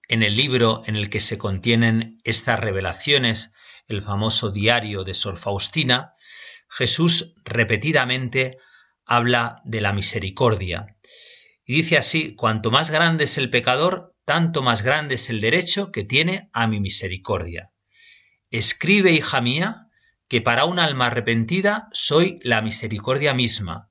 En 0.08 0.22
el 0.22 0.36
libro 0.36 0.82
en 0.86 0.96
el 0.96 1.10
que 1.10 1.20
se 1.20 1.36
contienen 1.36 2.20
estas 2.24 2.60
revelaciones, 2.60 3.52
el 3.88 4.02
famoso 4.02 4.50
diario 4.50 5.02
de 5.04 5.14
Sor 5.14 5.36
Faustina, 5.36 6.14
Jesús 6.68 7.34
repetidamente 7.44 8.58
habla 9.04 9.60
de 9.64 9.80
la 9.80 9.92
misericordia. 9.92 10.96
Y 11.64 11.76
dice 11.76 11.96
así, 11.96 12.34
cuanto 12.34 12.70
más 12.70 12.90
grande 12.90 13.24
es 13.24 13.38
el 13.38 13.50
pecador, 13.50 14.14
tanto 14.24 14.62
más 14.62 14.82
grande 14.82 15.16
es 15.16 15.30
el 15.30 15.40
derecho 15.40 15.90
que 15.90 16.04
tiene 16.04 16.50
a 16.52 16.66
mi 16.66 16.80
misericordia. 16.80 17.70
Escribe, 18.50 19.12
hija 19.12 19.40
mía, 19.40 19.88
que 20.28 20.40
para 20.40 20.64
un 20.64 20.78
alma 20.78 21.06
arrepentida 21.06 21.88
soy 21.92 22.38
la 22.42 22.62
misericordia 22.62 23.34
misma. 23.34 23.90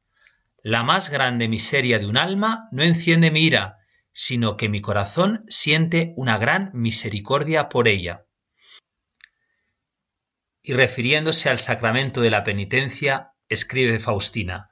La 0.62 0.84
más 0.84 1.10
grande 1.10 1.48
miseria 1.48 2.00
de 2.00 2.06
un 2.06 2.18
alma 2.18 2.68
no 2.72 2.84
enciende 2.84 3.32
mi 3.32 3.42
ira, 3.42 3.78
sino 4.16 4.56
que 4.56 4.70
mi 4.70 4.80
corazón 4.80 5.44
siente 5.50 6.14
una 6.16 6.38
gran 6.38 6.72
misericordia 6.74 7.68
por 7.68 7.90
ella. 7.90 8.26
Y 10.64 10.72
refiriéndose 10.72 11.50
al 11.50 11.60
sacramento 11.60 12.22
de 12.22 12.30
la 12.30 12.46
penitencia, 12.46 13.34
escribe 13.50 14.00
Faustina, 14.00 14.70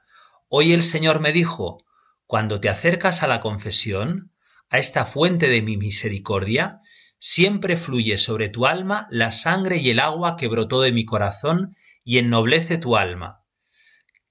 Hoy 0.48 0.72
el 0.72 0.82
Señor 0.82 1.20
me 1.20 1.32
dijo, 1.32 1.84
cuando 2.26 2.58
te 2.58 2.70
acercas 2.70 3.22
a 3.22 3.26
la 3.26 3.40
confesión, 3.40 4.32
a 4.70 4.78
esta 4.78 5.04
fuente 5.04 5.48
de 5.48 5.60
mi 5.60 5.76
misericordia, 5.76 6.80
siempre 7.18 7.76
fluye 7.76 8.16
sobre 8.16 8.48
tu 8.48 8.64
alma 8.64 9.06
la 9.10 9.30
sangre 9.30 9.76
y 9.76 9.90
el 9.90 10.00
agua 10.00 10.36
que 10.36 10.48
brotó 10.48 10.80
de 10.80 10.92
mi 10.92 11.04
corazón 11.04 11.76
y 12.02 12.16
ennoblece 12.16 12.78
tu 12.78 12.96
alma. 12.96 13.44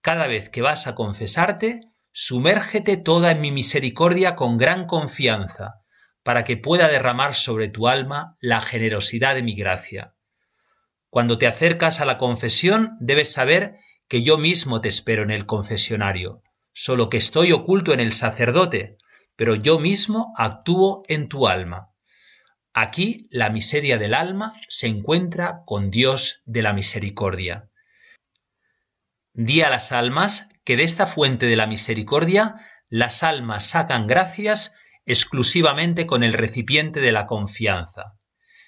Cada 0.02 0.26
vez 0.26 0.50
que 0.50 0.64
vas 0.64 0.88
a 0.88 0.96
confesarte, 0.96 1.93
Sumérgete 2.16 2.96
toda 2.98 3.32
en 3.32 3.42
mi 3.42 3.52
misericordia 3.52 4.36
con 4.36 4.58
gran 4.58 4.86
confianza, 4.86 5.82
para 6.22 6.44
que 6.44 6.58
pueda 6.58 6.88
derramar 6.88 7.34
sobre 7.34 7.70
tu 7.70 7.88
alma 7.88 8.38
la 8.40 8.62
generosidad 8.62 9.34
de 9.34 9.42
mi 9.42 9.56
gracia. 9.56 10.14
Cuando 11.10 11.40
te 11.40 11.48
acercas 11.48 12.00
a 12.00 12.06
la 12.06 12.20
confesión, 12.20 12.98
debes 13.00 13.34
saber 13.34 13.78
que 14.08 14.22
yo 14.22 14.38
mismo 14.38 14.80
te 14.80 14.90
espero 14.90 15.24
en 15.24 15.32
el 15.32 15.48
confesionario, 15.48 16.44
solo 16.72 17.10
que 17.10 17.18
estoy 17.18 17.52
oculto 17.52 17.94
en 17.94 18.00
el 18.00 18.14
sacerdote, 18.14 18.98
pero 19.36 19.56
yo 19.56 19.80
mismo 19.80 20.34
actúo 20.38 21.04
en 21.08 21.28
tu 21.28 21.48
alma. 21.48 21.90
Aquí 22.74 23.28
la 23.32 23.50
miseria 23.50 23.98
del 23.98 24.14
alma 24.14 24.54
se 24.70 24.86
encuentra 24.86 25.64
con 25.66 25.90
Dios 25.90 26.44
de 26.46 26.62
la 26.62 26.74
misericordia. 26.74 27.70
Di 29.34 29.62
a 29.62 29.70
las 29.70 29.92
almas 29.92 30.50
que 30.64 30.78
de 30.78 30.84
esta 30.84 31.08
fuente 31.08 31.46
de 31.46 31.56
la 31.56 31.68
misericordia 31.68 32.56
las 32.90 33.24
almas 33.24 33.68
sacan 33.68 34.08
gracias 34.08 34.76
exclusivamente 35.06 36.06
con 36.06 36.24
el 36.24 36.34
recipiente 36.34 37.02
de 37.02 37.12
la 37.12 37.26
confianza. 37.26 38.18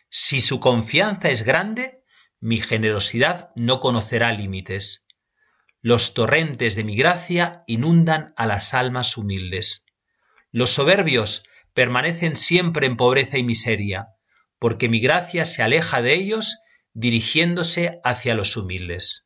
Si 0.10 0.41
su 0.41 0.60
confianza 0.60 1.30
es 1.30 1.43
grande, 1.43 2.04
mi 2.39 2.60
generosidad 2.62 3.52
no 3.56 3.80
conocerá 3.80 4.32
límites. 4.32 5.06
Los 5.82 6.14
torrentes 6.14 6.76
de 6.76 6.84
mi 6.84 6.96
gracia 6.96 7.64
inundan 7.68 8.34
a 8.38 8.48
las 8.48 8.74
almas 8.74 9.18
humildes. 9.18 9.86
Los 10.52 10.72
soberbios 10.72 11.43
permanecen 11.74 12.36
siempre 12.36 12.88
en 12.88 12.98
pobreza 12.98 13.38
y 13.38 13.43
miseria, 13.43 14.08
porque 14.60 14.89
mi 14.89 15.00
gracia 15.00 15.46
se 15.46 15.62
aleja 15.62 16.02
de 16.02 16.16
ellos 16.16 16.58
dirigiéndose 16.93 18.00
hacia 18.04 18.36
los 18.36 18.56
humildes. 18.58 19.24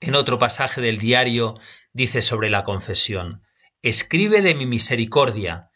En 0.00 0.14
otro 0.14 0.38
pasaje 0.38 0.80
del 0.80 0.98
diario 0.98 1.60
dice 1.92 2.22
sobre 2.22 2.48
la 2.48 2.64
confesión, 2.64 3.42
Escribe 3.82 4.40
de 4.40 4.54
mi 4.54 4.64
misericordia, 4.64 5.70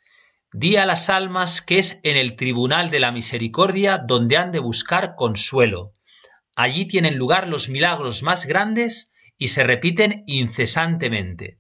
di 0.51 0.77
a 0.77 0.87
las 0.87 1.11
almas 1.11 1.61
que 1.61 1.79
es 1.79 2.01
en 2.05 2.16
el 2.16 2.35
tribunal 2.35 2.89
de 2.89 3.01
la 3.01 3.12
misericordia 3.12 3.99
donde 3.99 4.39
han 4.39 4.51
de 4.51 4.61
buscar 4.61 5.14
consuelo. 5.14 5.95
Allí 6.57 6.87
tienen 6.87 7.18
lugar 7.18 7.49
los 7.49 7.68
milagros 7.68 8.22
más 8.22 8.47
grandes 8.47 9.12
y 9.37 9.49
se 9.49 9.62
repiten 9.62 10.25
incesantemente. 10.27 11.59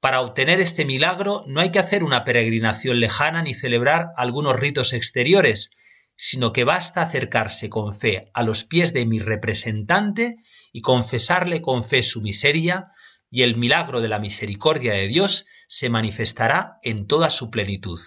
Para 0.00 0.20
obtener 0.20 0.60
este 0.60 0.84
milagro 0.84 1.44
no 1.46 1.62
hay 1.62 1.70
que 1.70 1.78
hacer 1.78 2.04
una 2.04 2.24
peregrinación 2.24 3.00
lejana 3.00 3.42
ni 3.42 3.54
celebrar 3.54 4.08
algunos 4.16 4.60
ritos 4.60 4.92
exteriores, 4.92 5.70
sino 6.16 6.52
que 6.52 6.64
basta 6.64 7.00
acercarse 7.00 7.70
con 7.70 7.98
fe 7.98 8.30
a 8.34 8.42
los 8.42 8.64
pies 8.64 8.92
de 8.92 9.06
mi 9.06 9.20
representante 9.20 10.36
y 10.74 10.80
confesarle 10.80 11.62
con 11.62 11.84
fe 11.84 12.02
su 12.02 12.20
miseria, 12.20 12.88
y 13.30 13.42
el 13.42 13.56
milagro 13.56 14.00
de 14.00 14.08
la 14.08 14.18
misericordia 14.18 14.92
de 14.92 15.06
Dios 15.06 15.46
se 15.68 15.88
manifestará 15.88 16.78
en 16.82 17.06
toda 17.06 17.30
su 17.30 17.48
plenitud. 17.48 18.00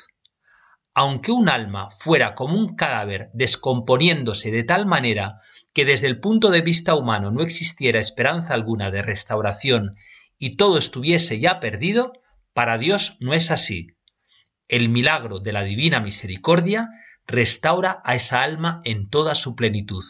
Aunque 0.94 1.32
un 1.32 1.48
alma 1.48 1.90
fuera 1.92 2.36
como 2.36 2.60
un 2.60 2.76
cadáver 2.76 3.30
descomponiéndose 3.34 4.52
de 4.52 4.64
tal 4.64 4.86
manera 4.86 5.40
que 5.74 5.86
desde 5.86 6.08
el 6.08 6.20
punto 6.20 6.50
de 6.50 6.60
vista 6.60 6.96
humano 6.96 7.32
no 7.32 7.42
existiera 7.42 8.02
esperanza 8.02 8.54
alguna 8.54 8.92
de 8.92 9.02
restauración 9.02 9.96
y 10.38 10.58
todo 10.58 10.78
estuviese 10.78 11.40
ya 11.40 11.62
perdido, 11.62 12.12
para 12.54 12.78
Dios 12.78 13.16
no 13.22 13.34
es 13.34 13.50
así. 13.50 13.96
El 14.68 14.90
milagro 14.90 15.40
de 15.40 15.54
la 15.54 15.64
divina 15.64 16.02
misericordia 16.02 16.90
restaura 17.26 18.02
a 18.04 18.16
esa 18.16 18.42
alma 18.42 18.82
en 18.84 19.10
toda 19.10 19.36
su 19.36 19.56
plenitud. 19.56 20.04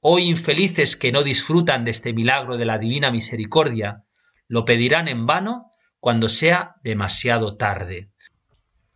Hoy 0.00 0.24
infelices 0.24 0.96
que 0.96 1.10
no 1.10 1.24
disfrutan 1.24 1.84
de 1.84 1.90
este 1.90 2.12
milagro 2.12 2.56
de 2.56 2.64
la 2.64 2.78
divina 2.78 3.10
misericordia, 3.10 4.04
lo 4.46 4.64
pedirán 4.64 5.08
en 5.08 5.26
vano 5.26 5.72
cuando 5.98 6.28
sea 6.28 6.76
demasiado 6.84 7.56
tarde. 7.56 8.10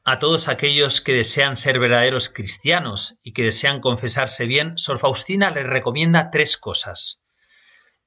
A 0.05 0.21
todos 0.21 0.47
aquellos 0.47 1.01
que 1.01 1.13
desean 1.13 1.57
ser 1.57 1.81
verdaderos 1.81 2.29
cristianos 2.29 3.19
y 3.23 3.33
que 3.33 3.43
desean 3.43 3.81
confesarse 3.81 4.47
bien, 4.47 4.79
Sor 4.79 5.01
Faustina 5.01 5.51
les 5.51 5.67
recomienda 5.67 6.31
tres 6.31 6.57
cosas. 6.57 7.21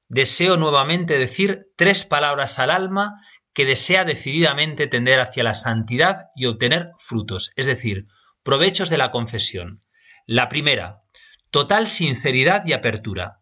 Deseo 0.08 0.56
nuevamente 0.56 1.18
decir 1.18 1.66
tres 1.76 2.04
palabras 2.06 2.58
al 2.58 2.70
alma 2.70 3.20
que 3.52 3.66
desea 3.66 4.04
decididamente 4.04 4.86
tender 4.86 5.20
hacia 5.20 5.42
la 5.42 5.54
santidad 5.54 6.26
y 6.34 6.46
obtener 6.46 6.92
frutos, 6.98 7.52
es 7.56 7.66
decir, 7.66 8.06
provechos 8.42 8.88
de 8.88 8.98
la 8.98 9.10
confesión. 9.10 9.82
La 10.26 10.48
primera, 10.48 11.02
Total 11.50 11.88
sinceridad 11.88 12.64
y 12.66 12.72
apertura. 12.72 13.40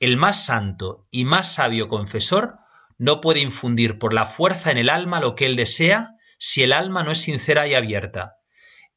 El 0.00 0.16
más 0.16 0.44
santo 0.44 1.06
y 1.10 1.24
más 1.24 1.54
sabio 1.54 1.88
confesor 1.88 2.58
no 2.98 3.20
puede 3.20 3.40
infundir 3.40 3.98
por 3.98 4.12
la 4.12 4.26
fuerza 4.26 4.70
en 4.70 4.78
el 4.78 4.90
alma 4.90 5.20
lo 5.20 5.34
que 5.34 5.46
él 5.46 5.56
desea 5.56 6.10
si 6.38 6.62
el 6.62 6.72
alma 6.72 7.02
no 7.02 7.12
es 7.12 7.20
sincera 7.20 7.66
y 7.66 7.74
abierta. 7.74 8.36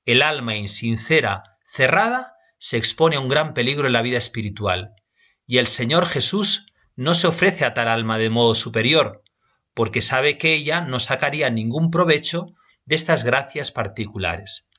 El 0.06 0.22
alma 0.22 0.56
insincera, 0.56 1.44
cerrada, 1.66 2.36
se 2.58 2.78
expone 2.78 3.16
a 3.16 3.20
un 3.20 3.30
gran 3.30 3.54
peligro 3.54 3.88
en 3.88 3.94
la 3.94 4.02
vida 4.02 4.18
espiritual. 4.18 4.94
Y 5.48 5.58
el 5.58 5.68
Señor 5.68 6.06
Jesús 6.06 6.74
no 6.96 7.14
se 7.14 7.28
ofrece 7.28 7.66
a 7.66 7.74
tal 7.74 7.88
alma 7.88 8.18
de 8.18 8.30
modo 8.30 8.56
superior, 8.56 9.24
porque 9.74 10.02
sabe 10.02 10.38
que 10.38 10.54
ella 10.54 10.82
no 10.82 11.00
sacaría 11.00 11.50
ningún 11.50 11.90
provecho 11.90 12.54
de 12.86 12.96
estas 12.96 13.24
gracias 13.24 13.72
particulares. 13.72 14.70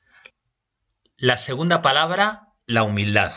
La 1.15 1.37
segunda 1.37 1.81
palabra, 1.81 2.52
la 2.65 2.83
humildad. 2.83 3.33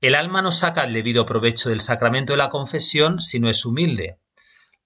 El 0.00 0.14
alma 0.14 0.40
no 0.40 0.50
saca 0.50 0.84
el 0.84 0.94
debido 0.94 1.26
provecho 1.26 1.68
del 1.68 1.82
sacramento 1.82 2.32
de 2.32 2.38
la 2.38 2.48
confesión 2.48 3.20
si 3.20 3.38
no 3.38 3.50
es 3.50 3.66
humilde. 3.66 4.18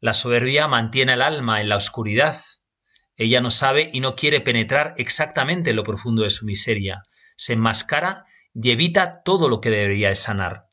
La 0.00 0.12
soberbia 0.12 0.66
mantiene 0.66 1.12
al 1.12 1.22
alma 1.22 1.60
en 1.60 1.68
la 1.68 1.76
oscuridad. 1.76 2.36
Ella 3.16 3.40
no 3.40 3.50
sabe 3.50 3.90
y 3.92 4.00
no 4.00 4.16
quiere 4.16 4.40
penetrar 4.40 4.94
exactamente 4.96 5.70
en 5.70 5.76
lo 5.76 5.84
profundo 5.84 6.22
de 6.22 6.30
su 6.30 6.46
miseria. 6.46 7.04
Se 7.36 7.52
enmascara 7.52 8.24
y 8.54 8.70
evita 8.70 9.22
todo 9.22 9.48
lo 9.48 9.60
que 9.60 9.70
debería 9.70 10.12
sanar. 10.16 10.66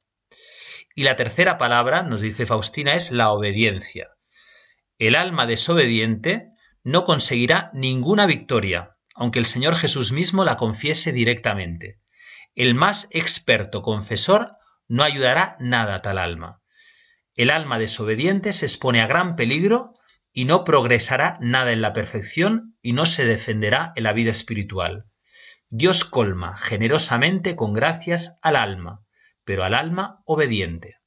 Y 0.95 1.03
la 1.03 1.15
tercera 1.15 1.59
palabra, 1.59 2.01
nos 2.01 2.21
dice 2.21 2.47
Faustina, 2.47 2.95
es 2.95 3.11
la 3.11 3.29
obediencia. 3.31 4.09
El 4.97 5.15
alma 5.15 5.45
desobediente 5.45 6.49
no 6.83 7.05
conseguirá 7.05 7.69
ninguna 7.73 8.25
victoria, 8.25 8.95
aunque 9.13 9.39
el 9.39 9.45
Señor 9.45 9.75
Jesús 9.75 10.11
mismo 10.11 10.45
la 10.45 10.57
confiese 10.57 11.11
directamente. 11.11 11.99
El 12.55 12.73
más 12.73 13.07
experto 13.11 13.81
confesor 13.81 14.55
no 14.87 15.03
ayudará 15.03 15.57
nada 15.59 15.95
a 15.95 16.01
tal 16.01 16.17
alma. 16.17 16.61
El 17.33 17.49
alma 17.49 17.77
desobediente 17.77 18.53
se 18.53 18.65
expone 18.65 19.01
a 19.01 19.07
gran 19.07 19.35
peligro 19.35 19.93
y 20.31 20.45
no 20.45 20.63
progresará 20.63 21.37
nada 21.41 21.73
en 21.73 21.81
la 21.81 21.91
perfección 21.91 22.77
y 22.81 22.93
no 22.93 23.05
se 23.05 23.25
defenderá 23.25 23.91
en 23.95 24.03
la 24.03 24.13
vida 24.13 24.31
espiritual. 24.31 25.05
Dios 25.69 26.05
colma 26.05 26.55
generosamente 26.55 27.57
con 27.57 27.73
gracias 27.73 28.37
al 28.41 28.55
alma, 28.55 29.05
pero 29.43 29.65
al 29.65 29.73
alma 29.73 30.21
obediente. 30.25 30.97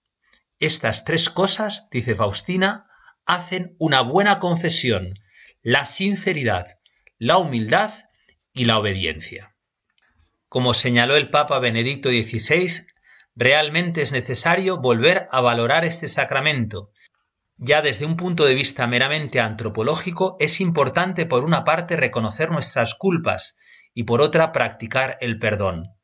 Estas 0.59 1.05
tres 1.05 1.31
cosas, 1.31 1.89
dice 1.91 2.15
Faustina, 2.15 2.87
hacen 3.25 3.75
una 3.79 4.03
buena 4.03 4.39
confesión, 4.39 5.15
la 5.63 5.87
sinceridad, 5.87 6.79
la 7.19 7.39
humildad 7.39 7.93
y 8.53 8.67
la 8.67 8.79
obediencia. 8.79 9.55
Como 10.49 10.73
señaló 10.73 11.17
el 11.17 11.29
Papa 11.29 11.59
Benedicto 11.59 12.09
XVI, 12.09 12.87
realmente 13.35 14.01
es 14.01 14.13
necesario 14.13 14.79
volver 14.79 15.27
a 15.31 15.41
valorar 15.41 15.85
este 15.85 16.09
sacramento. 16.09 16.91
Ya 17.59 17.83
desde 17.83 18.07
un 18.07 18.17
punto 18.17 18.45
de 18.47 18.55
vista 18.55 18.87
meramente 18.87 19.41
antropológico, 19.41 20.37
es 20.41 20.61
importante 20.61 21.27
por 21.27 21.45
una 21.45 21.65
parte 21.65 21.97
reconocer 21.97 22.51
nuestras 22.51 22.95
culpas 22.95 23.57
y 23.93 24.05
por 24.05 24.23
otra 24.23 24.53
practicar 24.53 25.19
el 25.21 25.39
perdón. 25.39 25.95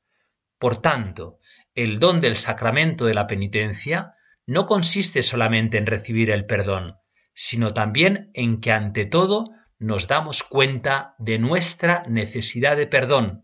Por 0.59 0.76
tanto, 0.76 1.38
el 1.74 1.99
don 1.99 2.20
del 2.20 2.36
sacramento 2.36 3.07
de 3.07 3.14
la 3.14 3.26
penitencia 3.26 4.14
no 4.47 4.66
consiste 4.66 5.22
solamente 5.22 5.78
en 5.78 5.86
recibir 5.86 6.30
el 6.30 6.45
perdón, 6.45 6.99
sino 7.34 7.72
también 7.72 8.30
en 8.34 8.61
que 8.61 8.72
ante 8.72 9.07
todo 9.07 9.51
nos 9.78 10.07
damos 10.07 10.42
cuenta 10.42 11.14
de 11.18 11.38
nuestra 11.38 12.03
necesidad 12.09 12.76
de 12.76 12.86
perdón. 12.86 13.43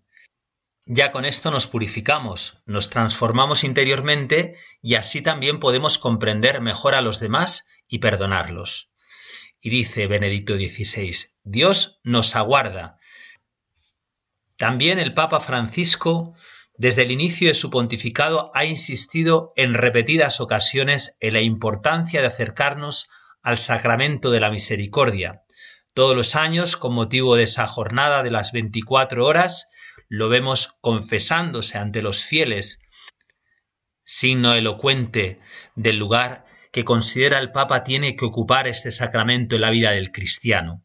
Ya 0.93 1.12
con 1.12 1.24
esto 1.24 1.53
nos 1.53 1.68
purificamos, 1.68 2.64
nos 2.66 2.91
transformamos 2.91 3.62
interiormente 3.62 4.57
y 4.82 4.97
así 4.97 5.22
también 5.22 5.61
podemos 5.61 5.99
comprender 5.99 6.61
mejor 6.61 6.97
a 6.97 7.01
los 7.01 7.20
demás 7.20 7.68
y 7.86 8.01
perdonarlos. 8.01 8.91
Y 9.61 9.70
dice 9.70 10.09
Benedicto 10.09 10.57
XVI, 10.57 11.14
Dios 11.45 12.01
nos 12.03 12.34
aguarda. 12.34 12.99
También 14.57 14.99
el 14.99 15.14
Papa 15.14 15.38
Francisco 15.38 16.34
desde 16.76 17.03
el 17.03 17.12
inicio 17.12 17.47
de 17.47 17.55
su 17.55 17.70
pontificado 17.70 18.51
ha 18.53 18.64
insistido 18.64 19.53
en 19.55 19.74
repetidas 19.74 20.41
ocasiones 20.41 21.16
en 21.20 21.34
la 21.34 21.41
importancia 21.41 22.20
de 22.20 22.26
acercarnos 22.26 23.11
al 23.43 23.59
sacramento 23.59 24.32
de 24.32 24.41
la 24.41 24.51
misericordia. 24.51 25.45
Todos 25.95 26.16
los 26.16 26.34
años, 26.34 26.76
con 26.76 26.95
motivo 26.95 27.36
de 27.36 27.45
esa 27.45 27.68
jornada 27.68 28.24
de 28.24 28.32
las 28.32 28.51
24 28.51 29.24
horas, 29.24 29.70
lo 30.11 30.28
vemos 30.28 30.76
confesándose 30.80 31.78
ante 31.78 32.02
los 32.02 32.24
fieles, 32.24 32.82
signo 34.02 34.54
elocuente 34.54 35.40
del 35.76 35.98
lugar 35.98 36.44
que 36.72 36.84
considera 36.84 37.38
el 37.38 37.52
Papa 37.52 37.84
tiene 37.84 38.16
que 38.16 38.24
ocupar 38.24 38.66
este 38.66 38.90
sacramento 38.90 39.54
en 39.54 39.61
la 39.62 39.70
vida 39.70 39.92
del 39.92 40.11
cristiano. 40.11 40.84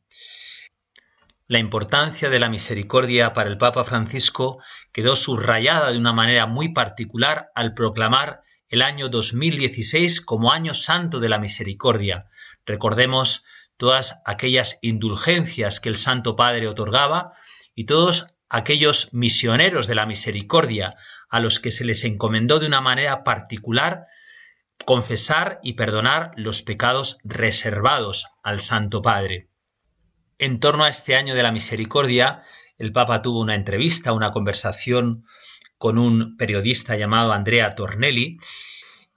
La 1.47 1.57
importancia 1.57 2.29
de 2.29 2.39
la 2.39 2.49
misericordia 2.49 3.33
para 3.33 3.49
el 3.49 3.57
Papa 3.57 3.83
Francisco 3.83 4.59
quedó 4.91 5.15
subrayada 5.15 5.91
de 5.91 5.97
una 5.97 6.13
manera 6.13 6.45
muy 6.45 6.71
particular 6.71 7.49
al 7.55 7.73
proclamar 7.73 8.41
el 8.69 8.83
año 8.83 9.09
2016 9.09 10.21
como 10.21 10.51
año 10.51 10.75
santo 10.75 11.19
de 11.19 11.29
la 11.29 11.39
misericordia. 11.39 12.29
Recordemos 12.63 13.43
todas 13.77 14.21
aquellas 14.25 14.77
indulgencias 14.83 15.79
que 15.79 15.89
el 15.89 15.97
Santo 15.97 16.35
Padre 16.35 16.67
otorgaba 16.67 17.31
y 17.73 17.85
todos 17.85 18.34
aquellos 18.49 19.13
misioneros 19.13 19.87
de 19.87 19.95
la 19.95 20.05
misericordia 20.05 20.95
a 21.29 21.39
los 21.39 21.59
que 21.59 21.71
se 21.71 21.85
les 21.85 22.03
encomendó 22.03 22.59
de 22.59 22.67
una 22.67 22.81
manera 22.81 23.23
particular 23.23 24.05
confesar 24.85 25.59
y 25.63 25.73
perdonar 25.73 26.31
los 26.35 26.61
pecados 26.61 27.17
reservados 27.23 28.27
al 28.43 28.59
Santo 28.59 29.01
Padre. 29.01 29.49
En 30.37 30.59
torno 30.59 30.83
a 30.83 30.89
este 30.89 31.15
año 31.15 31.33
de 31.33 31.43
la 31.43 31.51
misericordia, 31.51 32.43
el 32.77 32.91
Papa 32.91 33.21
tuvo 33.21 33.39
una 33.39 33.55
entrevista, 33.55 34.11
una 34.11 34.31
conversación 34.31 35.25
con 35.77 35.97
un 35.97 36.35
periodista 36.37 36.97
llamado 36.97 37.31
Andrea 37.31 37.71
Tornelli, 37.71 38.37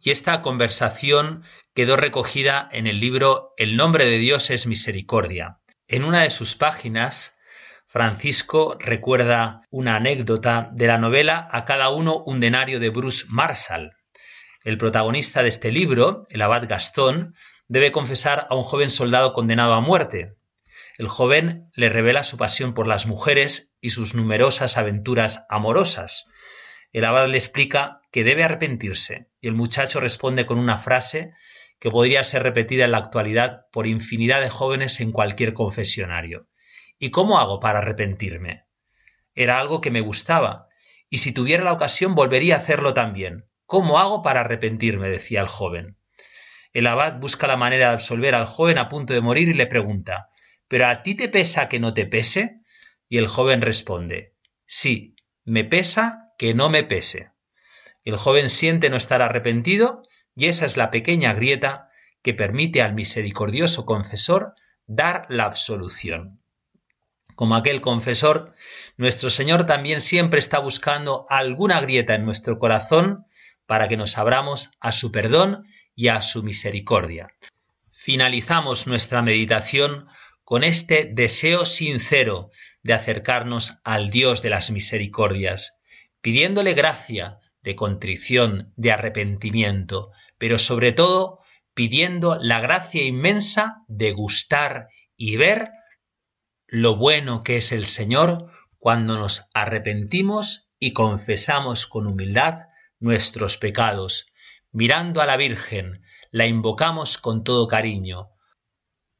y 0.00 0.10
esta 0.10 0.42
conversación 0.42 1.42
quedó 1.74 1.96
recogida 1.96 2.68
en 2.70 2.86
el 2.86 3.00
libro 3.00 3.52
El 3.56 3.76
nombre 3.76 4.06
de 4.06 4.18
Dios 4.18 4.50
es 4.50 4.66
misericordia. 4.66 5.58
En 5.88 6.04
una 6.04 6.22
de 6.22 6.30
sus 6.30 6.54
páginas, 6.54 7.37
Francisco 7.88 8.76
recuerda 8.78 9.62
una 9.70 9.96
anécdota 9.96 10.70
de 10.72 10.86
la 10.86 10.98
novela 10.98 11.48
A 11.50 11.64
cada 11.64 11.88
uno 11.88 12.22
un 12.24 12.38
denario 12.38 12.80
de 12.80 12.90
Bruce 12.90 13.24
Marshall. 13.28 13.96
El 14.62 14.78
protagonista 14.78 15.42
de 15.42 15.48
este 15.48 15.72
libro, 15.72 16.26
el 16.30 16.42
abad 16.42 16.68
Gastón, 16.68 17.34
debe 17.66 17.90
confesar 17.90 18.46
a 18.50 18.54
un 18.54 18.62
joven 18.62 18.90
soldado 18.90 19.32
condenado 19.32 19.72
a 19.72 19.80
muerte, 19.80 20.38
el 20.98 21.06
joven 21.06 21.70
le 21.74 21.88
revela 21.88 22.24
su 22.24 22.36
pasión 22.36 22.74
por 22.74 22.88
las 22.88 23.06
mujeres 23.06 23.72
y 23.80 23.90
sus 23.90 24.16
numerosas 24.16 24.76
aventuras 24.76 25.46
amorosas. 25.48 26.26
El 26.92 27.04
abad 27.04 27.28
le 27.28 27.38
explica 27.38 28.00
que 28.10 28.24
debe 28.24 28.42
arrepentirse 28.42 29.28
y 29.40 29.46
el 29.46 29.54
muchacho 29.54 30.00
responde 30.00 30.44
con 30.44 30.58
una 30.58 30.76
frase 30.76 31.34
que 31.78 31.92
podría 31.92 32.24
ser 32.24 32.42
repetida 32.42 32.84
en 32.84 32.90
la 32.90 32.98
actualidad 32.98 33.66
por 33.70 33.86
infinidad 33.86 34.40
de 34.40 34.50
jóvenes 34.50 35.00
en 35.00 35.12
cualquier 35.12 35.54
confesionario. 35.54 36.47
¿Y 36.98 37.10
cómo 37.10 37.38
hago 37.38 37.60
para 37.60 37.78
arrepentirme? 37.78 38.64
Era 39.34 39.58
algo 39.58 39.80
que 39.80 39.90
me 39.90 40.00
gustaba, 40.00 40.68
y 41.08 41.18
si 41.18 41.32
tuviera 41.32 41.64
la 41.64 41.72
ocasión 41.72 42.14
volvería 42.14 42.56
a 42.56 42.58
hacerlo 42.58 42.94
también. 42.94 43.48
¿Cómo 43.66 43.98
hago 43.98 44.22
para 44.22 44.40
arrepentirme? 44.40 45.08
decía 45.08 45.40
el 45.40 45.48
joven. 45.48 45.96
El 46.72 46.86
abad 46.86 47.18
busca 47.18 47.46
la 47.46 47.56
manera 47.56 47.88
de 47.88 47.94
absolver 47.94 48.34
al 48.34 48.46
joven 48.46 48.78
a 48.78 48.88
punto 48.88 49.14
de 49.14 49.20
morir 49.20 49.48
y 49.48 49.54
le 49.54 49.66
pregunta 49.66 50.28
¿Pero 50.68 50.86
a 50.86 51.02
ti 51.02 51.14
te 51.14 51.28
pesa 51.28 51.68
que 51.68 51.80
no 51.80 51.94
te 51.94 52.06
pese? 52.06 52.60
Y 53.08 53.16
el 53.16 53.26
joven 53.26 53.62
responde, 53.62 54.34
sí, 54.66 55.16
me 55.44 55.64
pesa 55.64 56.34
que 56.36 56.52
no 56.52 56.68
me 56.68 56.84
pese. 56.84 57.32
El 58.04 58.18
joven 58.18 58.50
siente 58.50 58.90
no 58.90 58.96
estar 58.96 59.22
arrepentido 59.22 60.02
y 60.36 60.46
esa 60.46 60.66
es 60.66 60.76
la 60.76 60.90
pequeña 60.90 61.32
grieta 61.32 61.90
que 62.22 62.34
permite 62.34 62.82
al 62.82 62.94
misericordioso 62.94 63.86
confesor 63.86 64.54
dar 64.86 65.26
la 65.30 65.44
absolución. 65.44 66.37
Como 67.38 67.54
aquel 67.54 67.80
confesor, 67.80 68.52
nuestro 68.96 69.30
Señor 69.30 69.64
también 69.64 70.00
siempre 70.00 70.40
está 70.40 70.58
buscando 70.58 71.24
alguna 71.28 71.80
grieta 71.80 72.16
en 72.16 72.24
nuestro 72.24 72.58
corazón 72.58 73.26
para 73.64 73.86
que 73.86 73.96
nos 73.96 74.18
abramos 74.18 74.72
a 74.80 74.90
su 74.90 75.12
perdón 75.12 75.64
y 75.94 76.08
a 76.08 76.20
su 76.20 76.42
misericordia. 76.42 77.28
Finalizamos 77.92 78.88
nuestra 78.88 79.22
meditación 79.22 80.08
con 80.42 80.64
este 80.64 81.08
deseo 81.12 81.64
sincero 81.64 82.50
de 82.82 82.94
acercarnos 82.94 83.78
al 83.84 84.10
Dios 84.10 84.42
de 84.42 84.50
las 84.50 84.72
misericordias, 84.72 85.78
pidiéndole 86.20 86.74
gracia 86.74 87.38
de 87.62 87.76
contrición, 87.76 88.72
de 88.74 88.90
arrepentimiento, 88.90 90.10
pero 90.38 90.58
sobre 90.58 90.90
todo 90.90 91.38
pidiendo 91.72 92.36
la 92.40 92.60
gracia 92.60 93.04
inmensa 93.04 93.84
de 93.86 94.10
gustar 94.10 94.88
y 95.16 95.36
ver 95.36 95.70
lo 96.68 96.96
bueno 96.96 97.42
que 97.42 97.56
es 97.56 97.72
el 97.72 97.86
Señor 97.86 98.52
cuando 98.78 99.18
nos 99.18 99.46
arrepentimos 99.54 100.70
y 100.78 100.92
confesamos 100.92 101.86
con 101.86 102.06
humildad 102.06 102.68
nuestros 103.00 103.56
pecados, 103.56 104.32
mirando 104.70 105.22
a 105.22 105.26
la 105.26 105.36
Virgen, 105.36 106.02
la 106.30 106.46
invocamos 106.46 107.16
con 107.16 107.42
todo 107.42 107.66
cariño. 107.68 108.30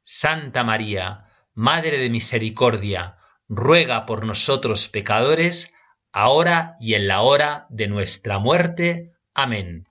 Santa 0.03 0.63
María, 0.63 1.25
Madre 1.53 1.97
de 1.97 2.09
Misericordia, 2.09 3.17
ruega 3.47 4.05
por 4.05 4.25
nosotros 4.25 4.87
pecadores, 4.87 5.73
ahora 6.11 6.75
y 6.79 6.93
en 6.93 7.07
la 7.07 7.21
hora 7.21 7.65
de 7.69 7.87
nuestra 7.87 8.37
muerte. 8.37 9.13
Amén. 9.33 9.87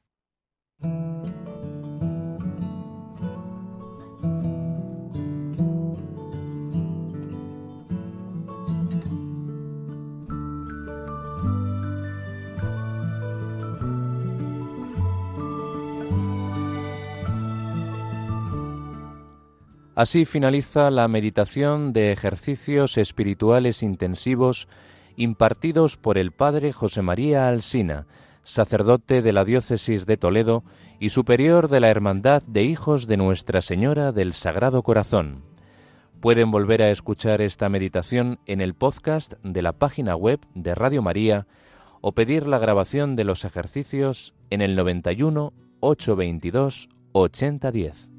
Así 19.98 20.26
finaliza 20.26 20.92
la 20.92 21.08
meditación 21.08 21.92
de 21.92 22.12
ejercicios 22.12 22.96
espirituales 22.98 23.82
intensivos 23.82 24.68
impartidos 25.16 25.96
por 25.96 26.18
el 26.18 26.30
Padre 26.30 26.72
José 26.72 27.02
María 27.02 27.48
Alsina, 27.48 28.06
sacerdote 28.44 29.22
de 29.22 29.32
la 29.32 29.44
Diócesis 29.44 30.06
de 30.06 30.16
Toledo 30.16 30.62
y 31.00 31.10
superior 31.10 31.66
de 31.66 31.80
la 31.80 31.88
Hermandad 31.88 32.44
de 32.44 32.62
Hijos 32.62 33.08
de 33.08 33.16
Nuestra 33.16 33.60
Señora 33.60 34.12
del 34.12 34.34
Sagrado 34.34 34.84
Corazón. 34.84 35.42
Pueden 36.20 36.52
volver 36.52 36.80
a 36.80 36.92
escuchar 36.92 37.40
esta 37.40 37.68
meditación 37.68 38.38
en 38.46 38.60
el 38.60 38.74
podcast 38.74 39.32
de 39.42 39.62
la 39.62 39.72
página 39.72 40.14
web 40.14 40.38
de 40.54 40.76
Radio 40.76 41.02
María 41.02 41.48
o 42.02 42.12
pedir 42.12 42.46
la 42.46 42.60
grabación 42.60 43.16
de 43.16 43.24
los 43.24 43.44
ejercicios 43.44 44.32
en 44.50 44.62
el 44.62 44.76
91 44.76 45.52
822 45.80 46.88
8010. 47.10 48.17